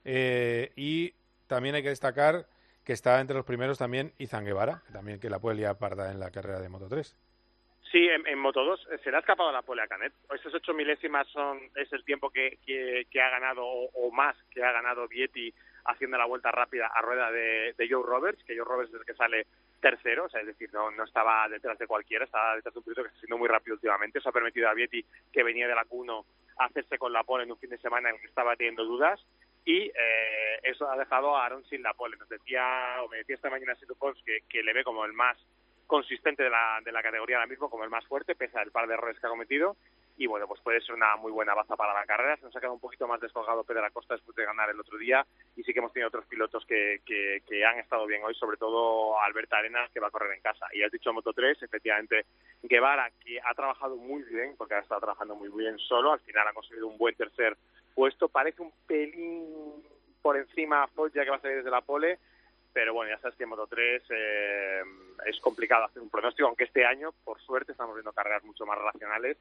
eh, 0.06 0.72
y 0.76 1.16
también 1.48 1.74
hay 1.74 1.82
que 1.82 1.90
destacar 1.90 2.46
que 2.86 2.94
está 2.94 3.20
entre 3.20 3.36
los 3.36 3.44
primeros 3.44 3.80
también 3.80 4.14
Izan 4.20 4.46
Guevara, 4.46 4.84
que 4.86 4.94
también 4.94 5.20
que 5.20 5.32
la 5.32 5.40
puede 5.40 5.58
liar 5.58 5.76
en 5.82 6.20
la 6.20 6.30
carrera 6.30 6.60
de 6.60 6.70
Moto 6.70 6.88
3. 6.88 7.18
Sí, 7.92 8.08
en, 8.08 8.38
Moto 8.38 8.64
2 8.64 8.88
eh, 8.92 8.98
se 9.04 9.10
le 9.10 9.18
ha 9.18 9.22
escapado 9.22 9.52
la 9.52 9.64
pole 9.64 9.88
Canet. 9.88 10.14
Esas 10.32 10.54
ocho 10.54 10.76
milésimas 10.76 11.28
son 11.30 11.58
es 11.76 11.92
el 11.92 12.06
tiempo 12.06 12.30
que, 12.30 12.60
que, 12.64 13.20
ha 13.20 13.30
ganado 13.32 13.66
o, 13.66 14.12
más 14.12 14.38
que 14.52 14.64
ha 14.64 14.72
ganado 14.72 15.08
Vietti 15.08 15.52
haciendo 15.86 16.20
la 16.20 16.26
vuelta 16.26 16.52
rápida 16.52 16.86
a 16.94 17.02
rueda 17.02 17.32
de, 17.32 17.74
Joe 17.90 18.06
Roberts, 18.06 18.44
que 18.44 18.56
Joe 18.56 18.64
Roberts 18.64 18.94
es 18.94 19.00
el 19.00 19.06
que 19.08 19.16
sale 19.16 19.48
tercero, 19.80 20.26
o 20.26 20.30
sea, 20.30 20.42
es 20.42 20.48
decir, 20.48 20.70
no, 20.74 20.92
no 20.92 21.04
estaba 21.04 21.48
detrás 21.50 21.78
de 21.78 21.88
cualquiera, 21.88 22.26
estaba 22.26 22.56
detrás 22.56 22.74
de 22.74 22.80
un 22.80 22.84
piloto 22.84 23.04
que 23.04 23.08
está 23.10 23.20
siendo 23.20 23.38
muy 23.38 23.48
rápido 23.48 23.76
últimamente. 23.76 24.20
Eso 24.20 24.30
ha 24.30 24.34
permitido 24.34 24.70
a 24.70 24.74
Vietti, 24.74 25.06
que 25.32 25.44
venía 25.44 25.68
de 25.68 25.76
la 25.76 25.86
Q1, 25.86 26.26
hacerse 26.58 26.98
con 26.98 27.14
la 27.14 27.24
pole 27.24 27.44
en 27.44 27.52
un 27.52 27.58
fin 27.58 27.70
de 27.70 27.78
semana 27.78 28.10
en 28.10 28.16
el 28.16 28.22
que 28.22 28.28
estaba 28.28 28.56
teniendo 28.56 28.84
dudas 28.84 29.20
y 29.68 29.92
eh, 29.94 30.60
eso 30.64 30.90
ha 30.90 30.98
dejado 30.98 31.36
a 31.36 31.46
Aaron 31.46 31.64
sin 31.66 31.84
la 31.84 31.94
pole. 31.94 32.16
Nos 32.18 32.30
decía, 32.30 32.98
o 33.04 33.10
me 33.10 33.18
decía 33.18 33.36
esta 33.36 33.50
mañana 33.50 33.76
Situ 33.76 33.98
que, 34.26 34.40
que 34.50 34.64
le 34.64 34.74
ve 34.74 34.84
como 34.84 35.04
el 35.04 35.14
más 35.14 35.38
consistente 35.86 36.44
de 36.44 36.50
la, 36.50 36.80
de 36.84 36.92
la 36.92 37.04
categoría 37.04 37.38
ahora 37.38 37.48
mismo 37.48 37.70
como 37.70 37.84
el 37.84 37.90
más 37.90 38.06
fuerte, 38.08 38.36
pese 38.36 38.58
al 38.58 38.72
par 38.72 38.88
de 38.88 38.94
errores 38.94 39.20
que 39.20 39.28
ha 39.28 39.30
cometido. 39.30 39.76
Y 40.18 40.26
bueno, 40.26 40.48
pues 40.48 40.60
puede 40.62 40.82
ser 40.82 40.96
una 40.96 41.16
muy 41.16 41.32
buena 41.32 41.54
baza 41.54 41.76
para 41.76 41.94
la 41.94 42.06
carrera. 42.06 42.38
Se 42.38 42.46
nos 42.46 42.56
ha 42.56 42.60
quedado 42.60 42.74
un 42.74 42.80
poquito 42.80 43.08
más 43.08 43.22
descolgado 43.22 43.64
Pedro 43.64 43.86
Acosta 43.86 44.16
después 44.16 44.36
de 44.36 44.46
ganar 44.46 44.68
el 44.70 44.80
otro 44.80 44.98
día. 44.98 45.26
Y 45.56 45.64
sí 45.64 45.72
que 45.72 45.80
hemos 45.80 45.94
tenido 45.94 46.08
otros 46.08 46.26
pilotos 46.26 46.66
que, 46.66 47.02
que, 47.06 47.66
han 47.66 47.78
estado 47.78 48.08
bien 48.08 48.24
hoy, 48.24 48.34
sobre 48.34 48.58
todo 48.58 49.22
Alberta 49.22 49.58
Arenas, 49.58 49.92
que 49.92 50.00
va 50.00 50.08
a 50.08 50.12
correr 50.12 50.34
en 50.34 50.42
casa. 50.42 50.66
Y 50.74 50.82
has 50.82 50.92
dicho 50.92 51.14
Moto 51.14 51.34
3, 51.34 51.62
efectivamente, 51.62 52.26
Guevara, 52.64 53.12
que 53.24 53.40
ha 53.40 53.54
trabajado 53.54 53.96
muy 53.96 54.24
bien, 54.24 54.56
porque 54.58 54.74
ha 54.74 54.80
estado 54.80 55.02
trabajando 55.02 55.36
muy 55.36 55.50
bien 55.50 55.78
solo. 55.78 56.14
Al 56.14 56.20
final 56.22 56.48
ha 56.48 56.54
conseguido 56.54 56.88
un 56.88 56.98
buen 56.98 57.14
tercer 57.14 57.56
puesto. 57.94 58.28
Parece 58.28 58.64
un 58.64 58.72
pelín 58.88 59.46
por 60.24 60.36
encima 60.36 60.90
ya 61.14 61.24
que 61.24 61.30
va 61.30 61.36
a 61.36 61.42
salir 61.42 61.58
desde 61.58 61.70
la 61.70 61.82
pole 61.82 62.18
pero 62.78 62.94
bueno, 62.94 63.10
ya 63.10 63.20
sabes 63.20 63.36
que 63.36 63.42
en 63.42 63.50
Moto 63.50 63.66
3 63.66 64.04
eh, 64.12 64.82
es 65.26 65.40
complicado 65.40 65.86
hacer 65.86 66.00
un 66.00 66.12
pronóstico, 66.12 66.48
aunque 66.48 66.66
este 66.66 66.86
año, 66.86 67.12
por 67.24 67.42
suerte, 67.42 67.72
estamos 67.72 67.96
viendo 67.96 68.14
carreras 68.14 68.44
mucho 68.44 68.68
más 68.68 68.78
relacionales 68.78 69.36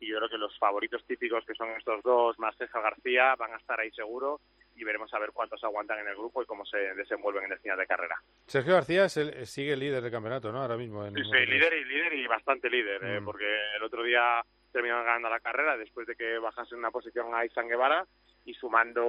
y 0.00 0.08
yo 0.08 0.16
creo 0.18 0.28
que 0.28 0.38
los 0.38 0.56
favoritos 0.58 1.04
típicos, 1.06 1.44
que 1.44 1.54
son 1.54 1.70
estos 1.70 2.02
dos, 2.02 2.38
más 2.38 2.56
César 2.56 2.82
García, 2.82 3.34
van 3.36 3.52
a 3.52 3.56
estar 3.56 3.78
ahí 3.80 3.90
seguro 3.92 4.40
y 4.76 4.84
veremos 4.84 5.12
a 5.12 5.18
ver 5.18 5.30
cuántos 5.32 5.62
aguantan 5.64 5.98
en 5.98 6.08
el 6.08 6.14
grupo 6.14 6.42
y 6.42 6.46
cómo 6.46 6.64
se 6.64 6.78
desenvuelven 6.94 7.44
en 7.44 7.52
el 7.52 7.58
final 7.58 7.78
de 7.78 7.86
carrera. 7.86 8.16
Sergio 8.46 8.74
García 8.74 9.06
es 9.06 9.16
el, 9.16 9.46
sigue 9.46 9.76
líder 9.76 10.02
del 10.02 10.12
campeonato, 10.12 10.52
¿no? 10.52 10.62
Ahora 10.62 10.76
mismo. 10.76 11.04
En 11.04 11.14
sí, 11.14 11.22
sí 11.24 11.46
líder 11.46 11.72
y, 11.74 11.84
líder 11.84 12.12
y 12.14 12.26
bastante 12.26 12.70
líder, 12.70 13.02
eh, 13.02 13.20
mm. 13.20 13.24
porque 13.24 13.46
el 13.76 13.82
otro 13.82 14.04
día 14.04 14.40
terminó 14.72 15.02
ganando 15.02 15.28
la 15.28 15.40
carrera 15.40 15.76
después 15.76 16.06
de 16.06 16.14
que 16.14 16.38
bajase 16.38 16.76
una 16.76 16.90
posición 16.90 17.34
a 17.34 17.44
Isan 17.44 17.68
Guevara 17.68 18.06
y 18.44 18.54
sumando 18.54 19.04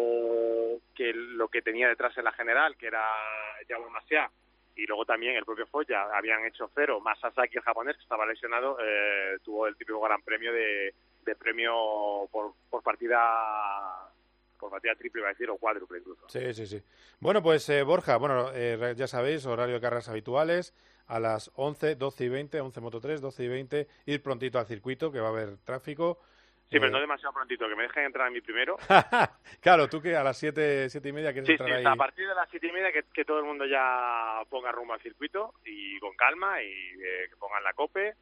que 0.95 1.13
lo 1.13 1.47
que 1.49 1.61
tenía 1.61 1.87
detrás 1.87 2.17
en 2.17 2.25
la 2.25 2.31
general, 2.31 2.75
que 2.75 2.87
era 2.87 3.05
Yao 3.67 3.89
Masia, 3.89 4.29
y 4.79 4.85
luego 4.85 5.05
también 5.05 5.35
el 5.35 5.43
propio 5.43 5.67
Foya 5.67 6.03
habían 6.13 6.45
hecho 6.45 6.69
cero, 6.73 7.01
más 7.01 7.19
Sasaki, 7.19 7.57
el 7.57 7.63
japonés, 7.63 7.97
que 7.97 8.03
estaba 8.03 8.25
lesionado, 8.25 8.77
eh, 8.79 9.37
tuvo 9.43 9.67
el 9.67 9.75
típico 9.75 9.99
gran 9.99 10.21
premio 10.21 10.53
de, 10.53 10.93
premio 11.37 12.27
por, 12.31 12.53
por 12.69 12.81
partida 12.81 13.19
por 14.57 14.71
partida 14.71 14.95
triple, 14.95 15.21
iba 15.21 15.29
a 15.29 15.31
decir, 15.31 15.49
o 15.49 15.57
cuádruple 15.57 15.99
incluso. 15.99 16.27
Sí, 16.27 16.53
sí, 16.53 16.65
sí. 16.65 16.81
Bueno, 17.19 17.41
pues 17.41 17.69
eh, 17.69 17.83
Borja, 17.83 18.17
bueno, 18.17 18.49
eh, 18.53 18.93
ya 18.95 19.07
sabéis, 19.07 19.45
horario 19.45 19.75
de 19.75 19.81
carreras 19.81 20.09
habituales, 20.09 20.73
a 21.07 21.19
las 21.19 21.51
11, 21.55 21.95
12 21.95 22.25
y 22.25 22.29
20, 22.29 22.61
11 22.61 22.81
Moto 22.81 22.99
3, 22.99 23.21
12 23.21 23.43
y 23.43 23.47
20, 23.47 23.87
ir 24.05 24.21
prontito 24.21 24.59
al 24.59 24.65
circuito, 24.65 25.11
que 25.11 25.19
va 25.19 25.27
a 25.27 25.31
haber 25.31 25.57
tráfico. 25.57 26.19
Sí, 26.69 26.77
pero 26.77 26.87
eh, 26.87 26.91
no 26.91 26.99
demasiado 26.99 27.33
prontito, 27.33 27.67
que 27.67 27.75
me 27.75 27.83
dejen 27.83 28.05
entrar 28.05 28.27
a 28.27 28.29
mí 28.29 28.41
primero. 28.41 28.77
claro, 29.59 29.89
tú 29.89 29.99
que 30.01 30.15
a 30.15 30.23
las 30.23 30.37
siete, 30.37 30.87
siete 30.89 31.09
y 31.09 31.13
media 31.13 31.33
quieres 31.33 31.49
entrar 31.49 31.79
sí, 31.79 31.85
a 31.85 31.95
partir 31.95 32.27
de 32.27 32.35
las 32.35 32.47
siete 32.49 32.67
y 32.67 32.71
media 32.71 32.91
que, 32.91 33.25
todo 33.25 33.39
el 33.39 33.45
mundo 33.45 33.65
ya 33.65 34.43
ponga 34.49 34.71
rumbo 34.71 34.93
al 34.93 35.01
circuito 35.01 35.55
y 35.65 35.97
con 35.99 36.15
calma 36.15 36.61
y 36.61 36.67
eh, 36.67 37.27
que 37.27 37.35
pongan 37.37 37.63
la 37.63 37.73
cope, 37.73 38.13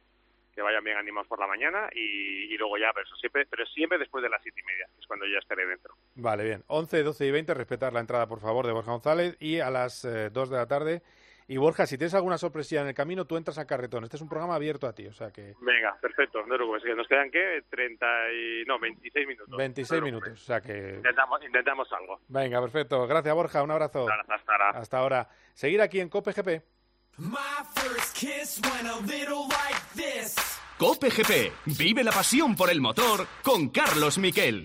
que 0.54 0.62
vayan 0.62 0.82
bien 0.82 0.96
animados 0.96 1.28
por 1.28 1.38
la 1.38 1.46
mañana 1.46 1.90
y, 1.94 2.56
luego 2.56 2.78
ya, 2.78 2.90
pero, 2.94 3.06
siempre, 3.16 3.46
pero 3.46 3.66
siempre 3.66 3.98
después 3.98 4.22
de 4.22 4.30
las 4.30 4.42
siete 4.42 4.60
y 4.60 4.64
media, 4.64 4.88
es 4.98 5.06
cuando 5.06 5.26
ya 5.26 5.38
estaré 5.38 5.66
dentro. 5.66 5.94
Vale, 6.14 6.44
bien. 6.44 6.64
11, 6.68 7.02
12 7.02 7.26
y 7.26 7.30
20, 7.30 7.52
respetar 7.52 7.92
la 7.92 8.00
entrada, 8.00 8.26
por 8.26 8.40
favor, 8.40 8.66
de 8.66 8.72
Borja 8.72 8.92
González 8.92 9.36
y 9.40 9.60
a 9.60 9.70
las 9.70 10.06
eh, 10.06 10.30
dos 10.30 10.48
de 10.48 10.56
la 10.56 10.66
tarde 10.66 11.02
y 11.50 11.56
Borja, 11.56 11.86
si 11.86 11.96
tienes 11.96 12.12
alguna 12.12 12.36
sorpresa 12.36 12.82
en 12.82 12.88
el 12.88 12.94
camino, 12.94 13.24
tú 13.24 13.38
entras 13.38 13.56
a 13.56 13.66
carretón. 13.66 14.04
Este 14.04 14.16
es 14.16 14.22
un 14.22 14.28
programa 14.28 14.54
abierto 14.54 14.86
a 14.86 14.92
ti, 14.92 15.06
o 15.06 15.14
sea 15.14 15.30
que... 15.30 15.54
Venga, 15.62 15.96
perfecto. 16.00 16.44
No 16.46 16.56
que 16.82 16.94
nos 16.94 17.08
quedan, 17.08 17.30
¿qué? 17.30 17.62
30 17.70 18.06
y... 18.32 18.64
No, 18.66 18.78
26 18.78 19.26
minutos. 19.26 19.56
26 19.56 20.02
minutos, 20.02 20.32
o 20.32 20.36
sea 20.36 20.60
que... 20.60 20.96
Intentamos, 20.96 21.42
intentamos 21.42 21.88
algo. 21.92 22.20
Venga, 22.28 22.60
perfecto. 22.60 23.06
Gracias, 23.06 23.34
Borja. 23.34 23.62
Un 23.62 23.70
abrazo. 23.70 24.06
Hasta 24.28 24.52
ahora. 24.52 24.70
Hasta 24.78 24.98
ahora. 24.98 25.28
Seguir 25.54 25.80
aquí 25.80 26.00
en 26.00 26.10
Cope 26.10 26.32
GP. 26.32 26.62
Cope 30.78 31.08
GP. 31.08 31.52
Vive 31.78 32.04
la 32.04 32.12
pasión 32.12 32.54
por 32.54 32.70
el 32.70 32.82
motor 32.82 33.26
con 33.42 33.70
Carlos 33.70 34.18
Miquel. 34.18 34.64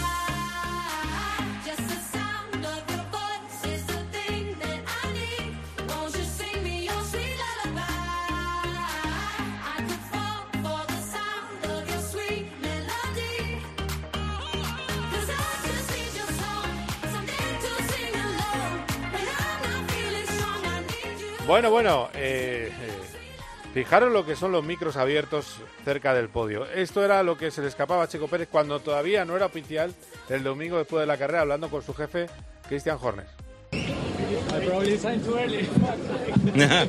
Bueno, 21.51 21.69
bueno, 21.69 22.09
eh, 22.13 22.71
eh, 22.71 23.71
Fijaros 23.73 24.09
lo 24.09 24.25
que 24.25 24.37
son 24.37 24.53
los 24.53 24.63
micros 24.63 24.95
abiertos 24.95 25.57
cerca 25.83 26.13
del 26.13 26.29
podio. 26.29 26.65
Esto 26.65 27.03
era 27.03 27.23
lo 27.23 27.37
que 27.37 27.51
se 27.51 27.61
le 27.61 27.67
escapaba 27.67 28.03
a 28.03 28.07
Checo 28.07 28.29
Pérez 28.29 28.47
cuando 28.49 28.79
todavía 28.79 29.25
no 29.25 29.35
era 29.35 29.47
oficial 29.47 29.93
el 30.29 30.43
domingo 30.43 30.77
después 30.77 31.01
de 31.01 31.07
la 31.07 31.17
carrera 31.17 31.41
hablando 31.41 31.69
con 31.69 31.83
su 31.83 31.93
jefe, 31.93 32.27
Christian 32.69 32.97
Horner. 33.01 33.25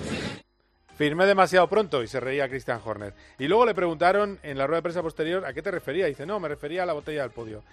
Firmé 0.96 1.26
demasiado 1.26 1.68
pronto 1.68 2.00
y 2.00 2.06
se 2.06 2.20
reía 2.20 2.48
Christian 2.48 2.80
Horner. 2.84 3.14
Y 3.40 3.48
luego 3.48 3.66
le 3.66 3.74
preguntaron 3.74 4.38
en 4.44 4.58
la 4.58 4.68
rueda 4.68 4.78
de 4.78 4.82
prensa 4.82 5.02
posterior 5.02 5.44
a 5.44 5.52
qué 5.52 5.62
te 5.62 5.72
refería. 5.72 6.06
Y 6.06 6.10
dice, 6.10 6.24
no, 6.24 6.38
me 6.38 6.46
refería 6.46 6.84
a 6.84 6.86
la 6.86 6.92
botella 6.92 7.22
del 7.22 7.32
podio. 7.32 7.64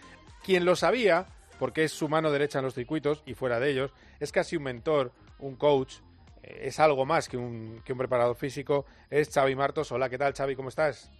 Quien 0.44 0.66
lo 0.66 0.76
sabía, 0.76 1.28
porque 1.60 1.84
es 1.84 1.92
su 1.92 2.10
mano 2.10 2.32
derecha 2.32 2.58
en 2.58 2.66
los 2.66 2.74
circuitos 2.74 3.22
y 3.28 3.36
fuera 3.36 3.60
de 3.60 3.70
ellos, 3.70 3.92
es 4.20 4.32
casi 4.32 4.58
un 4.58 4.64
mentor, 4.64 5.12
un 5.38 5.56
coach, 5.56 5.98
es 6.50 6.80
algo 6.80 7.06
más 7.06 7.30
que 7.30 7.38
un, 7.38 7.82
que 7.86 7.94
un 7.94 8.00
preparador 8.00 8.36
físico, 8.36 8.86
es 9.10 9.30
Xavi 9.30 9.56
Martos. 9.56 9.92
Hola, 9.92 10.10
¿qué 10.10 10.18
tal 10.18 10.34
Xavi? 10.34 10.56
¿Cómo 10.56 10.70
estás? 10.70 11.12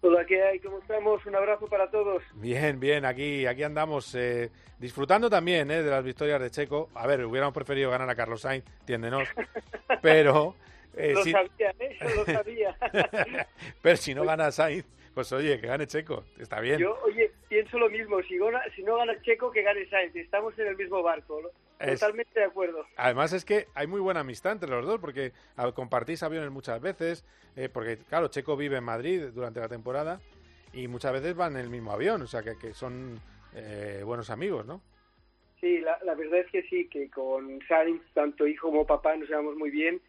Hola, 0.00 0.24
¿qué 0.24 0.42
hay? 0.42 0.60
¿Cómo 0.60 0.78
estamos? 0.78 1.26
Un 1.26 1.34
abrazo 1.34 1.66
para 1.66 1.90
todos. 1.90 2.22
Bien, 2.34 2.78
bien, 2.78 3.04
aquí, 3.04 3.46
aquí 3.46 3.64
andamos 3.64 4.14
eh, 4.14 4.50
disfrutando 4.78 5.28
también 5.28 5.70
eh, 5.70 5.82
de 5.82 5.90
las 5.90 6.04
victorias 6.04 6.40
de 6.40 6.50
Checo. 6.50 6.88
A 6.94 7.06
ver, 7.06 7.24
hubiéramos 7.24 7.52
preferido 7.52 7.90
ganar 7.90 8.08
a 8.08 8.14
Carlos 8.14 8.42
Sainz, 8.42 8.64
entiéndenos, 8.80 9.28
pero... 10.02 10.54
Eh, 10.96 11.14
lo 11.14 11.24
sabía, 11.24 11.74
¿eh? 11.78 11.98
lo 12.16 12.24
sabía. 12.24 12.76
pero 13.82 13.96
si 13.96 14.14
no 14.14 14.24
gana 14.24 14.50
Sainz, 14.52 14.84
pues 15.14 15.32
oye, 15.32 15.60
que 15.60 15.66
gane 15.66 15.86
Checo, 15.86 16.24
está 16.38 16.60
bien. 16.60 16.78
Yo, 16.78 16.96
oye, 17.04 17.32
pienso 17.48 17.76
lo 17.78 17.88
mismo, 17.90 18.20
si, 18.22 18.38
si 18.74 18.82
no 18.82 18.96
gana 18.96 19.20
Checo, 19.22 19.50
que 19.50 19.62
gane 19.62 19.88
Sainz, 19.90 20.14
estamos 20.14 20.56
en 20.58 20.68
el 20.68 20.76
mismo 20.76 21.02
barco, 21.02 21.40
totalmente 21.78 22.40
de 22.40 22.46
acuerdo. 22.46 22.84
Además 22.96 23.32
es 23.32 23.44
que 23.44 23.66
hay 23.74 23.86
muy 23.86 24.00
buena 24.00 24.20
amistad 24.20 24.52
entre 24.52 24.70
los 24.70 24.86
dos, 24.86 25.00
porque 25.00 25.32
compartís 25.74 26.22
aviones 26.22 26.50
muchas 26.50 26.80
veces, 26.80 27.24
eh, 27.56 27.68
porque 27.68 27.98
claro, 28.08 28.28
Checo 28.28 28.56
vive 28.56 28.78
en 28.78 28.84
Madrid 28.84 29.26
durante 29.34 29.60
la 29.60 29.68
temporada 29.68 30.20
y 30.72 30.88
muchas 30.88 31.12
veces 31.12 31.34
van 31.34 31.54
en 31.54 31.62
el 31.62 31.70
mismo 31.70 31.92
avión, 31.92 32.22
o 32.22 32.26
sea 32.26 32.42
que, 32.42 32.58
que 32.58 32.74
son 32.74 33.20
eh, 33.54 34.02
buenos 34.04 34.30
amigos, 34.30 34.66
¿no? 34.66 34.80
Sí, 35.60 35.78
la, 35.80 35.98
la 36.04 36.14
verdad 36.14 36.40
es 36.40 36.50
que 36.50 36.62
sí, 36.64 36.88
que 36.88 37.10
con 37.10 37.60
Sainz, 37.66 38.02
tanto 38.14 38.46
hijo 38.46 38.68
como 38.68 38.86
papá, 38.86 39.16
nos 39.16 39.28
llevamos 39.28 39.56
muy 39.56 39.70
bien 39.70 40.00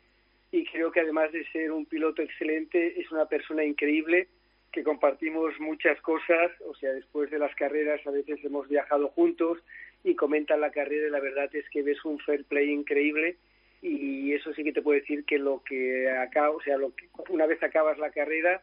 y 0.51 0.65
creo 0.65 0.91
que 0.91 0.99
además 0.99 1.32
de 1.32 1.45
ser 1.51 1.72
un 1.72 1.86
piloto 1.86 2.22
excelente, 2.22 2.99
es 2.99 3.11
una 3.11 3.26
persona 3.26 3.63
increíble 3.63 4.28
que 4.72 4.84
compartimos 4.84 5.59
muchas 5.59 5.99
cosas, 6.01 6.51
o 6.67 6.76
sea, 6.76 6.91
después 6.91 7.30
de 7.32 7.39
las 7.39 7.53
carreras 7.55 8.05
a 8.05 8.11
veces 8.11 8.43
hemos 8.43 8.67
viajado 8.67 9.09
juntos 9.09 9.59
y 10.03 10.15
comentan 10.15 10.61
la 10.61 10.72
carrera 10.72 11.07
y 11.07 11.11
la 11.11 11.20
verdad 11.20 11.49
es 11.53 11.67
que 11.70 11.84
ves 11.84 12.03
un 12.05 12.20
fair 12.20 12.45
play 12.45 12.70
increíble 12.70 13.38
y 13.82 14.34
eso 14.34 14.53
sí 14.53 14.63
que 14.63 14.74
te 14.74 14.82
puedo 14.82 14.99
decir 14.99 15.24
que 15.24 15.38
lo 15.38 15.63
que 15.63 16.09
acaba, 16.09 16.51
o 16.51 16.61
sea, 16.61 16.78
lo 16.78 16.93
que, 16.95 17.07
una 17.30 17.45
vez 17.45 17.61
acabas 17.63 17.97
la 17.97 18.11
carrera, 18.11 18.61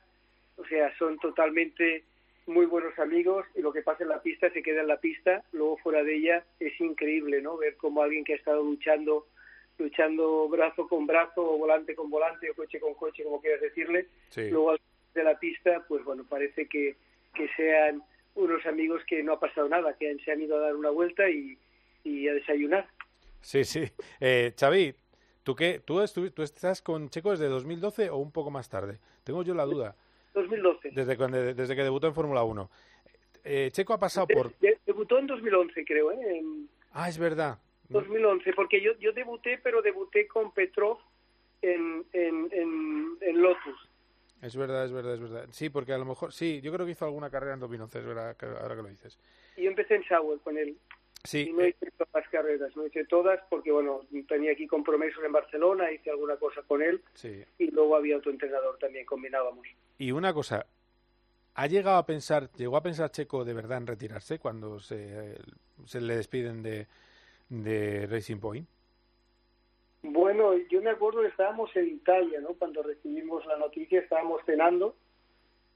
o 0.56 0.64
sea, 0.66 0.96
son 0.98 1.18
totalmente 1.18 2.04
muy 2.46 2.66
buenos 2.66 2.98
amigos 2.98 3.44
y 3.54 3.60
lo 3.60 3.72
que 3.72 3.82
pasa 3.82 4.04
en 4.04 4.10
la 4.10 4.22
pista 4.22 4.50
se 4.50 4.62
queda 4.62 4.82
en 4.82 4.88
la 4.88 4.98
pista, 4.98 5.42
luego 5.52 5.78
fuera 5.78 6.04
de 6.04 6.16
ella 6.16 6.44
es 6.60 6.78
increíble, 6.80 7.40
¿no? 7.40 7.56
Ver 7.56 7.76
cómo 7.76 8.02
alguien 8.02 8.24
que 8.24 8.34
ha 8.34 8.36
estado 8.36 8.62
luchando 8.62 9.26
luchando 9.78 10.48
brazo 10.48 10.88
con 10.88 11.06
brazo 11.06 11.42
o 11.42 11.58
volante 11.58 11.94
con 11.94 12.08
volante 12.08 12.50
o 12.50 12.54
coche 12.54 12.80
con 12.80 12.94
coche, 12.94 13.24
como 13.24 13.42
quieras 13.42 13.60
decirle, 13.60 14.06
luego 14.36 14.70
al 14.70 14.80
de 15.16 15.24
la 15.24 15.38
pista, 15.38 15.84
pues 15.88 16.04
bueno, 16.04 16.24
parece 16.28 16.68
que, 16.68 16.96
que 17.34 17.48
sean 17.56 18.02
unos 18.36 18.64
amigos 18.66 19.02
que 19.08 19.22
no 19.22 19.32
ha 19.32 19.40
pasado 19.40 19.68
nada, 19.68 19.96
que 19.98 20.16
se 20.24 20.30
han 20.30 20.40
ido 20.40 20.56
a 20.56 20.60
dar 20.60 20.76
una 20.76 20.90
vuelta 20.90 21.28
y, 21.28 21.58
y 22.04 22.28
a 22.28 22.34
desayunar. 22.34 22.86
Sí, 23.40 23.64
sí. 23.64 23.84
Eh, 24.20 24.52
Xavi, 24.58 24.94
¿tú, 25.42 25.56
qué, 25.56 25.80
tú, 25.84 26.04
¿tú 26.30 26.42
estás 26.42 26.82
con 26.82 27.08
Checo 27.08 27.30
desde 27.30 27.48
2012 27.48 28.10
o 28.10 28.16
un 28.18 28.30
poco 28.30 28.50
más 28.50 28.68
tarde? 28.68 28.98
Tengo 29.24 29.42
yo 29.42 29.54
la 29.54 29.64
duda. 29.64 29.96
2012. 30.34 30.90
Desde, 30.90 31.54
desde 31.54 31.74
que 31.76 31.82
debutó 31.82 32.06
en 32.06 32.14
Fórmula 32.14 32.44
1. 32.44 32.70
Eh, 33.44 33.70
Checo 33.72 33.94
ha 33.94 33.98
pasado 33.98 34.26
por... 34.26 34.52
debutó 34.84 35.18
en 35.18 35.26
2011, 35.26 35.84
creo. 35.84 36.12
¿eh? 36.12 36.42
Ah, 36.92 37.08
es 37.08 37.18
verdad. 37.18 37.58
2011, 37.88 38.52
porque 38.52 38.80
yo, 38.80 38.92
yo 38.98 39.12
debuté, 39.12 39.58
pero 39.58 39.80
debuté 39.80 40.26
con 40.26 40.52
Petrov 40.52 40.98
en, 41.62 42.04
en, 42.12 42.48
en, 42.50 43.16
en 43.20 43.40
Lotus. 43.40 43.88
Es 44.46 44.56
verdad, 44.56 44.84
es 44.84 44.92
verdad, 44.92 45.14
es 45.14 45.20
verdad. 45.20 45.46
Sí, 45.50 45.70
porque 45.70 45.92
a 45.92 45.98
lo 45.98 46.04
mejor, 46.04 46.32
sí, 46.32 46.60
yo 46.60 46.72
creo 46.72 46.86
que 46.86 46.92
hizo 46.92 47.04
alguna 47.04 47.30
carrera 47.30 47.54
en 47.54 47.60
2011, 47.60 47.98
es 47.98 48.06
verdad, 48.06 48.36
ahora 48.62 48.76
que 48.76 48.82
lo 48.82 48.88
dices. 48.88 49.18
Yo 49.56 49.68
empecé 49.68 49.96
en 49.96 50.04
Sauer 50.04 50.38
con 50.38 50.56
él. 50.56 50.78
Sí. 51.24 51.48
Y 51.48 51.52
no 51.52 51.66
hice 51.66 51.90
todas 51.98 52.14
las 52.14 52.28
carreras, 52.28 52.76
no 52.76 52.86
hice 52.86 53.04
todas 53.06 53.40
porque, 53.50 53.72
bueno, 53.72 54.02
tenía 54.28 54.52
aquí 54.52 54.68
compromisos 54.68 55.24
en 55.24 55.32
Barcelona, 55.32 55.90
hice 55.90 56.10
alguna 56.10 56.36
cosa 56.36 56.62
con 56.62 56.80
él. 56.80 57.02
Sí. 57.14 57.42
Y 57.58 57.72
luego 57.72 57.96
había 57.96 58.18
otro 58.18 58.30
entrenador 58.30 58.78
también, 58.78 59.04
combinábamos. 59.04 59.66
Y 59.98 60.12
una 60.12 60.32
cosa, 60.32 60.66
¿ha 61.54 61.66
llegado 61.66 61.96
a 61.96 62.06
pensar, 62.06 62.48
llegó 62.52 62.76
a 62.76 62.84
pensar 62.84 63.10
Checo 63.10 63.44
de 63.44 63.54
verdad 63.54 63.78
en 63.78 63.88
retirarse 63.88 64.38
cuando 64.38 64.78
se, 64.78 65.34
se 65.86 66.00
le 66.00 66.16
despiden 66.18 66.62
de, 66.62 66.86
de 67.48 68.06
Racing 68.06 68.38
Point? 68.38 68.68
Bueno, 70.08 70.56
yo 70.70 70.80
me 70.82 70.90
acuerdo 70.90 71.22
que 71.22 71.28
estábamos 71.28 71.74
en 71.74 71.88
Italia, 71.88 72.40
¿no? 72.40 72.54
Cuando 72.54 72.82
recibimos 72.82 73.44
la 73.46 73.56
noticia 73.56 74.00
estábamos 74.00 74.40
cenando. 74.46 74.94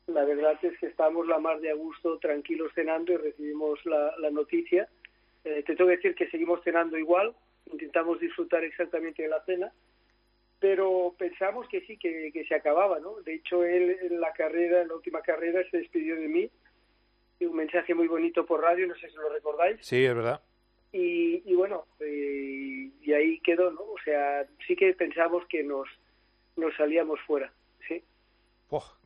La 0.07 0.25
verdad 0.25 0.57
es 0.63 0.79
que 0.79 0.87
estábamos 0.87 1.27
la 1.27 1.39
mar 1.39 1.61
de 1.61 1.71
a 1.71 1.75
gusto, 1.75 2.19
tranquilos 2.19 2.73
cenando 2.75 3.13
y 3.13 3.17
recibimos 3.17 3.85
la, 3.85 4.15
la 4.19 4.31
noticia. 4.31 4.89
Eh, 5.45 5.65
te 5.67 5.75
tengo 5.75 5.91
que 5.91 5.97
decir 5.97 6.15
que 6.15 6.29
seguimos 6.31 6.63
cenando 6.63 6.97
igual, 6.97 7.35
intentamos 7.73 8.21
disfrutar 8.21 8.63
exactamente 8.63 9.23
de 9.23 9.29
la 9.29 9.43
cena, 9.45 9.73
pero 10.61 11.15
pensamos 11.19 11.67
que 11.69 11.81
sí, 11.83 11.97
que, 11.97 12.31
que 12.33 12.45
se 12.45 12.55
acababa, 12.55 13.01
¿no? 13.01 13.21
De 13.23 13.35
hecho, 13.35 13.65
él 13.65 13.97
en 14.03 14.21
la 14.21 14.33
carrera, 14.33 14.83
en 14.83 14.89
la 14.89 14.95
última 14.95 15.23
carrera, 15.23 15.63
se 15.71 15.79
despidió 15.79 16.15
de 16.17 16.29
mí. 16.29 16.51
Y 17.41 17.47
un 17.47 17.57
mensaje 17.57 17.95
muy 17.95 18.07
bonito 18.07 18.45
por 18.47 18.61
radio, 18.61 18.87
no 18.87 18.95
sé 18.97 19.09
si 19.09 19.17
lo 19.17 19.29
recordáis. 19.31 19.79
Sí, 19.81 20.05
es 20.05 20.15
verdad. 20.15 20.41
Y, 20.93 21.43
y 21.51 21.55
bueno, 21.55 21.87
eh, 22.01 22.70
ahí 23.41 23.57
quedó, 23.57 23.71
¿no? 23.71 23.81
O 23.81 23.97
sea, 24.05 24.47
sí 24.67 24.77
que 24.77 24.93
pensamos 24.95 25.45
que 25.49 25.63
nos, 25.63 25.89
nos 26.57 26.75
salíamos 26.77 27.21
fuera, 27.27 27.53
sí. 27.87 28.03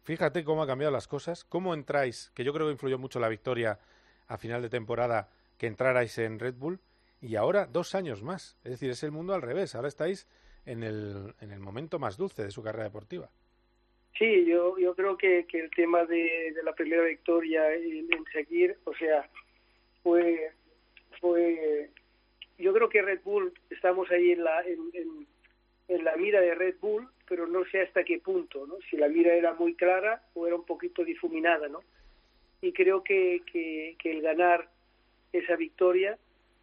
fíjate 0.02 0.44
cómo 0.44 0.62
han 0.62 0.68
cambiado 0.68 0.92
las 0.92 1.08
cosas. 1.08 1.44
¿Cómo 1.44 1.74
entráis? 1.74 2.30
Que 2.34 2.44
yo 2.44 2.52
creo 2.52 2.66
que 2.66 2.72
influyó 2.72 2.98
mucho 2.98 3.20
la 3.20 3.28
victoria 3.28 3.78
a 4.26 4.38
final 4.38 4.62
de 4.62 4.68
temporada 4.68 5.28
que 5.58 5.66
entrarais 5.66 6.18
en 6.18 6.38
Red 6.38 6.54
Bull. 6.54 6.80
Y 7.20 7.36
ahora 7.36 7.66
dos 7.66 7.94
años 7.94 8.22
más. 8.22 8.58
Es 8.64 8.72
decir, 8.72 8.90
es 8.90 9.02
el 9.02 9.12
mundo 9.12 9.34
al 9.34 9.42
revés. 9.42 9.74
Ahora 9.74 9.88
estáis 9.88 10.28
en 10.66 10.82
el, 10.82 11.34
en 11.40 11.52
el 11.52 11.60
momento 11.60 11.98
más 11.98 12.16
dulce 12.16 12.44
de 12.44 12.50
su 12.50 12.62
carrera 12.62 12.84
deportiva. 12.84 13.30
Sí, 14.18 14.44
yo, 14.46 14.78
yo 14.78 14.94
creo 14.94 15.16
que, 15.16 15.46
que 15.46 15.60
el 15.60 15.70
tema 15.70 16.04
de, 16.04 16.52
de 16.54 16.62
la 16.62 16.74
primera 16.74 17.02
victoria 17.02 17.74
en, 17.74 18.12
en 18.12 18.24
seguir, 18.32 18.76
o 18.84 18.94
sea, 18.94 19.28
fue 20.02 20.52
fue 21.20 21.90
yo 22.58 22.72
creo 22.72 22.88
que 22.88 23.02
Red 23.02 23.20
Bull 23.24 23.52
estamos 23.70 24.10
ahí 24.10 24.32
en 24.32 24.44
la 24.44 24.62
en, 24.62 25.26
en, 25.88 26.04
la 26.04 26.16
mira 26.16 26.40
de 26.40 26.54
Red 26.54 26.76
Bull 26.80 27.08
pero 27.28 27.46
no 27.46 27.64
sé 27.66 27.82
hasta 27.82 28.04
qué 28.04 28.18
punto 28.18 28.66
no 28.66 28.76
si 28.90 28.96
la 28.96 29.08
mira 29.08 29.34
era 29.34 29.54
muy 29.54 29.74
clara 29.74 30.22
o 30.34 30.46
era 30.46 30.56
un 30.56 30.64
poquito 30.64 31.04
difuminada 31.04 31.68
no 31.68 31.80
y 32.60 32.72
creo 32.72 33.02
que, 33.04 33.42
que, 33.50 33.96
que 33.98 34.10
el 34.10 34.22
ganar 34.22 34.68
esa 35.32 35.56
victoria 35.56 36.18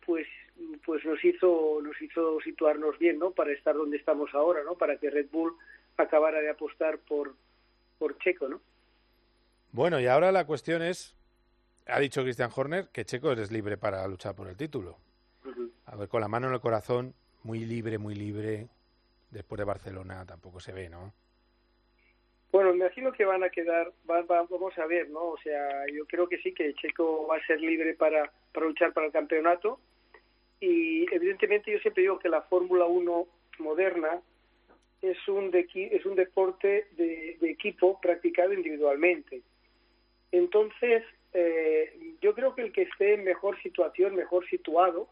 pues 0.06 0.28
pues 0.86 1.06
nos 1.06 1.24
hizo 1.24 1.80
nos 1.82 2.00
hizo 2.02 2.39
situarnos 2.42 2.98
bien 3.00 3.20
no 3.20 3.32
para 3.32 3.52
estar 3.52 3.76
donde 3.76 3.98
estamos 3.98 4.34
ahora 4.34 4.64
no 4.64 4.76
para 4.76 4.98
que 4.98 5.10
Red 5.10 5.28
Bull 5.32 5.54
acabara 5.98 6.39
de 6.39 6.50
apostar 6.50 6.98
por 7.00 7.34
por 8.00 8.18
Checo 8.20 8.48
no 8.50 8.62
bueno 9.72 10.00
y 10.00 10.08
ahora 10.08 10.32
la 10.32 10.46
cuestión 10.46 10.82
es 10.82 11.16
ha 11.88 12.00
dicho 12.00 12.24
Christian 12.24 12.52
Horner 12.56 12.89
que 12.89 13.06
Checo 13.06 13.32
es 13.32 13.52
libre 13.52 13.78
para 13.78 14.08
luchar 14.08 14.36
por 14.36 14.48
el 14.48 14.56
título. 14.56 14.98
A 15.92 15.98
ver, 15.98 16.08
con 16.08 16.22
la 16.22 16.30
mano 16.30 16.48
en 16.48 16.54
el 16.54 16.62
corazón, 16.62 17.14
muy 17.44 17.60
libre, 17.60 17.98
muy 17.98 18.16
libre. 18.16 18.68
Después 19.30 19.60
de 19.60 19.66
Barcelona 19.66 20.26
tampoco 20.26 20.62
se 20.62 20.72
ve, 20.72 20.89
¿no? 20.89 21.14
Bueno, 22.50 22.74
imagino 22.74 23.12
que 23.12 23.26
van 23.26 23.44
a 23.44 23.50
quedar, 23.50 23.92
vamos 24.06 24.78
a 24.78 24.86
ver, 24.86 25.10
¿no? 25.10 25.22
O 25.22 25.38
sea, 25.38 25.86
yo 25.94 26.06
creo 26.06 26.30
que 26.30 26.38
sí, 26.38 26.54
que 26.54 26.74
Checo 26.76 27.28
va 27.28 27.38
a 27.38 27.46
ser 27.46 27.60
libre 27.60 27.94
para, 27.94 28.32
para 28.54 28.66
luchar 28.68 28.94
para 28.94 29.08
el 29.08 29.12
campeonato. 29.12 29.80
Y 30.62 31.14
evidentemente 31.14 31.72
yo 31.72 31.80
siempre 31.80 32.04
digo 32.04 32.20
que 32.20 32.30
la 32.30 32.42
Fórmula 32.44 32.86
1 32.86 33.28
moderna 33.60 34.22
es 35.02 35.28
un, 35.28 35.52
de, 35.52 35.68
es 35.74 36.06
un 36.06 36.16
deporte 36.16 36.88
de, 36.92 37.38
de 37.42 37.52
equipo 37.52 38.00
practicado 38.00 38.54
individualmente. 38.54 39.42
Entonces, 40.32 41.04
eh, 41.34 42.16
yo 42.22 42.34
creo 42.34 42.56
que 42.56 42.62
el 42.62 42.72
que 42.72 42.84
esté 42.84 43.16
en 43.16 43.26
mejor 43.26 43.62
situación, 43.62 44.16
mejor 44.16 44.48
situado, 44.48 45.10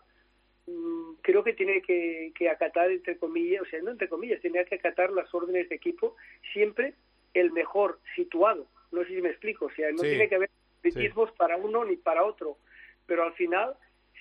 creo 1.22 1.44
que 1.44 1.54
tiene 1.54 1.82
que, 1.82 2.32
que, 2.36 2.50
acatar, 2.50 2.92
entre 2.92 3.18
comillas, 3.18 3.62
o 3.62 3.66
sea, 3.66 3.82
no 3.82 3.92
entre 3.92 4.10
comillas, 4.10 4.42
tiene 4.42 4.64
que 4.66 4.76
acatar 4.76 5.12
las 5.12 5.34
órdenes 5.34 5.70
de 5.70 5.76
equipo, 5.76 6.16
siempre 6.54 6.94
el 7.34 7.52
mejor 7.52 8.00
situado. 8.16 8.68
No 8.92 9.04
sé 9.04 9.10
si 9.10 9.22
me 9.22 9.30
explico, 9.30 9.66
o 9.66 9.72
sea, 9.72 9.92
no 9.92 10.02
tiene 10.02 10.28
que 10.28 10.36
haber 10.36 10.50
favoritismos 10.82 11.32
para 11.34 11.58
uno 11.58 11.86
ni 11.86 11.96
para 11.96 12.24
otro, 12.24 12.58
pero 13.06 13.24
al 13.24 13.34
final, 13.34 13.76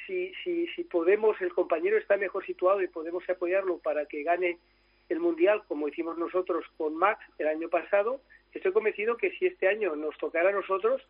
si, 0.06 0.32
si, 0.44 0.66
si 0.68 0.84
podemos, 0.84 1.40
el 1.40 1.52
compañero 1.52 1.96
está 1.96 2.16
mejor 2.16 2.44
situado 2.44 2.82
y 2.82 2.88
podemos 2.88 3.28
apoyarlo 3.28 3.78
para 3.78 4.06
que 4.06 4.22
gane 4.22 4.58
el 5.08 5.20
Mundial 5.20 5.62
como 5.66 5.88
hicimos 5.88 6.18
nosotros 6.18 6.64
con 6.76 6.94
Max 6.96 7.24
el 7.38 7.48
año 7.48 7.68
pasado, 7.68 8.20
estoy 8.52 8.72
convencido 8.72 9.16
que 9.16 9.30
si 9.38 9.46
este 9.46 9.68
año 9.68 9.96
nos 9.96 10.16
tocara 10.18 10.50
a 10.50 10.52
nosotros, 10.52 11.02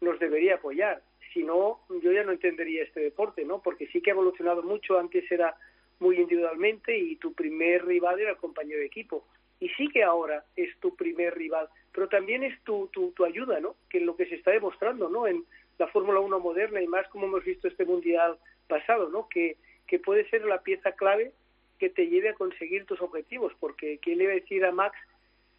nos 0.00 0.18
debería 0.18 0.56
apoyar. 0.56 1.02
Si 1.34 1.42
no, 1.42 1.80
yo 2.02 2.12
ya 2.12 2.22
no 2.22 2.32
entendería 2.32 2.84
este 2.84 3.00
deporte, 3.00 3.44
¿no? 3.44 3.60
Porque 3.60 3.88
sí 3.88 4.00
que 4.00 4.10
ha 4.10 4.14
evolucionado 4.14 4.62
mucho. 4.62 4.98
Antes 4.98 5.30
era 5.30 5.54
muy 5.98 6.16
individualmente 6.16 6.96
y 6.96 7.16
tu 7.16 7.34
primer 7.34 7.84
rival 7.84 8.20
era 8.20 8.30
el 8.30 8.36
compañero 8.36 8.80
de 8.80 8.86
equipo. 8.86 9.26
Y 9.60 9.68
sí 9.70 9.88
que 9.88 10.02
ahora 10.02 10.44
es 10.56 10.76
tu 10.78 10.94
primer 10.96 11.34
rival, 11.36 11.68
pero 11.92 12.08
también 12.08 12.42
es 12.42 12.58
tu, 12.62 12.88
tu, 12.92 13.12
tu 13.12 13.24
ayuda, 13.24 13.60
¿no? 13.60 13.76
Que 13.90 13.98
es 13.98 14.04
lo 14.04 14.16
que 14.16 14.26
se 14.26 14.36
está 14.36 14.52
demostrando, 14.52 15.08
¿no? 15.08 15.26
En 15.26 15.44
la 15.78 15.88
Fórmula 15.88 16.20
1 16.20 16.40
moderna 16.40 16.80
y 16.80 16.86
más 16.86 17.06
como 17.08 17.26
hemos 17.26 17.44
visto 17.44 17.68
este 17.68 17.84
Mundial 17.84 18.38
pasado, 18.68 19.08
¿no? 19.08 19.28
Que, 19.28 19.56
que 19.86 19.98
puede 19.98 20.28
ser 20.30 20.44
la 20.44 20.62
pieza 20.62 20.92
clave 20.92 21.32
que 21.78 21.90
te 21.90 22.06
lleve 22.06 22.30
a 22.30 22.34
conseguir 22.34 22.84
tus 22.86 23.00
objetivos, 23.00 23.52
porque 23.58 23.98
¿quién 24.00 24.18
le 24.18 24.24
iba 24.24 24.32
a 24.32 24.36
decir 24.36 24.64
a 24.64 24.72
Max 24.72 24.96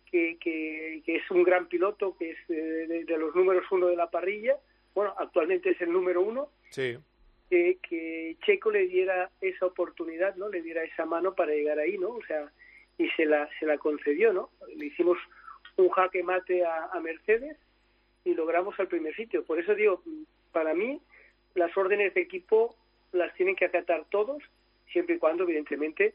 que, 0.10 0.38
que, 0.40 1.02
es 1.06 1.30
un 1.30 1.44
gran 1.44 1.68
piloto, 1.68 2.16
que 2.18 2.32
es 2.32 2.48
de, 2.48 3.04
de, 3.04 3.18
los 3.18 3.36
números 3.36 3.66
uno 3.72 3.88
de 3.88 3.98
la 3.98 4.10
parrilla, 4.10 4.58
bueno, 4.96 5.14
actualmente 5.18 5.72
es 5.72 5.82
el 5.82 5.92
número 5.92 6.22
uno, 6.22 6.50
sí. 6.70 6.98
que, 7.50 7.78
que 7.88 8.38
Checo 8.46 8.72
le 8.72 8.88
diera 8.88 9.30
esa 9.42 9.66
oportunidad, 9.68 10.36
¿no? 10.36 10.50
Le 10.50 10.62
diera 10.62 10.84
esa 10.84 11.06
mano 11.06 11.36
para 11.36 11.54
llegar 11.54 11.78
ahí, 11.78 11.98
¿no? 11.98 12.10
O 12.10 12.24
sea, 12.26 12.50
y 12.98 13.10
se 13.10 13.26
la, 13.26 13.48
se 13.60 13.66
la 13.66 13.78
concedió, 13.78 14.32
¿no? 14.32 14.50
Le 14.76 14.86
hicimos 14.86 15.18
un 15.76 15.90
jaque 15.90 16.24
mate 16.24 16.66
a, 16.66 16.86
a 16.86 17.00
Mercedes 17.02 17.58
y 18.24 18.34
logramos 18.34 18.80
al 18.80 18.88
primer 18.88 19.16
sitio. 19.16 19.44
Por 19.44 19.60
eso 19.60 19.76
digo, 19.76 20.02
para 20.54 20.74
mí, 20.74 21.02
las 21.54 21.76
órdenes 21.78 22.14
de 22.14 22.22
equipo 22.22 22.76
las 23.12 23.34
tienen 23.36 23.56
que 23.56 23.66
acatar 23.66 24.06
todos, 24.10 24.42
siempre 24.92 25.16
y 25.16 25.20
cuando, 25.20 25.44
evidentemente, 25.44 26.14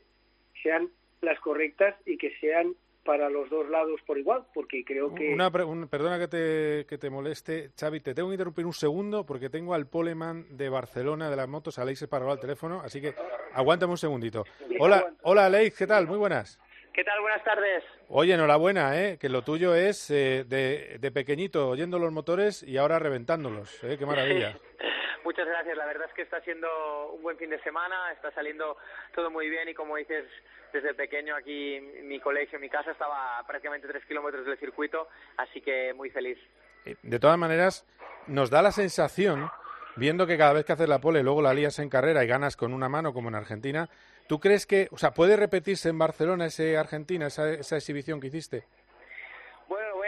sean 0.63 0.89
las 1.21 1.39
correctas 1.41 1.95
y 2.07 2.17
que 2.17 2.35
sean 2.41 2.75
para 3.05 3.31
los 3.31 3.49
dos 3.51 3.69
lados 3.69 4.01
por 4.07 4.19
igual, 4.19 4.45
porque 4.53 4.85
creo 4.85 5.15
que... 5.15 5.33
Una, 5.33 5.51
perdona 5.51 6.19
que 6.19 6.29
te, 6.29 6.87
que 6.87 6.99
te 6.99 7.11
moleste, 7.11 7.71
Xavi, 7.79 8.01
te 8.01 8.15
tengo 8.15 8.29
que 8.29 8.35
interrumpir 8.35 8.67
un 8.67 8.73
segundo 8.73 9.25
porque 9.25 9.49
tengo 9.49 9.75
al 9.75 9.87
poleman 9.87 10.47
de 10.57 10.69
Barcelona 10.69 11.31
de 11.31 11.37
las 11.37 11.49
motos, 11.49 11.79
Aleix 11.79 12.03
Espargaró, 12.03 12.33
al 12.33 12.41
teléfono, 12.41 12.81
así 12.81 13.01
que 13.01 13.15
aguántame 13.53 13.93
un 13.93 13.99
segundito. 13.99 14.45
Hola, 14.79 15.13
hola 15.23 15.47
Aleix, 15.47 15.77
¿qué 15.77 15.87
tal? 15.87 16.07
Muy 16.07 16.19
buenas. 16.19 16.61
¿Qué 16.93 17.05
tal? 17.05 17.21
Buenas 17.21 17.45
tardes. 17.45 17.85
Oye, 18.09 18.35
enhorabuena, 18.35 19.01
¿eh? 19.01 19.17
que 19.19 19.29
lo 19.29 19.43
tuyo 19.43 19.75
es 19.75 20.11
eh, 20.11 20.45
de, 20.47 20.99
de, 20.99 21.11
pequeñito 21.13 21.69
oyendo 21.69 21.99
los 22.01 22.11
motores 22.13 22.65
y 22.65 22.77
ahora 22.79 22.99
reventándolos. 22.99 23.83
¿eh? 23.85 23.97
¡Qué 23.97 24.05
maravilla! 24.05 24.57
Muchas 25.25 25.47
gracias. 25.47 25.77
La 25.77 25.87
verdad 25.87 26.07
es 26.09 26.15
que 26.15 26.23
está 26.23 26.41
siendo 26.41 27.13
un 27.13 27.23
buen 27.23 27.37
fin 27.37 27.51
de 27.51 27.61
semana, 27.63 28.13
está 28.13 28.31
saliendo 28.33 28.77
todo 29.15 29.31
muy 29.31 29.49
bien 29.49 29.69
y 29.69 29.75
como 29.75 29.97
dices, 29.97 30.25
desde 30.73 30.95
pequeño 30.95 31.35
aquí 31.37 31.81
mi 32.05 32.21
colegio, 32.21 32.59
mi 32.59 32.69
casa 32.69 32.93
estaba 32.93 33.43
prácticamente 33.47 33.89
tres 33.89 34.05
kilómetros 34.07 34.47
del 34.47 34.59
circuito, 34.59 35.09
así 35.37 35.61
que 35.61 35.93
muy 35.95 36.11
feliz. 36.11 36.39
Eh, 36.85 36.97
de 37.03 37.19
todas 37.19 37.39
maneras, 37.39 37.87
nos 38.27 38.51
da 38.51 38.63
la 38.63 38.73
sensación, 38.73 39.51
viendo 39.97 40.27
que 40.27 40.39
cada 40.39 40.53
vez 40.53 40.65
que 40.65 40.73
haces 40.73 40.89
la 40.89 41.01
pole 41.01 41.23
luego 41.23 41.43
la 41.43 41.55
lías 41.55 41.79
en 41.79 41.91
carrera 41.91 42.25
y 42.25 42.27
ganas 42.27 42.57
con 42.57 42.73
una 42.73 42.89
mano 42.89 43.13
como 43.13 43.29
en 43.29 43.35
Argentina, 43.35 43.91
¿Tú 44.31 44.39
crees 44.39 44.65
que, 44.65 44.87
o 44.93 44.97
sea, 44.97 45.13
puede 45.13 45.37
repetirse 45.37 45.89
en 45.89 45.99
Barcelona 45.99 46.47
ese 46.47 46.79
Argentina, 46.79 47.27
esa, 47.27 47.53
esa 47.53 47.77
exhibición 47.77 48.21
que 48.21 48.29
hiciste? 48.29 48.63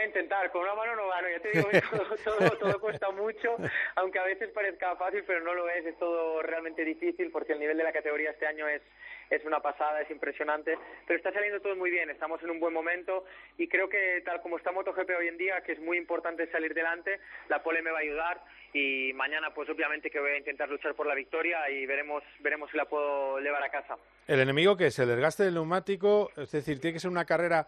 A 0.03 0.05
intentar. 0.05 0.51
Con 0.51 0.63
una 0.63 0.75
mano 0.75 0.95
no 0.95 1.07
gano. 1.07 1.29
Ya 1.29 1.39
te 1.39 1.51
digo 1.51 1.69
que 1.71 1.81
todo, 2.23 2.51
todo, 2.57 2.79
cuesta 2.79 3.09
mucho, 3.11 3.55
aunque 3.95 4.19
a 4.19 4.23
veces 4.23 4.49
parezca 4.49 4.95
fácil, 4.97 5.23
pero 5.25 5.39
no 5.41 5.53
lo 5.53 5.69
es. 5.69 5.85
Es 5.85 5.97
todo 5.97 6.41
realmente 6.41 6.83
difícil 6.83 7.31
porque 7.31 7.53
el 7.53 7.59
nivel 7.59 7.77
de 7.77 7.83
la 7.83 7.93
categoría 7.93 8.31
este 8.31 8.45
año 8.45 8.67
es, 8.67 8.81
es 9.29 9.45
una 9.45 9.61
pasada, 9.61 10.01
es 10.01 10.11
impresionante. 10.11 10.77
Pero 11.07 11.17
está 11.17 11.31
saliendo 11.31 11.61
todo 11.61 11.75
muy 11.75 11.89
bien. 11.89 12.09
Estamos 12.09 12.43
en 12.43 12.51
un 12.51 12.59
buen 12.59 12.73
momento 12.73 13.25
y 13.57 13.67
creo 13.69 13.87
que 13.87 14.21
tal 14.25 14.41
como 14.41 14.57
está 14.57 14.71
MotoGP 14.71 15.09
hoy 15.17 15.27
en 15.29 15.37
día, 15.37 15.61
que 15.61 15.71
es 15.71 15.79
muy 15.79 15.97
importante 15.97 16.51
salir 16.51 16.73
delante, 16.73 17.19
la 17.47 17.63
pole 17.63 17.81
me 17.81 17.91
va 17.91 17.99
a 17.99 18.01
ayudar 18.01 18.41
y 18.73 19.13
mañana 19.13 19.53
pues 19.53 19.69
obviamente 19.69 20.09
que 20.09 20.19
voy 20.19 20.31
a 20.31 20.37
intentar 20.37 20.67
luchar 20.67 20.95
por 20.95 21.05
la 21.05 21.13
victoria 21.13 21.69
y 21.69 21.85
veremos 21.85 22.23
veremos 22.39 22.71
si 22.71 22.77
la 22.77 22.85
puedo 22.85 23.39
llevar 23.39 23.63
a 23.63 23.69
casa. 23.69 23.97
El 24.27 24.39
enemigo 24.39 24.75
que 24.75 24.87
es 24.87 24.99
el 24.99 25.07
desgaste 25.07 25.43
del 25.43 25.53
neumático, 25.53 26.31
es 26.35 26.51
decir, 26.51 26.79
tiene 26.79 26.93
que 26.93 26.99
ser 26.99 27.11
una 27.11 27.25
carrera 27.25 27.67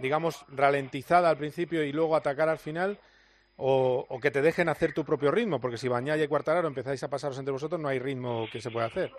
digamos 0.00 0.44
ralentizada 0.48 1.30
al 1.30 1.36
principio 1.36 1.82
y 1.82 1.92
luego 1.92 2.16
atacar 2.16 2.48
al 2.48 2.58
final 2.58 2.98
o, 3.56 4.18
que 4.22 4.30
te 4.30 4.40
dejen 4.40 4.68
hacer 4.68 4.92
tu 4.94 5.04
propio 5.04 5.30
ritmo, 5.30 5.60
porque 5.60 5.76
si 5.76 5.88
Bañaya 5.88 6.24
y 6.24 6.28
Cuartararo 6.28 6.66
empezáis 6.66 7.02
a 7.02 7.10
pasaros 7.10 7.38
entre 7.38 7.52
vosotros 7.52 7.80
no 7.80 7.88
hay 7.88 7.98
ritmo 7.98 8.48
que 8.50 8.60
se 8.60 8.70
pueda 8.70 8.86
hacer. 8.86 9.10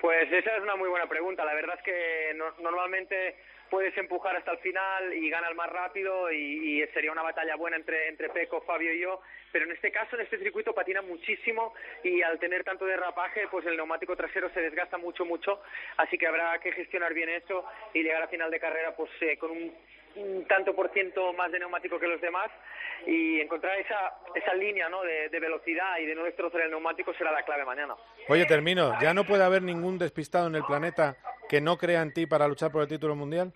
Pues 0.00 0.30
esa 0.32 0.56
es 0.56 0.62
una 0.62 0.76
muy 0.76 0.88
buena 0.88 1.06
pregunta. 1.06 1.44
La 1.44 1.54
verdad 1.54 1.76
es 1.78 1.84
que 1.84 2.32
no, 2.34 2.44
normalmente 2.62 3.36
puedes 3.70 3.96
empujar 3.96 4.34
hasta 4.36 4.52
el 4.52 4.58
final 4.58 5.14
y 5.14 5.30
ganar 5.30 5.54
más 5.54 5.70
rápido 5.70 6.30
y, 6.32 6.82
y, 6.82 6.86
sería 6.88 7.12
una 7.12 7.22
batalla 7.22 7.54
buena 7.56 7.76
entre, 7.76 8.08
entre 8.08 8.28
Peco, 8.30 8.62
Fabio 8.62 8.92
y 8.92 9.00
yo, 9.00 9.20
pero 9.52 9.64
en 9.64 9.72
este 9.72 9.92
caso, 9.92 10.16
en 10.16 10.22
este 10.22 10.38
circuito 10.38 10.74
patina 10.74 11.02
muchísimo 11.02 11.72
y 12.02 12.20
al 12.22 12.38
tener 12.38 12.64
tanto 12.64 12.84
derrapaje, 12.84 13.46
pues 13.48 13.64
el 13.66 13.76
neumático 13.76 14.16
trasero 14.16 14.50
se 14.50 14.60
desgasta 14.60 14.98
mucho, 14.98 15.24
mucho, 15.24 15.60
así 15.98 16.18
que 16.18 16.26
habrá 16.26 16.58
que 16.58 16.72
gestionar 16.72 17.14
bien 17.14 17.28
eso 17.28 17.64
y 17.94 18.02
llegar 18.02 18.22
a 18.22 18.28
final 18.28 18.50
de 18.50 18.60
carrera 18.60 18.96
pues 18.96 19.10
eh, 19.20 19.36
con 19.36 19.52
un, 19.52 19.72
un 20.16 20.44
tanto 20.46 20.74
por 20.74 20.92
ciento 20.92 21.32
más 21.32 21.52
de 21.52 21.58
neumático 21.58 21.98
que 21.98 22.06
los 22.06 22.20
demás 22.20 22.50
y 23.06 23.40
encontrar 23.40 23.78
esa, 23.78 24.12
esa 24.34 24.54
línea 24.54 24.88
¿no? 24.88 25.02
de, 25.02 25.28
velocidad 25.40 25.98
y 25.98 26.06
de 26.06 26.14
no 26.14 26.24
destrozar 26.24 26.62
el 26.62 26.70
neumático 26.70 27.14
será 27.14 27.32
la 27.32 27.42
clave 27.42 27.64
mañana. 27.64 27.94
Oye, 28.28 28.44
termino. 28.46 28.98
¿Ya 29.00 29.14
no 29.14 29.24
puede 29.24 29.44
haber 29.44 29.62
ningún 29.62 29.98
despistado 29.98 30.48
en 30.48 30.54
el 30.54 30.64
planeta 30.64 31.16
que 31.48 31.60
no 31.60 31.78
crea 31.78 32.02
en 32.02 32.12
ti 32.12 32.26
para 32.26 32.46
luchar 32.46 32.70
por 32.70 32.82
el 32.82 32.88
título 32.88 33.16
mundial? 33.16 33.52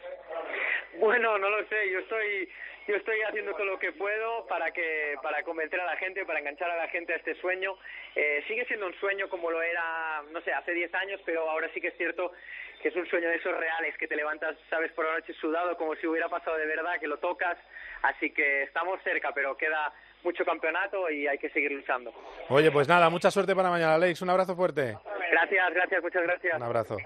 Bueno, 0.98 1.38
no 1.38 1.50
lo 1.50 1.66
sé. 1.68 1.90
Yo 1.90 2.00
estoy 2.00 2.48
yo 2.86 2.96
estoy 2.96 3.18
haciendo 3.22 3.52
todo 3.52 3.64
lo 3.64 3.78
que 3.78 3.92
puedo 3.92 4.46
para 4.46 4.70
que 4.70 5.16
para 5.22 5.42
convencer 5.42 5.80
a 5.80 5.86
la 5.86 5.96
gente, 5.96 6.26
para 6.26 6.40
enganchar 6.40 6.70
a 6.70 6.76
la 6.76 6.88
gente 6.88 7.14
a 7.14 7.16
este 7.16 7.34
sueño. 7.36 7.76
Eh, 8.14 8.44
sigue 8.46 8.66
siendo 8.66 8.86
un 8.86 8.94
sueño 9.00 9.28
como 9.28 9.50
lo 9.50 9.62
era, 9.62 10.22
no 10.30 10.40
sé, 10.42 10.52
hace 10.52 10.72
10 10.72 10.94
años, 10.94 11.20
pero 11.24 11.48
ahora 11.48 11.70
sí 11.72 11.80
que 11.80 11.88
es 11.88 11.96
cierto 11.96 12.32
que 12.82 12.88
es 12.88 12.96
un 12.96 13.06
sueño 13.06 13.30
de 13.30 13.36
esos 13.36 13.56
reales, 13.56 13.96
que 13.96 14.06
te 14.06 14.14
levantas, 14.14 14.58
sabes, 14.68 14.92
por 14.92 15.06
la 15.06 15.14
noche 15.14 15.32
sudado, 15.40 15.74
como 15.78 15.94
si 15.96 16.06
hubiera 16.06 16.28
pasado 16.28 16.58
de 16.58 16.66
verdad, 16.66 17.00
que 17.00 17.06
lo 17.06 17.16
tocas. 17.16 17.56
Así 18.02 18.30
que 18.30 18.64
estamos 18.64 19.00
cerca, 19.02 19.32
pero 19.32 19.56
queda 19.56 19.90
mucho 20.22 20.44
campeonato 20.44 21.10
y 21.10 21.26
hay 21.26 21.38
que 21.38 21.48
seguir 21.48 21.72
luchando. 21.72 22.12
Oye, 22.50 22.70
pues 22.70 22.86
nada, 22.86 23.08
mucha 23.08 23.30
suerte 23.30 23.56
para 23.56 23.70
mañana, 23.70 23.94
Alex. 23.94 24.20
Un 24.20 24.28
abrazo 24.28 24.54
fuerte. 24.54 24.98
Gracias, 25.30 25.74
gracias, 25.74 26.02
muchas 26.02 26.22
gracias. 26.24 26.56
Un 26.56 26.62
abrazo. 26.62 26.98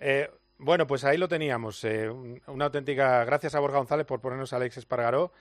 Eh, 0.00 0.28
bueno, 0.58 0.86
pues 0.86 1.04
ahí 1.04 1.16
lo 1.16 1.28
teníamos. 1.28 1.82
Eh, 1.84 2.08
una 2.46 2.66
auténtica. 2.66 3.24
Gracias 3.24 3.54
a 3.54 3.60
Borja 3.60 3.78
González 3.78 4.06
por 4.06 4.20
ponernos 4.20 4.52
a 4.52 4.56
Alex 4.56 4.76
Espargaró. 4.78 5.32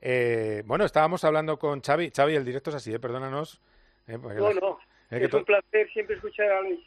Eh, 0.00 0.62
bueno, 0.66 0.84
estábamos 0.84 1.24
hablando 1.24 1.58
con 1.58 1.80
Xavi. 1.80 2.10
Xavi, 2.10 2.34
el 2.34 2.44
directo 2.44 2.70
es 2.70 2.76
así, 2.76 2.92
¿eh? 2.92 2.98
perdónanos. 2.98 3.60
Eh, 4.06 4.18
no, 4.18 4.52
no. 4.52 4.78
Es, 5.10 5.22
es 5.22 5.32
un 5.32 5.44
placer 5.44 5.90
siempre 5.92 6.16
escuchar 6.16 6.50
a 6.50 6.58
Alex. 6.58 6.82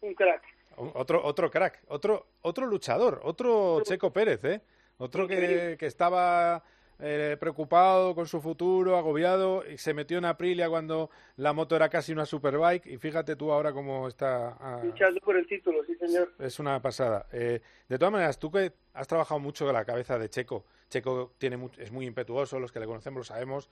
Un 0.00 0.14
crack. 0.14 0.42
Otro, 0.76 1.24
otro 1.24 1.50
crack, 1.50 1.82
otro, 1.86 2.26
otro 2.42 2.66
luchador, 2.66 3.20
otro 3.22 3.80
Checo 3.84 4.12
Pérez, 4.12 4.44
¿eh? 4.44 4.60
Otro 4.98 5.28
que, 5.28 5.76
que 5.78 5.86
estaba 5.86 6.64
eh, 7.00 7.36
preocupado 7.38 8.14
con 8.14 8.26
su 8.26 8.40
futuro, 8.40 8.96
agobiado, 8.96 9.64
y 9.68 9.78
se 9.78 9.94
metió 9.94 10.18
en 10.18 10.24
Aprilia 10.24 10.68
cuando 10.68 11.10
la 11.36 11.52
moto 11.52 11.76
era 11.76 11.88
casi 11.88 12.12
una 12.12 12.26
superbike, 12.26 12.86
y 12.86 12.98
fíjate 12.98 13.36
tú 13.36 13.52
ahora 13.52 13.72
cómo 13.72 14.06
está... 14.08 14.56
Ah, 14.60 14.80
Luchando 14.84 15.20
por 15.20 15.36
el 15.36 15.46
título, 15.46 15.84
sí 15.84 15.94
señor. 15.96 16.32
Es 16.38 16.58
una 16.58 16.80
pasada. 16.80 17.26
Eh, 17.32 17.60
de 17.88 17.98
todas 17.98 18.12
maneras, 18.12 18.38
tú 18.38 18.50
que 18.50 18.72
has 18.92 19.08
trabajado 19.08 19.40
mucho 19.40 19.64
con 19.64 19.74
la 19.74 19.84
cabeza 19.84 20.18
de 20.18 20.28
Checo, 20.28 20.64
Checo 20.88 21.32
tiene 21.38 21.58
es 21.78 21.90
muy 21.90 22.06
impetuoso, 22.06 22.60
los 22.60 22.70
que 22.70 22.80
le 22.80 22.86
conocemos 22.86 23.18
lo 23.18 23.24
sabemos, 23.24 23.70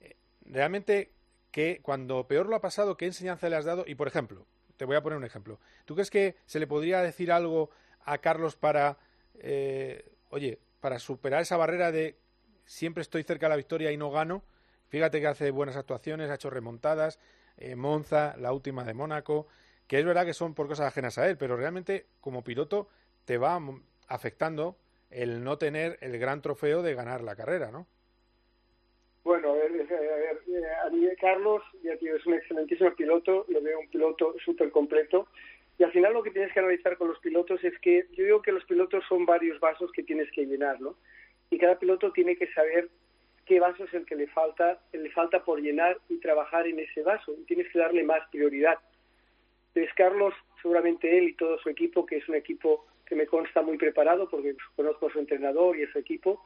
eh, 0.00 0.16
realmente, 0.44 1.12
que 1.50 1.80
cuando 1.82 2.26
peor 2.26 2.46
lo 2.46 2.56
ha 2.56 2.60
pasado, 2.60 2.96
¿qué 2.96 3.06
enseñanza 3.06 3.48
le 3.48 3.56
has 3.56 3.64
dado? 3.64 3.84
Y, 3.86 3.94
por 3.94 4.08
ejemplo, 4.08 4.46
te 4.76 4.84
voy 4.84 4.96
a 4.96 5.02
poner 5.02 5.16
un 5.16 5.24
ejemplo. 5.24 5.58
¿Tú 5.86 5.94
crees 5.94 6.10
que 6.10 6.36
se 6.46 6.58
le 6.58 6.66
podría 6.66 7.00
decir 7.02 7.32
algo 7.32 7.70
a 8.04 8.18
Carlos 8.18 8.56
para, 8.56 8.98
eh, 9.34 10.12
oye, 10.30 10.58
para 10.80 10.98
superar 10.98 11.42
esa 11.42 11.56
barrera 11.56 11.90
de 11.90 12.16
siempre 12.68 13.02
estoy 13.02 13.24
cerca 13.24 13.46
de 13.46 13.50
la 13.50 13.56
victoria 13.56 13.90
y 13.90 13.96
no 13.96 14.10
gano? 14.10 14.44
Fíjate 14.88 15.20
que 15.20 15.26
hace 15.26 15.50
buenas 15.50 15.76
actuaciones, 15.76 16.30
ha 16.30 16.34
hecho 16.34 16.50
remontadas, 16.50 17.18
eh, 17.56 17.74
Monza, 17.74 18.36
la 18.38 18.52
última 18.52 18.84
de 18.84 18.94
Mónaco, 18.94 19.48
que 19.86 19.98
es 19.98 20.04
verdad 20.04 20.24
que 20.24 20.34
son 20.34 20.54
por 20.54 20.68
cosas 20.68 20.86
ajenas 20.86 21.18
a 21.18 21.28
él, 21.28 21.36
pero 21.36 21.56
realmente 21.56 22.06
como 22.20 22.44
piloto 22.44 22.88
te 23.24 23.38
va 23.38 23.58
afectando 24.06 24.76
el 25.10 25.42
no 25.42 25.58
tener 25.58 25.98
el 26.00 26.18
gran 26.18 26.42
trofeo 26.42 26.82
de 26.82 26.94
ganar 26.94 27.22
la 27.22 27.34
carrera, 27.34 27.70
¿no? 27.70 27.86
Bueno, 29.24 29.50
a 29.50 29.54
ver, 29.54 29.72
a 29.72 30.88
ver 30.88 30.92
mí 30.92 31.06
Carlos, 31.20 31.62
ya 31.82 31.96
tío, 31.96 32.16
es 32.16 32.26
un 32.26 32.34
excelentísimo 32.34 32.94
piloto, 32.94 33.44
lo 33.48 33.60
veo 33.60 33.80
un 33.80 33.88
piloto 33.88 34.34
súper 34.44 34.70
completo. 34.70 35.28
Y 35.78 35.84
al 35.84 35.92
final 35.92 36.12
lo 36.12 36.22
que 36.22 36.30
tienes 36.30 36.52
que 36.52 36.58
analizar 36.58 36.96
con 36.96 37.08
los 37.08 37.18
pilotos 37.20 37.62
es 37.62 37.78
que 37.80 38.06
yo 38.12 38.24
digo 38.24 38.42
que 38.42 38.52
los 38.52 38.64
pilotos 38.64 39.04
son 39.08 39.26
varios 39.26 39.60
vasos 39.60 39.92
que 39.92 40.02
tienes 40.02 40.30
que 40.32 40.44
llenar, 40.44 40.80
¿no? 40.80 40.96
Y 41.50 41.58
cada 41.58 41.78
piloto 41.78 42.12
tiene 42.12 42.36
que 42.36 42.52
saber 42.52 42.88
qué 43.46 43.60
vaso 43.60 43.84
es 43.84 43.94
el 43.94 44.04
que 44.04 44.16
le 44.16 44.26
falta, 44.26 44.78
le 44.92 45.10
falta 45.10 45.42
por 45.44 45.60
llenar 45.60 45.98
y 46.08 46.18
trabajar 46.18 46.66
en 46.66 46.78
ese 46.78 47.02
vaso. 47.02 47.32
Y 47.32 47.44
tienes 47.44 47.68
que 47.72 47.78
darle 47.78 48.02
más 48.02 48.20
prioridad. 48.30 48.78
Entonces 49.68 49.94
Carlos, 49.94 50.34
seguramente 50.60 51.16
él 51.16 51.28
y 51.28 51.34
todo 51.34 51.58
su 51.58 51.68
equipo, 51.70 52.04
que 52.04 52.16
es 52.16 52.28
un 52.28 52.34
equipo 52.34 52.86
que 53.06 53.14
me 53.14 53.26
consta 53.26 53.62
muy 53.62 53.78
preparado 53.78 54.28
porque 54.28 54.54
conozco 54.76 55.06
a 55.06 55.12
su 55.12 55.18
entrenador 55.18 55.78
y 55.78 55.84
a 55.84 55.92
su 55.92 55.98
equipo, 55.98 56.44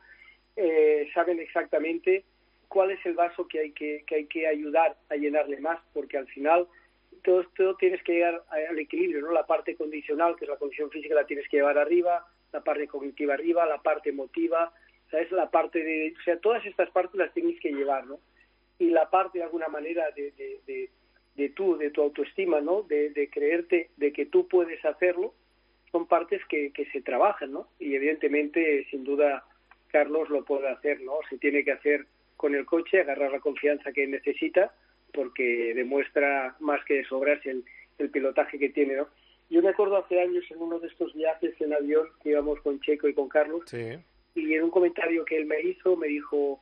eh, 0.54 1.10
saben 1.12 1.40
exactamente 1.40 2.24
cuál 2.68 2.92
es 2.92 3.04
el 3.04 3.14
vaso 3.14 3.48
que 3.48 3.60
hay 3.60 3.72
que, 3.72 4.04
que 4.06 4.14
hay 4.14 4.26
que 4.26 4.46
ayudar 4.46 4.96
a 5.10 5.16
llenarle 5.16 5.60
más, 5.60 5.80
porque 5.92 6.18
al 6.18 6.26
final 6.28 6.68
todo, 7.24 7.44
todo 7.56 7.76
tienes 7.76 8.02
que 8.02 8.12
llegar 8.12 8.44
al 8.48 8.78
equilibrio, 8.78 9.22
¿no? 9.22 9.32
La 9.32 9.46
parte 9.46 9.76
condicional, 9.76 10.36
que 10.36 10.44
es 10.44 10.50
la 10.50 10.56
condición 10.56 10.90
física, 10.90 11.14
la 11.14 11.26
tienes 11.26 11.48
que 11.48 11.58
llevar 11.58 11.78
arriba, 11.78 12.26
la 12.52 12.62
parte 12.62 12.86
cognitiva 12.86 13.34
arriba, 13.34 13.66
la 13.66 13.82
parte 13.82 14.10
emotiva, 14.10 14.72
¿sabes? 15.12 15.30
La 15.30 15.50
parte 15.50 15.84
de, 15.84 16.14
o 16.18 16.22
sea, 16.24 16.38
todas 16.38 16.64
estas 16.66 16.90
partes 16.90 17.14
las 17.14 17.32
tienes 17.32 17.60
que 17.60 17.70
llevar, 17.70 18.06
¿no? 18.06 18.18
Y 18.78 18.90
la 18.90 19.08
parte 19.10 19.38
de 19.38 19.44
alguna 19.44 19.68
manera 19.68 20.10
de, 20.16 20.32
de, 20.32 20.60
de, 20.66 20.90
de 21.36 21.48
tú, 21.50 21.76
de 21.76 21.90
tu 21.90 22.02
autoestima, 22.02 22.60
¿no? 22.60 22.82
De, 22.82 23.28
creerte 23.30 23.90
de 23.96 24.12
que 24.12 24.26
tú 24.26 24.48
puedes 24.48 24.84
hacerlo, 24.84 25.34
son 25.92 26.06
partes 26.06 26.40
que, 26.48 26.72
que 26.72 26.86
se 26.86 27.02
trabajan, 27.02 27.52
¿no? 27.52 27.68
Y 27.78 27.94
evidentemente, 27.94 28.86
sin 28.90 29.04
duda, 29.04 29.44
Carlos 29.88 30.30
lo 30.30 30.44
puede 30.44 30.68
hacer, 30.68 31.02
¿no? 31.02 31.18
Se 31.28 31.38
tiene 31.38 31.62
que 31.62 31.72
hacer 31.72 32.06
con 32.36 32.54
el 32.54 32.64
coche, 32.64 33.00
agarrar 33.00 33.30
la 33.30 33.40
confianza 33.40 33.92
que 33.92 34.06
necesita, 34.06 34.74
porque 35.12 35.74
demuestra 35.74 36.56
más 36.58 36.82
que 36.86 36.94
de 36.94 37.04
sobras 37.04 37.44
el, 37.44 37.64
el 37.98 38.10
pilotaje 38.10 38.58
que 38.58 38.70
tiene, 38.70 38.96
¿no? 38.96 39.08
Yo 39.50 39.60
me 39.60 39.68
acuerdo 39.68 39.98
hace 39.98 40.18
años 40.18 40.44
en 40.50 40.62
uno 40.62 40.78
de 40.78 40.88
estos 40.88 41.12
viajes 41.12 41.54
en 41.60 41.74
avión 41.74 42.08
que 42.22 42.30
íbamos 42.30 42.58
con 42.62 42.80
Checo 42.80 43.06
y 43.06 43.12
con 43.12 43.28
Carlos, 43.28 43.64
y 44.34 44.54
en 44.54 44.64
un 44.64 44.70
comentario 44.70 45.24
que 45.24 45.36
él 45.36 45.46
me 45.46 45.60
hizo 45.60 45.96
me 45.96 46.08
dijo, 46.08 46.60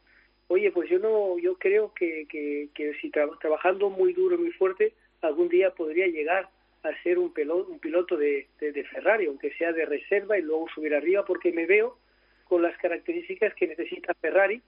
oye, 0.48 0.70
pues 0.72 0.88
yo 0.90 0.98
no, 0.98 1.38
yo 1.38 1.56
creo 1.56 1.92
que, 1.94 2.26
que, 2.28 2.68
que 2.74 2.94
si 3.00 3.10
trabajando 3.10 3.90
muy 3.90 4.12
duro, 4.12 4.38
muy 4.38 4.50
fuerte, 4.52 4.94
algún 5.22 5.48
día 5.48 5.70
podría 5.74 6.06
llegar 6.06 6.48
a 6.82 7.02
ser 7.02 7.18
un, 7.18 7.32
piloto, 7.32 7.70
un 7.70 7.78
piloto 7.78 8.16
de, 8.16 8.48
de, 8.58 8.84
Ferrari, 8.84 9.26
aunque 9.26 9.52
sea 9.54 9.72
de 9.72 9.84
reserva 9.84 10.38
y 10.38 10.42
luego 10.42 10.66
subir 10.74 10.94
arriba, 10.94 11.24
porque 11.24 11.52
me 11.52 11.66
veo 11.66 11.98
con 12.44 12.62
las 12.62 12.76
características 12.78 13.54
que 13.54 13.68
necesita 13.68 14.14
Ferrari 14.14 14.62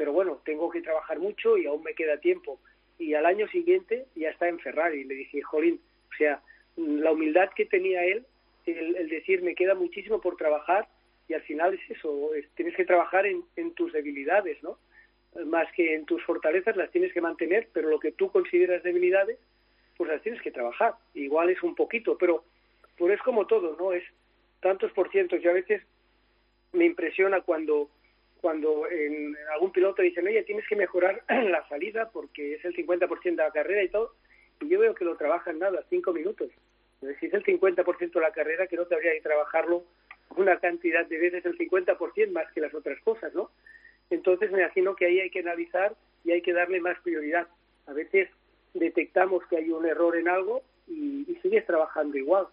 pero 0.00 0.14
bueno, 0.14 0.40
tengo 0.46 0.70
que 0.70 0.80
trabajar 0.80 1.18
mucho 1.18 1.58
y 1.58 1.66
aún 1.66 1.82
me 1.82 1.92
queda 1.92 2.16
tiempo. 2.16 2.58
Y 2.98 3.12
al 3.12 3.26
año 3.26 3.46
siguiente 3.48 4.06
ya 4.16 4.30
está 4.30 4.48
en 4.48 4.58
Ferrari. 4.58 5.04
Le 5.04 5.14
dije, 5.14 5.42
Jolín, 5.42 5.78
o 6.10 6.16
sea, 6.16 6.40
la 6.78 7.12
humildad 7.12 7.50
que 7.54 7.66
tenía 7.66 8.02
él, 8.06 8.24
el 8.64 9.10
decir, 9.10 9.42
me 9.42 9.54
queda 9.54 9.74
muchísimo 9.74 10.18
por 10.18 10.38
trabajar 10.38 10.88
y 11.30 11.34
al 11.34 11.42
final 11.42 11.74
es 11.74 11.96
eso, 11.96 12.34
es, 12.34 12.44
tienes 12.56 12.74
que 12.74 12.84
trabajar 12.84 13.24
en, 13.24 13.44
en 13.54 13.72
tus 13.74 13.92
debilidades, 13.92 14.60
¿no? 14.64 14.78
Más 15.46 15.70
que 15.76 15.94
en 15.94 16.04
tus 16.04 16.20
fortalezas 16.24 16.76
las 16.76 16.90
tienes 16.90 17.12
que 17.12 17.20
mantener, 17.20 17.68
pero 17.72 17.88
lo 17.88 18.00
que 18.00 18.10
tú 18.10 18.32
consideras 18.32 18.82
debilidades, 18.82 19.38
pues 19.96 20.10
las 20.10 20.20
tienes 20.22 20.42
que 20.42 20.50
trabajar. 20.50 20.94
Igual 21.14 21.50
es 21.50 21.62
un 21.62 21.76
poquito, 21.76 22.18
pero 22.18 22.42
pues 22.98 23.14
es 23.14 23.22
como 23.22 23.46
todo, 23.46 23.76
¿no? 23.78 23.92
Es 23.92 24.02
tantos 24.60 24.90
por 24.90 25.08
cientos 25.12 25.38
y 25.40 25.46
a 25.46 25.52
veces 25.52 25.82
me 26.72 26.84
impresiona 26.84 27.42
cuando 27.42 27.88
cuando 28.40 28.88
en, 28.90 29.36
algún 29.52 29.70
piloto 29.70 30.02
dicen, 30.02 30.26
oye, 30.26 30.42
tienes 30.42 30.66
que 30.66 30.74
mejorar 30.74 31.22
la 31.28 31.68
salida 31.68 32.10
porque 32.10 32.54
es 32.54 32.64
el 32.64 32.74
50% 32.74 33.22
de 33.22 33.36
la 33.36 33.52
carrera 33.52 33.84
y 33.84 33.88
todo, 33.88 34.14
y 34.60 34.68
yo 34.68 34.80
veo 34.80 34.96
que 34.96 35.04
lo 35.04 35.16
trabajan 35.16 35.60
nada, 35.60 35.84
cinco 35.90 36.12
minutos. 36.12 36.50
Si 37.20 37.26
es 37.26 37.34
el 37.34 37.44
50% 37.44 38.12
de 38.12 38.20
la 38.20 38.32
carrera, 38.32 38.66
que 38.66 38.76
no 38.76 38.86
te 38.86 38.96
habría 38.96 39.12
que 39.12 39.20
trabajarlo 39.20 39.84
una 40.36 40.58
cantidad 40.58 41.06
de 41.06 41.18
veces 41.18 41.44
el 41.44 41.58
50% 41.58 42.30
más 42.32 42.50
que 42.52 42.60
las 42.60 42.74
otras 42.74 43.00
cosas, 43.02 43.34
¿no? 43.34 43.50
Entonces 44.10 44.50
me 44.50 44.60
imagino 44.60 44.96
que 44.96 45.06
ahí 45.06 45.20
hay 45.20 45.30
que 45.30 45.40
analizar 45.40 45.94
y 46.24 46.32
hay 46.32 46.42
que 46.42 46.52
darle 46.52 46.80
más 46.80 46.98
prioridad. 47.00 47.46
A 47.86 47.92
veces 47.92 48.28
detectamos 48.74 49.44
que 49.46 49.56
hay 49.56 49.70
un 49.70 49.86
error 49.86 50.16
en 50.16 50.28
algo 50.28 50.62
y, 50.88 51.24
sigues 51.42 51.64
trabajando 51.64 52.18
igual, 52.18 52.48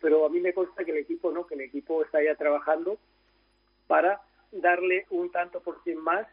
pero 0.00 0.26
a 0.26 0.28
mí 0.28 0.40
me 0.40 0.52
consta 0.52 0.84
que 0.84 0.90
el 0.90 0.96
equipo 0.96 1.30
no, 1.30 1.46
que 1.46 1.54
el 1.54 1.60
equipo 1.60 2.02
está 2.02 2.22
ya 2.22 2.34
trabajando 2.34 2.98
para 3.86 4.20
darle 4.50 5.06
un 5.10 5.30
tanto 5.30 5.60
por 5.60 5.80
cien 5.84 5.98
más 5.98 6.26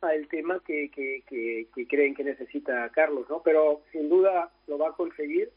al 0.00 0.28
tema 0.28 0.62
que, 0.64 0.90
que, 0.90 1.86
creen 1.88 2.14
que 2.14 2.22
necesita 2.22 2.88
Carlos, 2.90 3.28
¿no? 3.28 3.42
Pero 3.42 3.82
sin 3.90 4.08
duda 4.08 4.52
lo 4.68 4.78
va 4.78 4.90
a 4.90 4.92
conseguir 4.92 5.50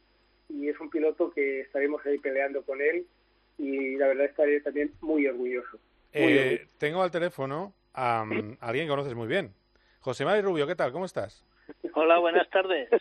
y 0.49 0.67
es 0.67 0.79
un 0.79 0.89
piloto 0.89 1.31
que 1.31 1.61
estaremos 1.61 2.03
ahí 2.05 2.17
peleando 2.17 2.63
con 2.63 2.81
él 2.81 3.05
y 3.57 3.95
la 3.97 4.07
verdad 4.07 4.25
estaré 4.25 4.61
también 4.61 4.91
muy 5.01 5.27
orgulloso. 5.27 5.77
Muy 5.77 5.79
Eh, 6.13 6.39
orgulloso. 6.53 6.71
tengo 6.77 7.03
al 7.03 7.11
teléfono 7.11 7.73
a, 7.93 8.23
um, 8.23 8.57
a 8.59 8.67
alguien 8.67 8.85
que 8.85 8.89
conoces 8.89 9.15
muy 9.15 9.27
bien. 9.27 9.53
José 9.99 10.25
Mari 10.25 10.41
Rubio, 10.41 10.67
¿qué 10.67 10.75
tal? 10.75 10.91
¿Cómo 10.91 11.05
estás? 11.05 11.45
Hola, 11.93 12.17
buenas 12.19 12.49
tardes. 12.49 12.89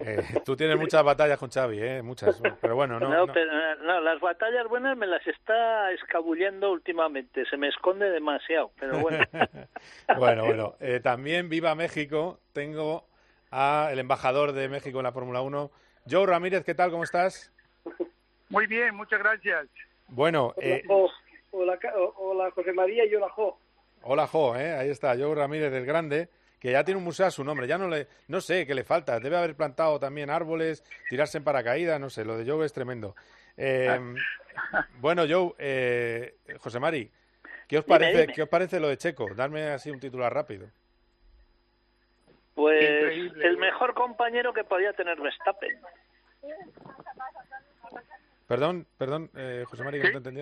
Eh, 0.00 0.22
tú 0.44 0.54
tienes 0.54 0.78
muchas 0.78 1.02
batallas 1.02 1.36
con 1.40 1.50
Xavi, 1.50 1.80
¿eh? 1.80 2.02
Muchas. 2.02 2.40
Pero 2.60 2.76
bueno, 2.76 3.00
no. 3.00 3.08
No, 3.08 3.26
no. 3.26 3.32
pero, 3.32 3.50
no, 3.82 4.00
las 4.00 4.20
batallas 4.20 4.68
buenas 4.68 4.96
me 4.96 5.08
las 5.08 5.26
está 5.26 5.90
escabullendo 5.90 6.70
últimamente. 6.70 7.44
Se 7.46 7.56
me 7.56 7.66
esconde 7.66 8.08
demasiado, 8.08 8.70
pero 8.78 9.00
bueno. 9.00 9.24
bueno, 10.16 10.44
bueno. 10.44 10.76
Eh, 10.78 11.00
también 11.02 11.48
viva 11.48 11.74
México. 11.74 12.38
Tengo 12.52 13.08
a 13.50 13.88
el 13.90 13.98
embajador 13.98 14.52
de 14.52 14.68
México 14.68 14.98
en 15.00 15.02
la 15.02 15.10
Fórmula 15.10 15.40
1, 15.40 15.68
Joe 16.08 16.26
Ramírez. 16.26 16.64
¿Qué 16.64 16.76
tal? 16.76 16.92
¿Cómo 16.92 17.02
estás? 17.02 17.52
Muy 18.48 18.66
bien, 18.66 18.94
muchas 18.94 19.18
gracias. 19.18 19.66
Bueno, 20.08 20.54
eh, 20.60 20.82
hola, 21.50 22.50
José 22.52 22.72
María 22.72 23.04
y 23.04 23.14
hola, 23.14 23.28
Jo. 23.30 23.58
hola, 24.02 24.26
Jo, 24.26 24.56
¿eh? 24.56 24.72
Ahí 24.72 24.88
está, 24.90 25.14
Joe 25.16 25.34
Ramírez 25.34 25.70
del 25.70 25.84
Grande, 25.84 26.28
que 26.58 26.72
ya 26.72 26.82
tiene 26.84 26.98
un 26.98 27.04
museo 27.04 27.26
a 27.26 27.30
su 27.30 27.44
nombre. 27.44 27.66
Ya 27.66 27.76
no 27.78 27.88
le, 27.88 28.06
no 28.28 28.40
sé 28.40 28.66
qué 28.66 28.74
le 28.74 28.84
falta. 28.84 29.20
Debe 29.20 29.36
haber 29.36 29.54
plantado 29.54 29.98
también 30.00 30.30
árboles, 30.30 30.82
tirarse 31.10 31.38
en 31.38 31.44
paracaídas, 31.44 32.00
no 32.00 32.08
sé. 32.10 32.24
Lo 32.24 32.38
de 32.38 32.50
Joe 32.50 32.64
es 32.64 32.72
tremendo. 32.72 33.14
Eh, 33.56 33.98
bueno, 35.00 35.24
Joe, 35.28 35.52
eh, 35.58 36.36
José 36.58 36.80
Mari, 36.80 37.10
¿qué 37.66 37.78
os 37.78 37.84
Dime, 37.84 37.98
parece? 37.98 38.20
dime. 38.22 38.32
¿Qué 38.32 38.42
os 38.42 38.48
parece 38.48 38.80
lo 38.80 38.88
de 38.88 38.96
Checo? 38.96 39.28
Darme 39.34 39.64
así 39.68 39.90
un 39.90 40.00
titular 40.00 40.32
rápido. 40.32 40.68
Pues 42.54 42.82
Increíble. 42.82 43.46
el 43.46 43.56
mejor 43.58 43.94
compañero 43.94 44.52
que 44.52 44.64
podía 44.64 44.92
tener 44.94 45.20
Verstappen. 45.20 45.78
Perdón, 48.48 48.86
perdón, 48.96 49.30
eh, 49.36 49.64
José 49.68 49.84
Mari, 49.84 50.00
que 50.00 50.10
no 50.10 50.22
te. 50.22 50.32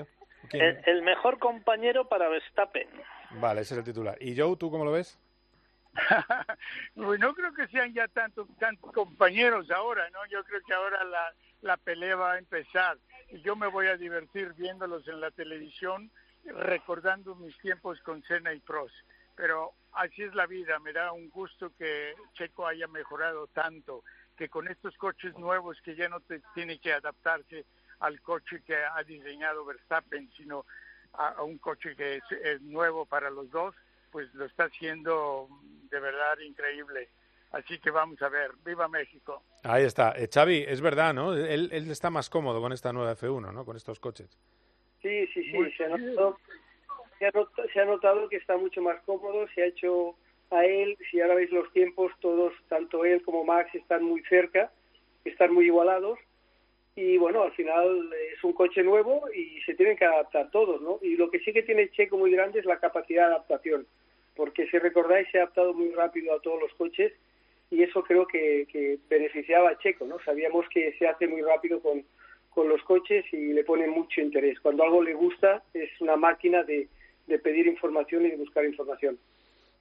¿Quién? 0.49 0.63
El, 0.65 0.83
el 0.87 1.03
mejor 1.03 1.41
compañero 1.41 2.09
para 2.09 2.29
Verstappen. 2.29 2.89
Vale, 3.41 3.63
ese 3.63 3.75
es 3.75 3.79
el 3.79 3.85
titular. 3.85 4.17
¿Y 4.21 4.39
Joe, 4.39 4.57
tú 4.57 4.71
cómo 4.71 4.85
lo 4.85 4.93
ves? 4.93 5.19
Pues 6.95 7.19
no 7.19 7.35
creo 7.35 7.53
que 7.53 7.67
sean 7.67 7.93
ya 7.93 8.07
tantos 8.07 8.47
tantos 8.59 8.93
compañeros 8.93 9.71
ahora, 9.73 10.09
¿no? 10.11 10.25
Yo 10.27 10.45
creo 10.45 10.61
que 10.65 10.73
ahora 10.73 11.03
la, 11.05 11.35
la 11.63 11.77
pelea 11.77 12.15
va 12.15 12.33
a 12.35 12.39
empezar 12.39 12.97
y 13.31 13.41
yo 13.41 13.57
me 13.57 13.67
voy 13.67 13.89
a 13.89 13.97
divertir 13.97 14.53
viéndolos 14.55 15.09
en 15.09 15.21
la 15.21 15.33
televisión, 15.33 16.11
recordando 16.45 17.35
mis 17.35 17.59
tiempos 17.59 18.01
con 18.03 18.23
Senna 18.23 18.53
y 18.53 18.61
Prost. 18.61 18.95
Pero 19.35 19.73
así 19.93 20.23
es 20.23 20.35
la 20.35 20.47
vida, 20.47 20.79
me 20.79 20.93
da 20.93 21.13
un 21.13 21.29
gusto 21.29 21.73
que 21.77 22.15
Checo 22.35 22.69
haya 22.69 22.87
mejorado 22.87 23.49
tanto, 23.49 24.05
que 24.37 24.49
con 24.49 24.69
estos 24.69 24.97
coches 24.97 25.37
nuevos 25.39 25.81
que 25.83 25.97
ya 25.97 26.09
no 26.09 26.21
te, 26.21 26.41
tiene 26.55 26.79
que 26.79 26.93
adaptarse 26.93 27.65
al 28.01 28.21
coche 28.21 28.63
que 28.67 28.77
ha 28.77 29.03
diseñado 29.05 29.65
Verstappen, 29.65 30.31
sino 30.37 30.65
a, 31.15 31.29
a 31.31 31.43
un 31.43 31.59
coche 31.59 31.97
que 31.97 32.17
es, 32.17 32.23
es 32.45 32.61
nuevo 32.63 33.07
para 33.07 33.31
los 33.31 33.51
dos, 33.51 33.75
pues 34.11 34.33
lo 34.35 34.45
está 34.45 34.65
haciendo 34.65 35.49
de 35.91 36.01
verdad 36.01 36.39
increíble. 36.41 37.09
Así 37.53 37.79
que 37.79 37.91
vamos 37.91 38.21
a 38.23 38.29
ver, 38.29 38.51
viva 38.65 38.89
México. 38.89 39.43
Ahí 39.63 39.85
está. 39.85 40.13
Eh, 40.17 40.29
Xavi, 40.33 40.65
es 40.67 40.81
verdad, 40.81 41.15
¿no? 41.15 41.33
Él, 41.33 41.69
él 41.73 41.91
está 41.91 42.11
más 42.11 42.29
cómodo 42.29 42.61
con 42.61 42.73
esta 42.73 42.93
nueva 42.93 43.15
F1, 43.17 43.53
¿no? 43.53 43.65
Con 43.65 43.77
estos 43.77 43.99
coches. 44.01 44.37
Sí, 45.01 45.27
sí, 45.29 45.43
sí, 45.45 45.53
Muy 45.53 45.73
se 45.73 45.85
ha, 45.85 45.97
bien. 45.97 46.11
notado, 46.11 46.39
se, 47.19 47.27
ha 47.27 47.31
notado, 47.31 47.69
se 47.73 47.81
ha 47.81 47.85
notado 47.85 48.29
que 48.29 48.37
está 48.37 48.57
mucho 48.57 48.83
más 48.83 49.01
cómodo, 49.05 49.47
se 49.55 49.63
ha 49.63 49.67
hecho 49.67 50.17
a 50.51 50.65
él, 50.65 50.99
si 51.11 51.21
ahora 51.21 51.37
veis 51.37 51.51
los 51.51 51.73
tiempos, 51.73 52.13
todos, 52.21 52.53
tanto 52.69 53.05
él 53.05 53.23
como 53.23 53.45
Max, 53.45 53.75
están 53.75 54.03
muy 54.03 54.23
cerca, 54.25 54.73
están 55.25 55.55
muy 55.55 55.67
igualados, 55.67 56.19
y 56.97 57.19
bueno, 57.19 57.43
al 57.43 57.53
final 57.53 58.11
es 58.35 58.43
un 58.43 58.55
coche 58.55 58.83
nuevo 58.83 59.25
y 59.33 59.61
se 59.67 59.75
tienen 59.75 59.99
que 59.99 60.07
adaptar 60.07 60.51
todos, 60.51 60.81
¿no? 60.81 60.99
Y 61.03 61.17
lo 61.17 61.31
que 61.31 61.41
sí 61.41 61.53
que 61.53 61.63
tiene 61.63 61.91
Checo 61.91 62.17
muy 62.17 62.31
grande 62.31 62.59
es 62.59 62.65
la 62.65 62.81
capacidad 62.81 63.29
de 63.29 63.35
adaptación, 63.35 63.87
porque 64.35 64.67
si 64.69 64.79
recordáis 64.79 65.29
se 65.31 65.39
ha 65.39 65.43
adaptado 65.43 65.75
muy 65.75 65.91
rápido 65.91 66.35
a 66.35 66.41
todos 66.41 66.59
los 66.59 66.73
coches 66.73 67.13
y 67.71 67.83
eso 67.83 68.03
creo 68.03 68.27
que, 68.27 68.67
que 68.73 68.99
beneficiaba 69.11 69.71
a 69.71 69.79
Checo, 69.79 70.07
¿no? 70.07 70.19
Sabíamos 70.21 70.67
que 70.71 70.95
se 70.99 71.07
hace 71.07 71.29
muy 71.29 71.43
rápido 71.43 71.81
con, 71.81 72.03
con 72.49 72.67
los 72.67 72.83
coches 72.83 73.27
y 73.31 73.53
le 73.53 73.65
pone 73.65 73.87
mucho 73.89 74.23
interés. 74.23 74.59
Cuando 74.61 74.83
algo 74.83 75.03
le 75.03 75.13
gusta 75.13 75.63
es 75.75 75.91
una 76.01 76.17
máquina 76.17 76.63
de, 76.63 76.89
de 77.27 77.39
pedir 77.39 77.67
información 77.67 78.25
y 78.25 78.31
de 78.31 78.37
buscar 78.37 78.65
información. 78.65 79.19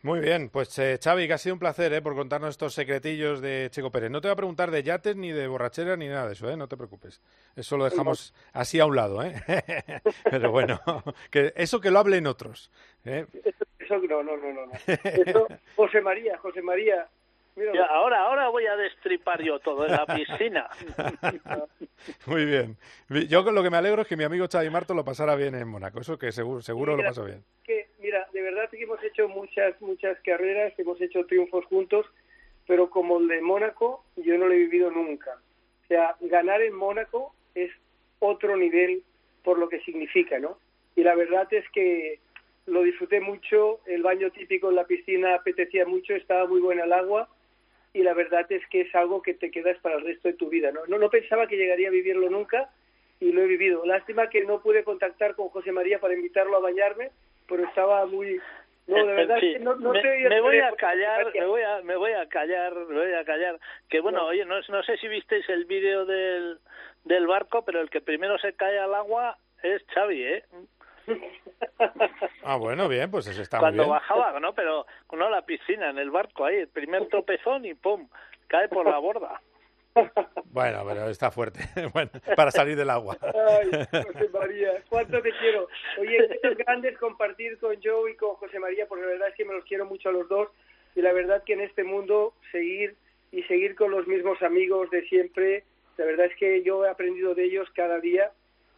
Muy 0.05 0.19
bien, 0.19 0.49
pues 0.49 0.77
eh, 0.77 0.99
Xavi, 1.03 1.25
que 1.25 1.33
ha 1.33 1.37
sido 1.39 1.55
un 1.55 1.59
placer 1.59 1.91
¿eh? 1.91 1.99
por 1.99 2.13
contarnos 2.13 2.51
estos 2.51 2.75
secretillos 2.75 3.41
de 3.41 3.69
Checo 3.71 3.89
Pérez. 3.89 4.11
No 4.11 4.21
te 4.21 4.27
voy 4.27 4.33
a 4.33 4.35
preguntar 4.35 4.69
de 4.69 4.83
yates, 4.83 5.15
ni 5.15 5.31
de 5.31 5.47
borrachera, 5.47 5.97
ni 5.97 6.07
nada 6.07 6.27
de 6.27 6.33
eso, 6.33 6.47
¿eh? 6.47 6.55
No 6.55 6.67
te 6.67 6.77
preocupes. 6.77 7.23
Eso 7.55 7.75
lo 7.75 7.85
dejamos 7.85 8.31
así 8.53 8.79
a 8.79 8.85
un 8.85 8.95
lado, 8.95 9.23
¿eh? 9.23 9.33
Pero 10.29 10.51
bueno, 10.51 10.79
que 11.31 11.53
eso 11.55 11.81
que 11.81 11.89
lo 11.89 11.97
hablen 11.97 12.27
otros. 12.27 12.69
¿eh? 13.03 13.25
Eso 13.79 13.97
no, 13.97 14.21
no, 14.21 14.37
no, 14.37 14.53
no. 14.53 14.65
no. 14.67 14.71
Eso, 14.85 15.47
José 15.75 16.01
María, 16.01 16.37
José 16.37 16.61
María, 16.61 17.07
ahora, 17.89 18.27
ahora 18.27 18.49
voy 18.49 18.67
a 18.67 18.75
destripar 18.75 19.41
yo 19.41 19.57
todo 19.57 19.87
en 19.87 19.91
la 19.91 20.05
piscina. 20.05 20.69
Muy 22.27 22.45
bien. 22.45 22.77
Yo 23.27 23.43
con 23.43 23.55
lo 23.55 23.63
que 23.63 23.71
me 23.71 23.77
alegro 23.77 24.03
es 24.03 24.07
que 24.07 24.17
mi 24.17 24.23
amigo 24.23 24.45
Xavi 24.51 24.69
Marto 24.69 24.93
lo 24.93 25.03
pasara 25.03 25.35
bien 25.35 25.55
en 25.55 25.67
Mónaco. 25.67 25.99
Eso 25.99 26.19
que 26.19 26.31
seguro, 26.31 26.61
seguro 26.61 26.95
lo 26.95 27.03
pasó 27.03 27.25
bien. 27.25 27.43
Que, 27.63 27.84
mira, 28.05 28.27
de 28.33 28.41
verdad 28.43 28.69
que 28.69 28.83
hemos 28.83 29.03
hecho 29.03 29.27
muchas, 29.27 29.81
muchas 29.81 30.19
carreras, 30.21 30.77
hemos 30.77 31.01
hecho 31.01 31.25
triunfos 31.25 31.65
juntos, 31.65 32.05
pero 32.67 32.89
como 32.91 33.17
el 33.17 33.27
de 33.27 33.41
Mónaco, 33.41 34.05
yo 34.15 34.37
no 34.37 34.47
lo 34.47 34.53
he 34.53 34.57
vivido 34.57 34.91
nunca. 34.91 35.31
O 35.83 35.87
sea, 35.87 36.15
ganar 36.21 36.61
en 36.61 36.75
Mónaco 36.75 37.33
es 37.55 37.71
otro 38.19 38.55
nivel 38.57 39.01
por 39.43 39.57
lo 39.57 39.69
que 39.69 39.79
significa, 39.81 40.37
¿no? 40.37 40.59
Y 40.95 41.01
la 41.01 41.15
verdad 41.15 41.51
es 41.51 41.67
que 41.71 42.19
lo 42.67 42.83
disfruté 42.83 43.21
mucho, 43.21 43.79
el 43.87 44.03
baño 44.03 44.29
típico 44.31 44.69
en 44.69 44.75
la 44.75 44.85
piscina 44.85 45.35
apetecía 45.35 45.85
mucho, 45.87 46.13
estaba 46.13 46.47
muy 46.47 46.61
buena 46.61 46.83
el 46.83 46.93
agua 46.93 47.27
y 47.91 48.03
la 48.03 48.13
verdad 48.13 48.45
es 48.51 48.65
que 48.67 48.81
es 48.81 48.93
algo 48.93 49.23
que 49.23 49.33
te 49.33 49.49
quedas 49.49 49.79
para 49.79 49.95
el 49.95 50.05
resto 50.05 50.27
de 50.27 50.35
tu 50.35 50.49
vida. 50.49 50.71
No, 50.71 50.85
no, 50.87 50.99
no 50.99 51.09
pensaba 51.09 51.47
que 51.47 51.57
llegaría 51.57 51.87
a 51.87 51.91
vivirlo 51.91 52.29
nunca 52.29 52.69
y 53.19 53.31
lo 53.31 53.41
he 53.41 53.47
vivido. 53.47 53.83
Lástima 53.83 54.29
que 54.29 54.43
no 54.43 54.61
pude 54.61 54.83
contactar 54.83 55.35
con 55.35 55.49
José 55.49 55.71
María 55.71 55.99
para 55.99 56.13
invitarlo 56.13 56.57
a 56.57 56.61
bañarme, 56.61 57.09
pero 57.47 57.63
estaba 57.65 58.05
muy... 58.05 58.39
No, 58.87 59.03
de 59.03 59.13
verdad 59.13 59.39
que 59.39 59.57
no, 59.59 59.73
no 59.75 59.93
me, 59.93 60.29
me 60.29 60.41
voy 60.41 60.59
a 60.59 60.71
callar, 60.73 61.31
me 61.33 61.45
voy 61.47 61.61
a, 61.63 61.81
me 61.81 61.95
voy 61.95 62.11
a 62.11 62.27
callar, 62.29 62.75
me 62.75 62.95
voy 62.99 63.13
a 63.13 63.25
callar. 63.25 63.59
Que 63.89 63.99
bueno, 63.99 64.25
oye, 64.27 64.45
no, 64.45 64.59
no 64.69 64.83
sé 64.83 64.97
si 64.97 65.07
visteis 65.07 65.49
el 65.49 65.65
vídeo 65.65 66.05
del, 66.05 66.59
del 67.03 67.25
barco, 67.25 67.65
pero 67.65 67.81
el 67.81 67.89
que 67.89 68.01
primero 68.01 68.37
se 68.37 68.53
cae 68.53 68.77
al 68.77 68.93
agua 68.93 69.37
es 69.63 69.83
Xavi, 69.87 70.23
¿eh? 70.23 70.43
Ah, 72.43 72.57
bueno, 72.57 72.87
bien, 72.87 73.09
pues 73.09 73.27
eso 73.27 73.41
está 73.41 73.59
Cuando 73.59 73.83
muy 73.83 73.89
bien. 73.91 73.99
bajaba, 73.99 74.39
¿no? 74.39 74.53
Pero 74.53 74.85
no 75.13 75.29
la 75.29 75.41
piscina, 75.43 75.89
en 75.89 75.97
el 75.97 76.11
barco 76.11 76.45
ahí, 76.45 76.57
el 76.57 76.67
primer 76.67 77.07
tropezón 77.09 77.65
y 77.65 77.73
¡pum! 77.73 78.07
Cae 78.47 78.67
por 78.69 78.85
la 78.87 78.99
borda. 78.99 79.41
Bueno, 80.45 80.83
pero 80.87 81.09
está 81.09 81.31
fuerte. 81.31 81.59
bueno, 81.93 82.09
para 82.35 82.49
salir 82.49 82.77
del 82.77 82.89
agua. 82.89 83.17
Ay, 83.21 83.69
José 83.91 84.29
María, 84.31 84.83
cuánto 84.87 85.21
te 85.21 85.31
quiero. 85.31 85.67
Oye, 85.99 86.29
es 86.41 86.57
grande 86.57 86.93
compartir 86.95 87.57
con 87.57 87.75
Joe 87.83 88.11
y 88.11 88.15
con 88.15 88.35
José 88.35 88.59
María, 88.59 88.87
porque 88.87 89.03
la 89.03 89.11
verdad 89.11 89.29
es 89.29 89.35
que 89.35 89.43
me 89.43 89.53
los 89.53 89.65
quiero 89.65 89.85
mucho 89.85 90.09
a 90.09 90.13
los 90.13 90.29
dos. 90.29 90.49
Y 90.95 91.01
la 91.01 91.11
verdad 91.11 91.43
que 91.43 91.53
en 91.53 91.61
este 91.61 91.83
mundo 91.83 92.33
seguir 92.53 92.95
y 93.31 93.43
seguir 93.43 93.75
con 93.75 93.91
los 93.91 94.07
mismos 94.07 94.41
amigos 94.41 94.89
de 94.91 95.05
siempre, 95.09 95.65
la 95.97 96.05
verdad 96.05 96.27
es 96.27 96.35
que 96.37 96.63
yo 96.63 96.85
he 96.85 96.89
aprendido 96.89 97.35
de 97.35 97.43
ellos 97.43 97.67
cada 97.75 97.99
día 97.99 98.31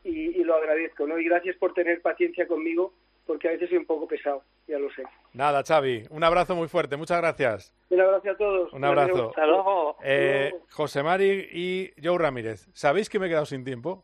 y, 0.04 0.44
lo 0.44 0.56
agradezco, 0.56 1.06
¿no? 1.06 1.20
Y 1.20 1.26
gracias 1.26 1.58
por 1.58 1.74
tener 1.74 2.02
paciencia 2.02 2.48
conmigo, 2.48 2.94
porque 3.28 3.50
a 3.50 3.52
veces 3.52 3.70
soy 3.70 3.78
un 3.78 3.86
poco 3.86 4.08
pesado, 4.08 4.42
ya 4.68 4.80
lo 4.80 4.90
sé. 4.92 5.04
Nada, 5.34 5.62
Xavi, 5.64 6.06
un 6.10 6.24
abrazo 6.24 6.56
muy 6.56 6.68
fuerte, 6.68 6.98
muchas 6.98 7.20
gracias. 7.20 7.76
Un 7.90 8.02
abrazo 8.02 8.32
a 8.32 8.38
todos. 8.38 8.74
Un 8.74 8.84
abrazo. 8.84 9.30
Hasta 9.30 9.46
luego. 9.46 9.98
Eh, 10.04 10.54
José 10.72 11.04
Mari 11.04 11.50
y 11.52 11.92
Joe 12.02 12.18
Ramírez, 12.18 12.68
¿sabéis 12.74 13.10
que 13.10 13.20
me 13.20 13.28
he 13.28 13.30
quedado 13.30 13.46
sin 13.46 13.64
tiempo? 13.64 14.04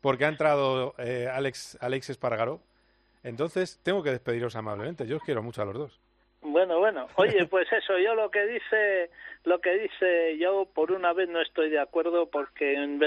Porque 0.00 0.26
ha 0.26 0.28
entrado 0.28 0.94
eh, 0.98 1.28
Alex, 1.32 1.78
Alex 1.80 2.10
Espargaró. 2.10 2.60
Entonces, 3.24 3.80
tengo 3.82 4.02
que 4.02 4.10
despediros 4.10 4.54
amablemente. 4.54 5.06
Yo 5.06 5.16
os 5.16 5.22
quiero 5.24 5.42
mucho 5.42 5.62
a 5.62 5.64
los 5.64 5.74
dos. 5.74 6.00
Bueno, 6.42 6.78
bueno. 6.78 7.08
Oye, 7.16 7.46
pues 7.46 7.66
eso, 7.72 7.98
yo 7.98 8.14
lo 8.14 8.30
que 8.30 8.46
dice, 8.46 9.10
lo 9.44 9.60
que 9.60 9.74
dice 9.74 10.38
yo 10.38 10.66
por 10.72 10.92
una 10.92 11.12
vez 11.12 11.28
no 11.28 11.40
estoy 11.40 11.70
de 11.70 11.80
acuerdo 11.80 12.30
porque 12.30 12.74
en, 12.74 13.00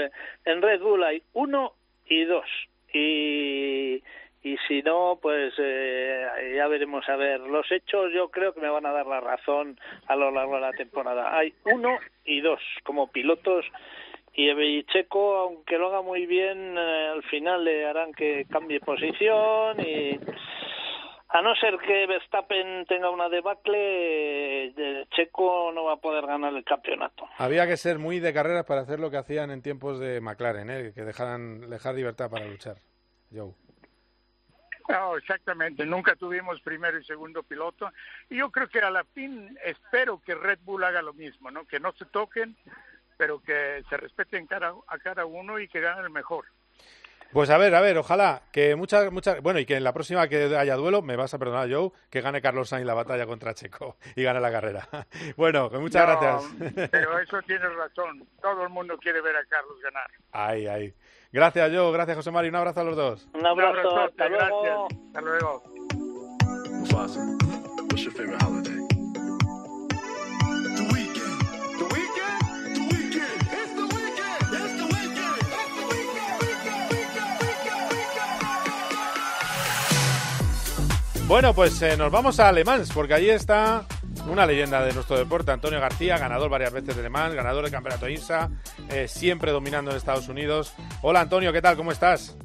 en 0.44 0.62
Red 0.62 0.80
Bull 0.80 1.02
hay 1.04 1.22
uno 1.32 1.72
y 2.06 2.24
dos. 2.24 2.46
Y, 2.92 4.02
y 4.42 4.56
si 4.68 4.82
no, 4.82 5.18
pues 5.22 5.54
eh, 5.58 6.54
ya 6.56 6.66
veremos 6.68 7.08
a 7.08 7.16
ver. 7.16 7.40
Los 7.40 7.70
hechos 7.70 8.12
yo 8.12 8.28
creo 8.30 8.52
que 8.52 8.60
me 8.60 8.68
van 8.68 8.86
a 8.86 8.92
dar 8.92 9.06
la 9.06 9.20
razón 9.20 9.78
a 10.08 10.16
lo 10.16 10.30
largo 10.30 10.56
de 10.56 10.60
la 10.62 10.72
temporada. 10.72 11.36
Hay 11.36 11.54
uno 11.64 11.98
y 12.24 12.40
dos 12.40 12.60
como 12.84 13.10
pilotos 13.10 13.64
y 14.34 14.84
Checo, 14.84 15.36
aunque 15.36 15.76
lo 15.76 15.88
haga 15.88 16.02
muy 16.02 16.26
bien, 16.26 16.76
eh, 16.76 17.08
al 17.12 17.22
final 17.24 17.64
le 17.64 17.84
harán 17.84 18.12
que 18.12 18.46
cambie 18.50 18.80
posición 18.80 19.78
y 19.80 20.18
a 21.28 21.42
no 21.42 21.54
ser 21.56 21.78
que 21.78 22.06
Verstappen 22.06 22.86
tenga 22.86 23.10
una 23.10 23.28
debacle, 23.28 24.66
eh, 24.68 25.06
Checo 25.10 25.70
no 25.72 25.84
va 25.84 25.94
a 25.94 26.00
poder 26.00 26.26
ganar 26.26 26.54
el 26.54 26.64
campeonato. 26.64 27.28
Había 27.38 27.66
que 27.66 27.76
ser 27.76 27.98
muy 27.98 28.20
de 28.20 28.32
carreras 28.32 28.64
para 28.64 28.82
hacer 28.82 29.00
lo 29.00 29.10
que 29.10 29.18
hacían 29.18 29.50
en 29.50 29.62
tiempos 29.62 30.00
de 30.00 30.20
McLaren, 30.20 30.70
¿eh? 30.70 30.92
que 30.94 31.02
dejaran 31.02 31.68
dejar 31.68 31.94
libertad 31.94 32.30
para 32.30 32.46
luchar. 32.46 32.76
Joe. 33.30 33.52
No, 34.88 35.16
exactamente. 35.16 35.86
Nunca 35.86 36.16
tuvimos 36.16 36.60
primero 36.60 36.98
y 36.98 37.04
segundo 37.04 37.42
piloto. 37.42 37.90
Y 38.28 38.36
yo 38.38 38.50
creo 38.50 38.68
que 38.68 38.80
a 38.80 38.90
la 38.90 39.04
fin 39.04 39.56
espero 39.64 40.20
que 40.24 40.34
Red 40.34 40.60
Bull 40.64 40.84
haga 40.84 41.02
lo 41.02 41.12
mismo, 41.12 41.50
¿no? 41.50 41.66
Que 41.66 41.80
no 41.80 41.92
se 41.92 42.04
toquen, 42.06 42.56
pero 43.16 43.40
que 43.42 43.84
se 43.88 43.96
respeten 43.96 44.48
a 44.50 44.98
cada 44.98 45.24
uno 45.26 45.58
y 45.58 45.68
que 45.68 45.80
gane 45.80 46.02
el 46.02 46.10
mejor. 46.10 46.46
Pues 47.32 47.48
a 47.48 47.56
ver, 47.56 47.74
a 47.74 47.80
ver, 47.80 47.96
ojalá 47.96 48.42
que 48.52 48.76
muchas, 48.76 49.10
muchas, 49.10 49.40
bueno, 49.40 49.58
y 49.58 49.64
que 49.64 49.76
en 49.76 49.84
la 49.84 49.94
próxima 49.94 50.28
que 50.28 50.54
haya 50.56 50.76
duelo, 50.76 51.00
me 51.00 51.16
vas 51.16 51.32
a 51.32 51.38
perdonar, 51.38 51.72
Joe, 51.72 51.90
que 52.10 52.20
gane 52.20 52.42
Carlos 52.42 52.68
Sainz 52.68 52.86
la 52.86 52.92
batalla 52.92 53.24
contra 53.26 53.54
Checo 53.54 53.96
y 54.14 54.22
gane 54.22 54.40
la 54.40 54.50
carrera. 54.50 54.88
Bueno, 55.36 55.70
que 55.70 55.78
muchas 55.78 56.06
gracias. 56.06 56.44
Pero 56.90 57.18
eso 57.22 57.40
tienes 57.42 57.74
razón, 57.74 58.26
todo 58.40 58.62
el 58.64 58.68
mundo 58.68 58.98
quiere 58.98 59.20
ver 59.22 59.36
a 59.36 59.44
Carlos 59.46 59.78
ganar. 59.82 60.10
Ay, 60.32 60.66
ay. 60.66 60.94
Gracias, 61.32 61.70
Joe, 61.74 61.92
gracias, 61.92 62.16
José 62.16 62.30
Mario, 62.30 62.50
un 62.50 62.56
abrazo 62.56 62.80
a 62.80 62.84
los 62.84 62.96
dos. 62.96 63.28
Un 63.32 63.46
abrazo, 63.46 64.00
hasta 64.00 64.28
luego. 64.28 64.88
Hasta 65.06 65.20
luego. 65.22 65.62
Bueno, 81.32 81.54
pues 81.54 81.80
eh, 81.80 81.96
nos 81.96 82.12
vamos 82.12 82.38
a 82.40 82.52
Le 82.52 82.62
Mans, 82.62 82.92
porque 82.92 83.14
ahí 83.14 83.30
está 83.30 83.86
una 84.30 84.44
leyenda 84.44 84.84
de 84.84 84.92
nuestro 84.92 85.16
deporte, 85.16 85.50
Antonio 85.50 85.80
García, 85.80 86.18
ganador 86.18 86.50
varias 86.50 86.74
veces 86.74 86.94
de 86.94 87.02
Le 87.02 87.08
Mans, 87.08 87.34
ganador 87.34 87.62
del 87.62 87.72
campeonato 87.72 88.06
INSA, 88.06 88.50
eh, 88.90 89.08
siempre 89.08 89.50
dominando 89.50 89.90
en 89.90 89.96
Estados 89.96 90.28
Unidos. 90.28 90.76
Hola 91.00 91.22
Antonio, 91.22 91.50
¿qué 91.50 91.62
tal? 91.62 91.74
¿Cómo 91.74 91.90
estás? 91.90 92.36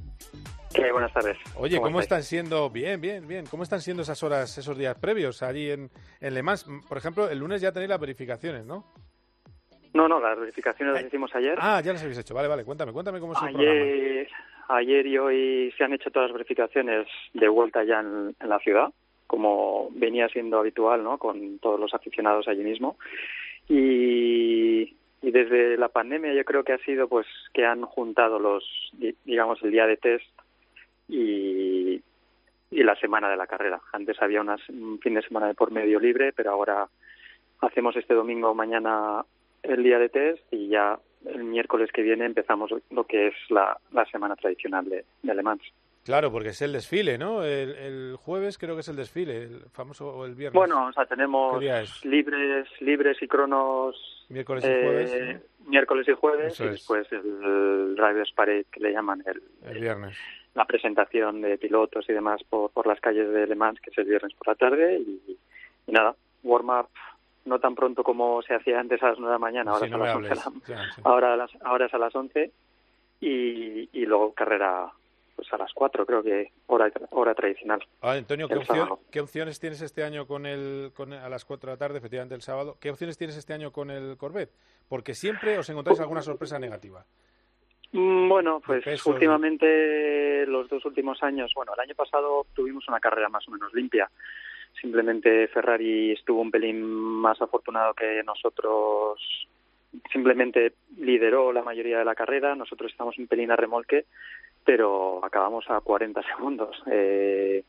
buenas 0.93 1.11
tardes. 1.11 1.37
Oye, 1.57 1.81
¿cómo, 1.81 1.99
están 1.99 2.23
siendo? 2.23 2.69
Bien, 2.69 3.01
bien, 3.01 3.27
bien. 3.27 3.45
¿Cómo 3.51 3.63
están 3.63 3.81
siendo 3.81 4.03
esas 4.03 4.23
horas, 4.23 4.57
esos 4.57 4.77
días 4.77 4.95
previos 4.97 5.43
allí 5.43 5.69
en, 5.69 5.91
en 6.21 6.33
Le 6.33 6.41
Mans? 6.41 6.65
Por 6.87 6.97
ejemplo, 6.97 7.29
el 7.29 7.39
lunes 7.39 7.59
ya 7.59 7.73
tenéis 7.73 7.89
las 7.89 7.99
verificaciones, 7.99 8.65
¿no? 8.65 8.85
No, 9.93 10.07
no, 10.07 10.21
las 10.21 10.39
verificaciones 10.39 10.95
las 10.95 11.03
hicimos 11.03 11.35
ayer. 11.35 11.57
Ah, 11.59 11.81
ya 11.83 11.91
las 11.91 12.03
habéis 12.03 12.19
hecho. 12.19 12.33
Vale, 12.33 12.47
vale, 12.47 12.63
cuéntame, 12.63 12.93
cuéntame 12.93 13.19
cómo 13.19 13.33
es 13.33 13.41
el 13.41 13.47
ayer, 13.49 14.29
Ayer 14.69 15.05
y 15.07 15.17
hoy 15.17 15.73
se 15.77 15.83
han 15.83 15.93
hecho 15.93 16.11
todas 16.11 16.29
las 16.29 16.33
verificaciones 16.33 17.07
de 17.33 17.47
vuelta 17.47 17.83
ya 17.83 18.01
en, 18.01 18.35
la 18.47 18.59
ciudad, 18.59 18.89
como 19.25 19.89
venía 19.91 20.27
siendo 20.29 20.59
habitual, 20.59 21.03
¿no? 21.03 21.17
Con 21.17 21.59
todos 21.59 21.79
los 21.79 21.93
aficionados 21.93 22.47
allí 22.47 22.63
mismo. 22.63 22.97
Y, 23.69 24.93
y 25.21 25.31
desde 25.31 25.77
la 25.77 25.87
pandemia 25.87 26.33
yo 26.33 26.43
creo 26.43 26.63
que 26.63 26.73
ha 26.73 26.77
sido 26.79 27.07
pues 27.07 27.25
que 27.53 27.65
han 27.65 27.83
juntado 27.83 28.39
los, 28.39 28.91
digamos, 29.25 29.61
el 29.63 29.71
día 29.71 29.87
de 29.87 29.97
test 29.97 30.25
y, 31.07 32.01
y 32.71 32.83
la 32.83 32.95
semana 32.95 33.29
de 33.29 33.37
la 33.37 33.47
carrera. 33.47 33.79
Antes 33.93 34.21
había 34.21 34.41
unas, 34.41 34.67
un 34.69 34.99
fin 34.99 35.13
de 35.13 35.21
semana 35.21 35.47
de 35.47 35.53
por 35.53 35.71
medio 35.71 35.99
libre, 35.99 36.33
pero 36.33 36.51
ahora 36.51 36.87
hacemos 37.61 37.95
este 37.95 38.13
domingo 38.13 38.53
mañana 38.53 39.23
el 39.63 39.83
día 39.83 39.99
de 39.99 40.09
test 40.09 40.41
y 40.51 40.67
ya 40.67 40.99
el 41.33 41.43
miércoles 41.43 41.91
que 41.91 42.01
viene 42.01 42.25
empezamos 42.25 42.71
lo 42.89 43.03
que 43.05 43.27
es 43.27 43.35
la, 43.49 43.77
la 43.91 44.05
semana 44.05 44.35
tradicional 44.35 44.89
de, 44.89 45.05
de 45.23 45.35
Le 45.35 45.43
Mans. 45.43 45.63
Claro, 46.07 46.31
porque 46.31 46.49
es 46.49 46.61
el 46.61 46.71
desfile, 46.71 47.17
¿no? 47.17 47.43
El, 47.43 48.15
jueves 48.15 48.57
creo 48.57 48.75
que 48.75 48.79
es 48.79 48.87
el 48.87 48.95
desfile, 48.95 49.43
el 49.43 49.59
famoso 49.73 50.07
o 50.07 50.25
el 50.25 50.35
viernes. 50.35 50.53
Bueno, 50.53 50.87
o 50.87 50.93
sea, 50.93 51.05
tenemos 51.05 51.61
libres, 52.05 52.69
libres 52.79 53.21
y 53.21 53.27
cronos. 53.27 54.25
Miércoles 54.29 54.63
y 54.63 54.67
jueves. 54.67 55.13
Eh, 55.13 55.41
miércoles 55.65 56.07
y 56.07 56.13
jueves 56.13 56.57
y 56.61 56.63
después 56.63 57.11
el 57.11 57.95
Drivers 57.95 58.31
Parade 58.31 58.67
que 58.71 58.79
le 58.79 58.93
llaman 58.93 59.21
el, 59.25 59.41
el 59.69 59.81
viernes. 59.81 60.17
La 60.55 60.63
presentación 60.63 61.41
de 61.41 61.57
pilotos 61.57 62.09
y 62.09 62.13
demás 62.13 62.41
por, 62.49 62.71
por 62.71 62.87
las 62.87 63.01
calles 63.01 63.29
de 63.29 63.45
Le 63.45 63.55
Mans 63.55 63.81
que 63.81 63.89
es 63.89 63.97
el 63.97 64.05
viernes 64.05 64.33
por 64.33 64.47
la 64.47 64.55
tarde 64.55 64.99
y, 64.99 65.37
y 65.87 65.91
nada, 65.91 66.15
warm 66.41 66.69
up 66.69 66.87
no 67.47 67.59
tan 67.59 67.75
pronto 67.75 68.03
como 68.03 68.41
se 68.41 68.53
hacía 68.53 68.79
antes 68.79 69.01
a 69.01 69.09
las 69.09 69.19
9 69.19 69.31
de 69.31 69.35
la 69.35 69.39
mañana, 69.39 69.71
ahora, 69.71 69.85
es, 69.87 69.93
a 69.93 69.97
las 69.97 70.47
11, 70.47 70.73
ahora, 71.03 71.47
ahora 71.61 71.85
es 71.85 71.93
a 71.93 71.97
las 71.97 72.15
11 72.15 72.51
y, 73.21 73.89
y 73.91 74.05
luego 74.05 74.33
carrera 74.33 74.91
pues 75.37 75.53
a 75.53 75.57
las 75.57 75.71
4 75.71 76.05
creo 76.05 76.23
que 76.23 76.51
hora 76.65 76.91
hora 77.11 77.35
tradicional. 77.35 77.79
Ah, 78.01 78.13
Antonio, 78.13 78.47
¿qué, 79.11 79.19
opciones 79.19 79.59
tienes 79.59 79.81
este 79.81 80.03
año 80.03 80.25
con 80.25 80.47
el 80.47 80.91
con 80.95 81.13
a 81.13 81.29
las 81.29 81.45
4 81.45 81.69
de 81.69 81.73
la 81.75 81.77
tarde, 81.77 81.99
efectivamente 81.99 82.33
el 82.33 82.41
sábado? 82.41 82.77
¿Qué 82.81 82.89
opciones 82.89 83.19
tienes 83.19 83.37
este 83.37 83.53
año 83.53 83.71
con 83.71 83.91
el 83.91 84.17
Corvette? 84.17 84.51
Porque 84.89 85.13
siempre 85.13 85.57
os 85.59 85.69
encontráis 85.69 85.99
alguna 85.99 86.21
sorpresa 86.21 86.57
negativa. 86.57 87.05
Mm, 87.91 88.27
bueno, 88.27 88.61
pues 88.65 89.05
últimamente 89.05 90.45
los 90.47 90.67
dos 90.69 90.83
últimos 90.85 91.21
años, 91.21 91.51
bueno, 91.55 91.71
el 91.75 91.81
año 91.81 91.95
pasado 91.95 92.47
tuvimos 92.55 92.87
una 92.87 92.99
carrera 92.99 93.29
más 93.29 93.47
o 93.47 93.51
menos 93.51 93.71
limpia 93.75 94.09
simplemente 94.81 95.47
Ferrari 95.47 96.11
estuvo 96.11 96.41
un 96.41 96.51
pelín 96.51 96.83
más 96.83 97.41
afortunado 97.41 97.93
que 97.93 98.21
nosotros 98.23 99.47
simplemente 100.11 100.73
lideró 100.97 101.51
la 101.51 101.63
mayoría 101.63 101.99
de 101.99 102.05
la 102.05 102.15
carrera, 102.15 102.55
nosotros 102.55 102.91
estamos 102.91 103.17
un 103.17 103.27
pelín 103.27 103.51
a 103.51 103.55
remolque, 103.55 104.05
pero 104.63 105.23
acabamos 105.23 105.65
a 105.69 105.79
40 105.81 106.21
segundos. 106.35 106.81
Eh, 106.91 107.63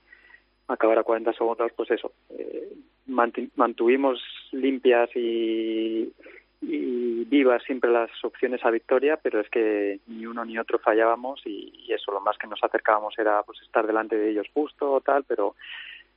acabar 0.67 0.99
a 0.99 1.03
40 1.03 1.33
segundos, 1.33 1.73
pues 1.75 1.91
eso, 1.91 2.13
eh, 2.31 2.73
mantuvimos 3.07 4.23
limpias 4.53 5.09
y, 5.17 6.13
y 6.61 7.25
vivas 7.25 7.63
siempre 7.63 7.91
las 7.91 8.11
opciones 8.23 8.63
a 8.65 8.71
victoria, 8.71 9.17
pero 9.17 9.41
es 9.41 9.49
que 9.49 10.01
ni 10.09 10.27
uno 10.27 10.45
ni 10.45 10.59
otro 10.59 10.79
fallábamos 10.79 11.41
y, 11.47 11.73
y, 11.87 11.93
eso, 11.93 12.13
lo 12.13 12.21
más 12.21 12.37
que 12.37 12.47
nos 12.47 12.63
acercábamos 12.63 13.19
era 13.19 13.43
pues 13.45 13.63
estar 13.63 13.87
delante 13.87 14.17
de 14.17 14.31
ellos 14.31 14.47
justo 14.53 14.93
o 14.93 15.01
tal, 15.01 15.25
pero 15.25 15.55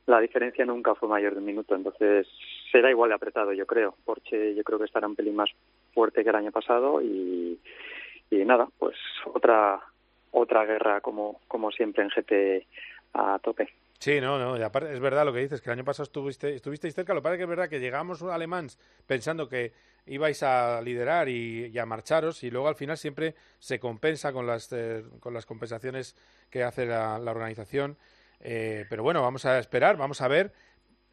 la 0.06 0.20
diferencia 0.20 0.64
nunca 0.64 0.94
fue 0.94 1.08
mayor 1.08 1.34
de 1.34 1.38
un 1.38 1.44
minuto, 1.44 1.74
entonces 1.74 2.26
será 2.70 2.90
igual 2.90 3.10
de 3.10 3.14
apretado, 3.14 3.52
yo 3.52 3.66
creo. 3.66 3.94
Porsche 4.04 4.54
yo 4.54 4.64
creo 4.64 4.78
que 4.78 4.86
estará 4.86 5.06
un 5.06 5.14
pelín 5.14 5.36
más 5.36 5.50
fuerte 5.94 6.24
que 6.24 6.30
el 6.30 6.36
año 6.36 6.50
pasado 6.50 7.00
y, 7.00 7.58
nada, 8.30 8.68
pues 8.78 8.96
otra 9.32 9.80
otra 10.32 10.64
guerra 10.64 11.00
como 11.00 11.40
como 11.46 11.70
siempre 11.70 12.02
en 12.02 12.08
GT 12.08 12.66
a 13.14 13.38
tope. 13.38 13.68
Sí, 13.98 14.20
no, 14.20 14.38
no, 14.38 14.64
aparte 14.64 14.92
es 14.92 14.98
verdad 14.98 15.24
lo 15.24 15.32
que 15.32 15.40
dices, 15.40 15.60
que 15.60 15.70
el 15.70 15.74
año 15.74 15.84
pasado 15.84 16.04
estuviste, 16.04 16.52
estuvisteis 16.54 16.94
cerca, 16.94 17.14
lo 17.14 17.22
que 17.22 17.28
es 17.28 17.36
que 17.36 17.42
es 17.44 17.48
verdad 17.48 17.68
que 17.68 17.78
llegamos 17.78 18.20
alemán 18.22 18.66
pensando 19.06 19.48
que 19.48 19.72
ibais 20.06 20.42
a 20.42 20.80
liderar 20.82 21.28
y, 21.28 21.78
a 21.78 21.86
marcharos 21.86 22.42
y 22.42 22.50
luego 22.50 22.66
al 22.66 22.74
final 22.74 22.96
siempre 22.96 23.36
se 23.60 23.78
compensa 23.78 24.32
con 24.32 24.44
las, 24.44 24.72
eh, 24.72 25.04
con 25.20 25.34
las 25.34 25.46
compensaciones 25.46 26.16
que 26.50 26.64
hace 26.64 26.84
la 26.86 27.18
organización 27.18 27.96
eh, 28.42 28.84
pero 28.90 29.02
bueno, 29.02 29.22
vamos 29.22 29.46
a 29.46 29.58
esperar, 29.58 29.96
vamos 29.96 30.20
a 30.20 30.28
ver. 30.28 30.52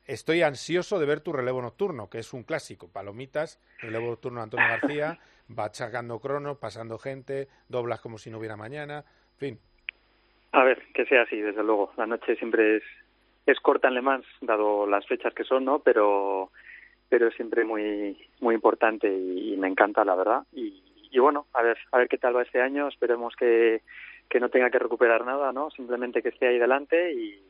Estoy 0.06 0.42
ansioso 0.42 1.00
de 1.00 1.06
ver 1.06 1.22
tu 1.22 1.32
relevo 1.32 1.62
nocturno, 1.62 2.10
que 2.10 2.18
es 2.18 2.34
un 2.34 2.44
clásico. 2.44 2.92
Palomitas, 2.92 3.62
relevo 3.80 4.08
nocturno 4.08 4.42
Antonio 4.42 4.68
García, 4.82 5.20
va 5.58 5.72
sacando 5.72 6.20
cronos, 6.20 6.58
pasando 6.58 6.98
gente, 6.98 7.48
doblas 7.68 8.02
como 8.02 8.18
si 8.18 8.32
no 8.32 8.40
hubiera 8.40 8.58
mañana, 8.58 9.06
en 9.34 9.38
fin. 9.38 9.60
A 10.52 10.64
ver, 10.64 10.82
que 10.96 11.06
sea 11.06 11.22
así, 11.22 11.40
desde 11.40 11.64
luego. 11.64 11.92
La 11.96 12.08
noche 12.08 12.36
siempre 12.38 12.78
es, 12.78 12.84
es 13.46 13.60
corta 13.60 13.88
en 13.88 13.94
Le 13.94 14.02
Mans, 14.02 14.26
dado 14.42 14.88
las 14.88 15.06
fechas 15.06 15.34
que 15.36 15.44
son, 15.44 15.66
¿no? 15.66 15.80
Pero, 15.80 16.50
pero 17.08 17.28
es 17.28 17.36
siempre 17.36 17.64
muy, 17.64 18.18
muy 18.40 18.56
importante 18.56 19.08
y, 19.08 19.56
me 19.58 19.68
encanta, 19.68 20.04
la 20.04 20.16
verdad. 20.16 20.44
Y, 20.52 20.82
y 21.12 21.20
bueno, 21.20 21.46
a 21.54 21.62
ver, 21.62 21.78
a 21.92 22.00
ver 22.00 22.08
qué 22.08 22.18
tal 22.18 22.36
va 22.36 22.42
este 22.42 22.62
año. 22.62 22.88
Esperemos 22.88 23.36
que, 23.36 23.84
que 24.30 24.40
no 24.40 24.50
tenga 24.50 24.70
que 24.70 24.80
recuperar 24.80 25.26
nada, 25.26 25.52
¿no? 25.52 25.70
Simplemente 25.72 26.22
que 26.22 26.30
esté 26.30 26.48
ahí 26.48 26.60
delante 26.60 27.14
y, 27.14 27.42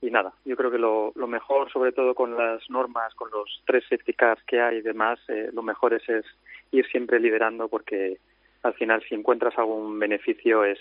y 0.00 0.10
nada. 0.10 0.32
Yo 0.44 0.56
creo 0.56 0.70
que 0.70 0.78
lo, 0.78 1.12
lo, 1.14 1.26
mejor, 1.26 1.70
sobre 1.70 1.92
todo 1.92 2.14
con 2.14 2.36
las 2.36 2.68
normas, 2.70 3.14
con 3.14 3.30
los 3.30 3.62
tres 3.66 3.84
safety 3.88 4.14
que 4.46 4.60
hay 4.60 4.78
y 4.78 4.82
demás, 4.82 5.18
eh, 5.28 5.50
lo 5.52 5.62
mejor 5.62 5.94
es, 5.94 6.08
es 6.08 6.24
ir 6.70 6.86
siempre 6.88 7.20
liderando 7.20 7.68
porque 7.68 8.18
al 8.62 8.74
final 8.74 9.02
si 9.08 9.14
encuentras 9.14 9.56
algún 9.58 9.98
beneficio 9.98 10.64
es 10.64 10.78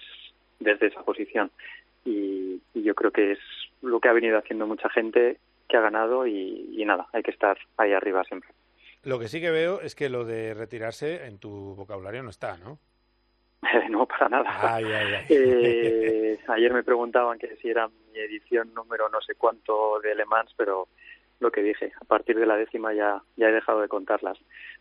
desde 0.59 0.87
esa 0.87 1.03
posición. 1.03 1.51
Y, 2.05 2.61
yo 2.73 2.93
creo 2.93 3.09
que 3.09 3.31
es 3.31 3.39
lo 3.81 3.99
que 3.99 4.09
ha 4.09 4.13
venido 4.13 4.37
haciendo 4.37 4.67
mucha 4.67 4.89
gente 4.89 5.39
que 5.67 5.75
ha 5.75 5.81
ganado 5.81 6.27
y 6.27 6.83
nada, 6.85 7.07
hay 7.13 7.23
que 7.23 7.31
estar 7.31 7.57
ahí 7.77 7.93
arriba 7.93 8.23
siempre. 8.23 8.51
Lo 9.05 9.19
que 9.19 9.27
sí 9.27 9.39
que 9.39 9.51
veo 9.51 9.81
es 9.81 9.93
que 9.93 10.09
lo 10.09 10.25
de 10.25 10.55
retirarse 10.55 11.27
en 11.27 11.37
tu 11.37 11.75
vocabulario 11.75 12.23
no 12.23 12.31
está, 12.31 12.57
¿no? 12.57 12.79
No, 13.89 14.05
para 14.05 14.29
nada. 14.29 14.79
Eh, 15.29 16.39
ayer 16.47 16.73
me 16.73 16.83
preguntaban 16.83 17.39
que 17.39 17.55
si 17.57 17.69
era 17.69 17.87
mi 17.87 18.19
edición 18.19 18.73
número 18.73 19.09
no 19.09 19.21
sé 19.21 19.35
cuánto 19.35 19.99
de 20.01 20.15
Le 20.15 20.25
Mans, 20.25 20.53
pero 20.55 20.87
lo 21.39 21.51
que 21.51 21.61
dije, 21.61 21.91
a 21.99 22.05
partir 22.05 22.37
de 22.39 22.45
la 22.45 22.55
décima 22.55 22.93
ya, 22.93 23.21
ya 23.35 23.49
he 23.49 23.51
dejado 23.51 23.81
de 23.81 23.87
contarlas, 23.87 24.37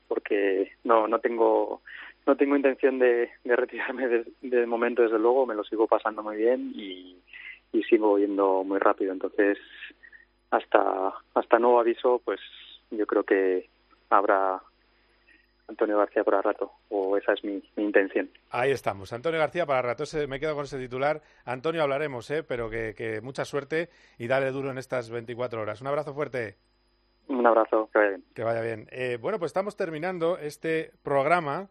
porque 0.06 0.72
no, 0.84 1.08
no 1.08 1.18
tengo 1.18 1.82
no 2.26 2.36
tengo 2.36 2.56
intención 2.56 2.98
de, 2.98 3.30
de 3.44 3.56
retirarme 3.56 4.08
de, 4.08 4.24
de, 4.40 4.66
momento, 4.66 5.02
desde 5.02 5.18
luego, 5.18 5.46
me 5.46 5.54
lo 5.54 5.64
sigo 5.64 5.86
pasando 5.86 6.22
muy 6.22 6.36
bien 6.36 6.72
y, 6.74 7.18
y 7.72 7.82
sigo 7.82 8.18
yendo 8.18 8.64
muy 8.64 8.78
rápido. 8.78 9.12
Entonces, 9.12 9.58
hasta, 10.50 11.12
hasta 11.34 11.58
nuevo 11.58 11.80
aviso, 11.80 12.22
pues 12.24 12.40
yo 12.90 13.06
creo 13.06 13.24
que 13.24 13.68
habrá 14.08 14.62
Antonio 15.68 15.98
García 15.98 16.24
para 16.24 16.42
rato, 16.42 16.72
o 16.90 17.16
esa 17.16 17.32
es 17.32 17.42
mi, 17.44 17.62
intención. 17.76 18.30
Ahí 18.50 18.70
estamos, 18.70 19.12
Antonio 19.12 19.40
García 19.40 19.66
para 19.66 19.82
rato, 19.82 20.04
me 20.28 20.38
quedo 20.38 20.54
con 20.54 20.64
ese 20.64 20.78
titular. 20.78 21.22
Antonio, 21.44 21.82
hablaremos, 21.82 22.30
¿eh? 22.30 22.42
pero 22.42 22.68
que, 22.68 23.20
mucha 23.22 23.44
suerte 23.44 23.88
y 24.18 24.26
dale 24.26 24.50
duro 24.50 24.70
en 24.70 24.78
estas 24.78 25.10
24 25.10 25.60
horas. 25.62 25.80
Un 25.80 25.86
abrazo 25.86 26.14
fuerte. 26.14 26.56
Un 27.28 27.46
abrazo, 27.46 27.88
que 27.90 27.98
vaya 27.98 28.10
bien. 28.10 28.24
Que 28.34 28.44
vaya 28.44 28.60
bien. 28.60 28.88
Eh, 28.90 29.18
bueno, 29.20 29.38
pues 29.38 29.50
estamos 29.50 29.76
terminando 29.76 30.36
este 30.36 30.92
programa. 31.02 31.70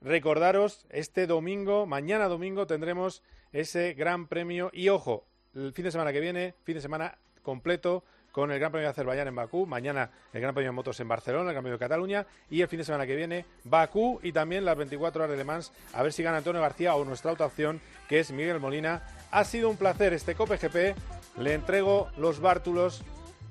Recordaros, 0.00 0.86
este 0.90 1.26
domingo, 1.26 1.86
mañana 1.86 2.28
domingo, 2.28 2.66
tendremos 2.66 3.22
ese 3.52 3.94
gran 3.94 4.28
premio. 4.28 4.70
Y 4.72 4.90
ojo, 4.90 5.26
el 5.54 5.72
fin 5.72 5.84
de 5.84 5.90
semana 5.90 6.12
que 6.12 6.20
viene, 6.20 6.54
fin 6.62 6.76
de 6.76 6.80
semana 6.80 7.18
completo 7.42 8.04
con 8.34 8.50
el 8.50 8.58
Gran 8.58 8.72
Premio 8.72 8.88
de 8.88 8.90
Azerbaiyán 8.90 9.28
en 9.28 9.36
Bakú, 9.36 9.64
mañana 9.64 10.10
el 10.32 10.40
Gran 10.40 10.52
Premio 10.52 10.72
de 10.72 10.74
Motos 10.74 10.98
en 10.98 11.06
Barcelona, 11.06 11.50
el 11.50 11.54
Gran 11.54 11.62
Premio 11.62 11.78
de 11.78 11.84
Cataluña 11.84 12.26
y 12.50 12.62
el 12.62 12.68
fin 12.68 12.80
de 12.80 12.84
semana 12.84 13.06
que 13.06 13.14
viene 13.14 13.46
Bakú 13.62 14.18
y 14.24 14.32
también 14.32 14.64
las 14.64 14.76
24 14.76 15.22
horas 15.22 15.30
de 15.30 15.36
Le 15.36 15.44
Mans, 15.44 15.72
a 15.92 16.02
ver 16.02 16.12
si 16.12 16.24
gana 16.24 16.38
Antonio 16.38 16.60
García 16.60 16.96
o 16.96 17.04
nuestra 17.04 17.30
otra 17.30 17.46
opción 17.46 17.80
que 18.08 18.18
es 18.18 18.32
Miguel 18.32 18.58
Molina. 18.58 19.02
Ha 19.30 19.44
sido 19.44 19.70
un 19.70 19.76
placer 19.76 20.12
este 20.12 20.34
Cope 20.34 20.56
GP, 20.56 20.96
le 21.38 21.54
entrego 21.54 22.10
los 22.16 22.40
bártulos 22.40 23.04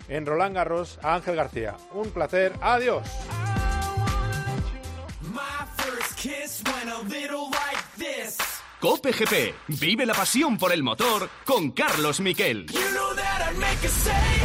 en 0.10 0.26
Roland 0.26 0.54
Garros 0.54 1.00
a 1.02 1.16
Ángel 1.16 1.38
García. 1.38 1.78
Un 1.94 2.10
placer, 2.12 2.52
adiós. 2.62 3.08
Cope 8.82 9.14
GP, 9.14 9.56
vive 9.80 10.06
la 10.06 10.14
pasión 10.14 10.58
por 10.58 10.74
el 10.74 10.84
motor 10.84 11.30
con 11.46 11.72
Carlos 11.72 12.20
Miquel. 12.20 12.66
You 12.66 12.80
know 12.92 14.43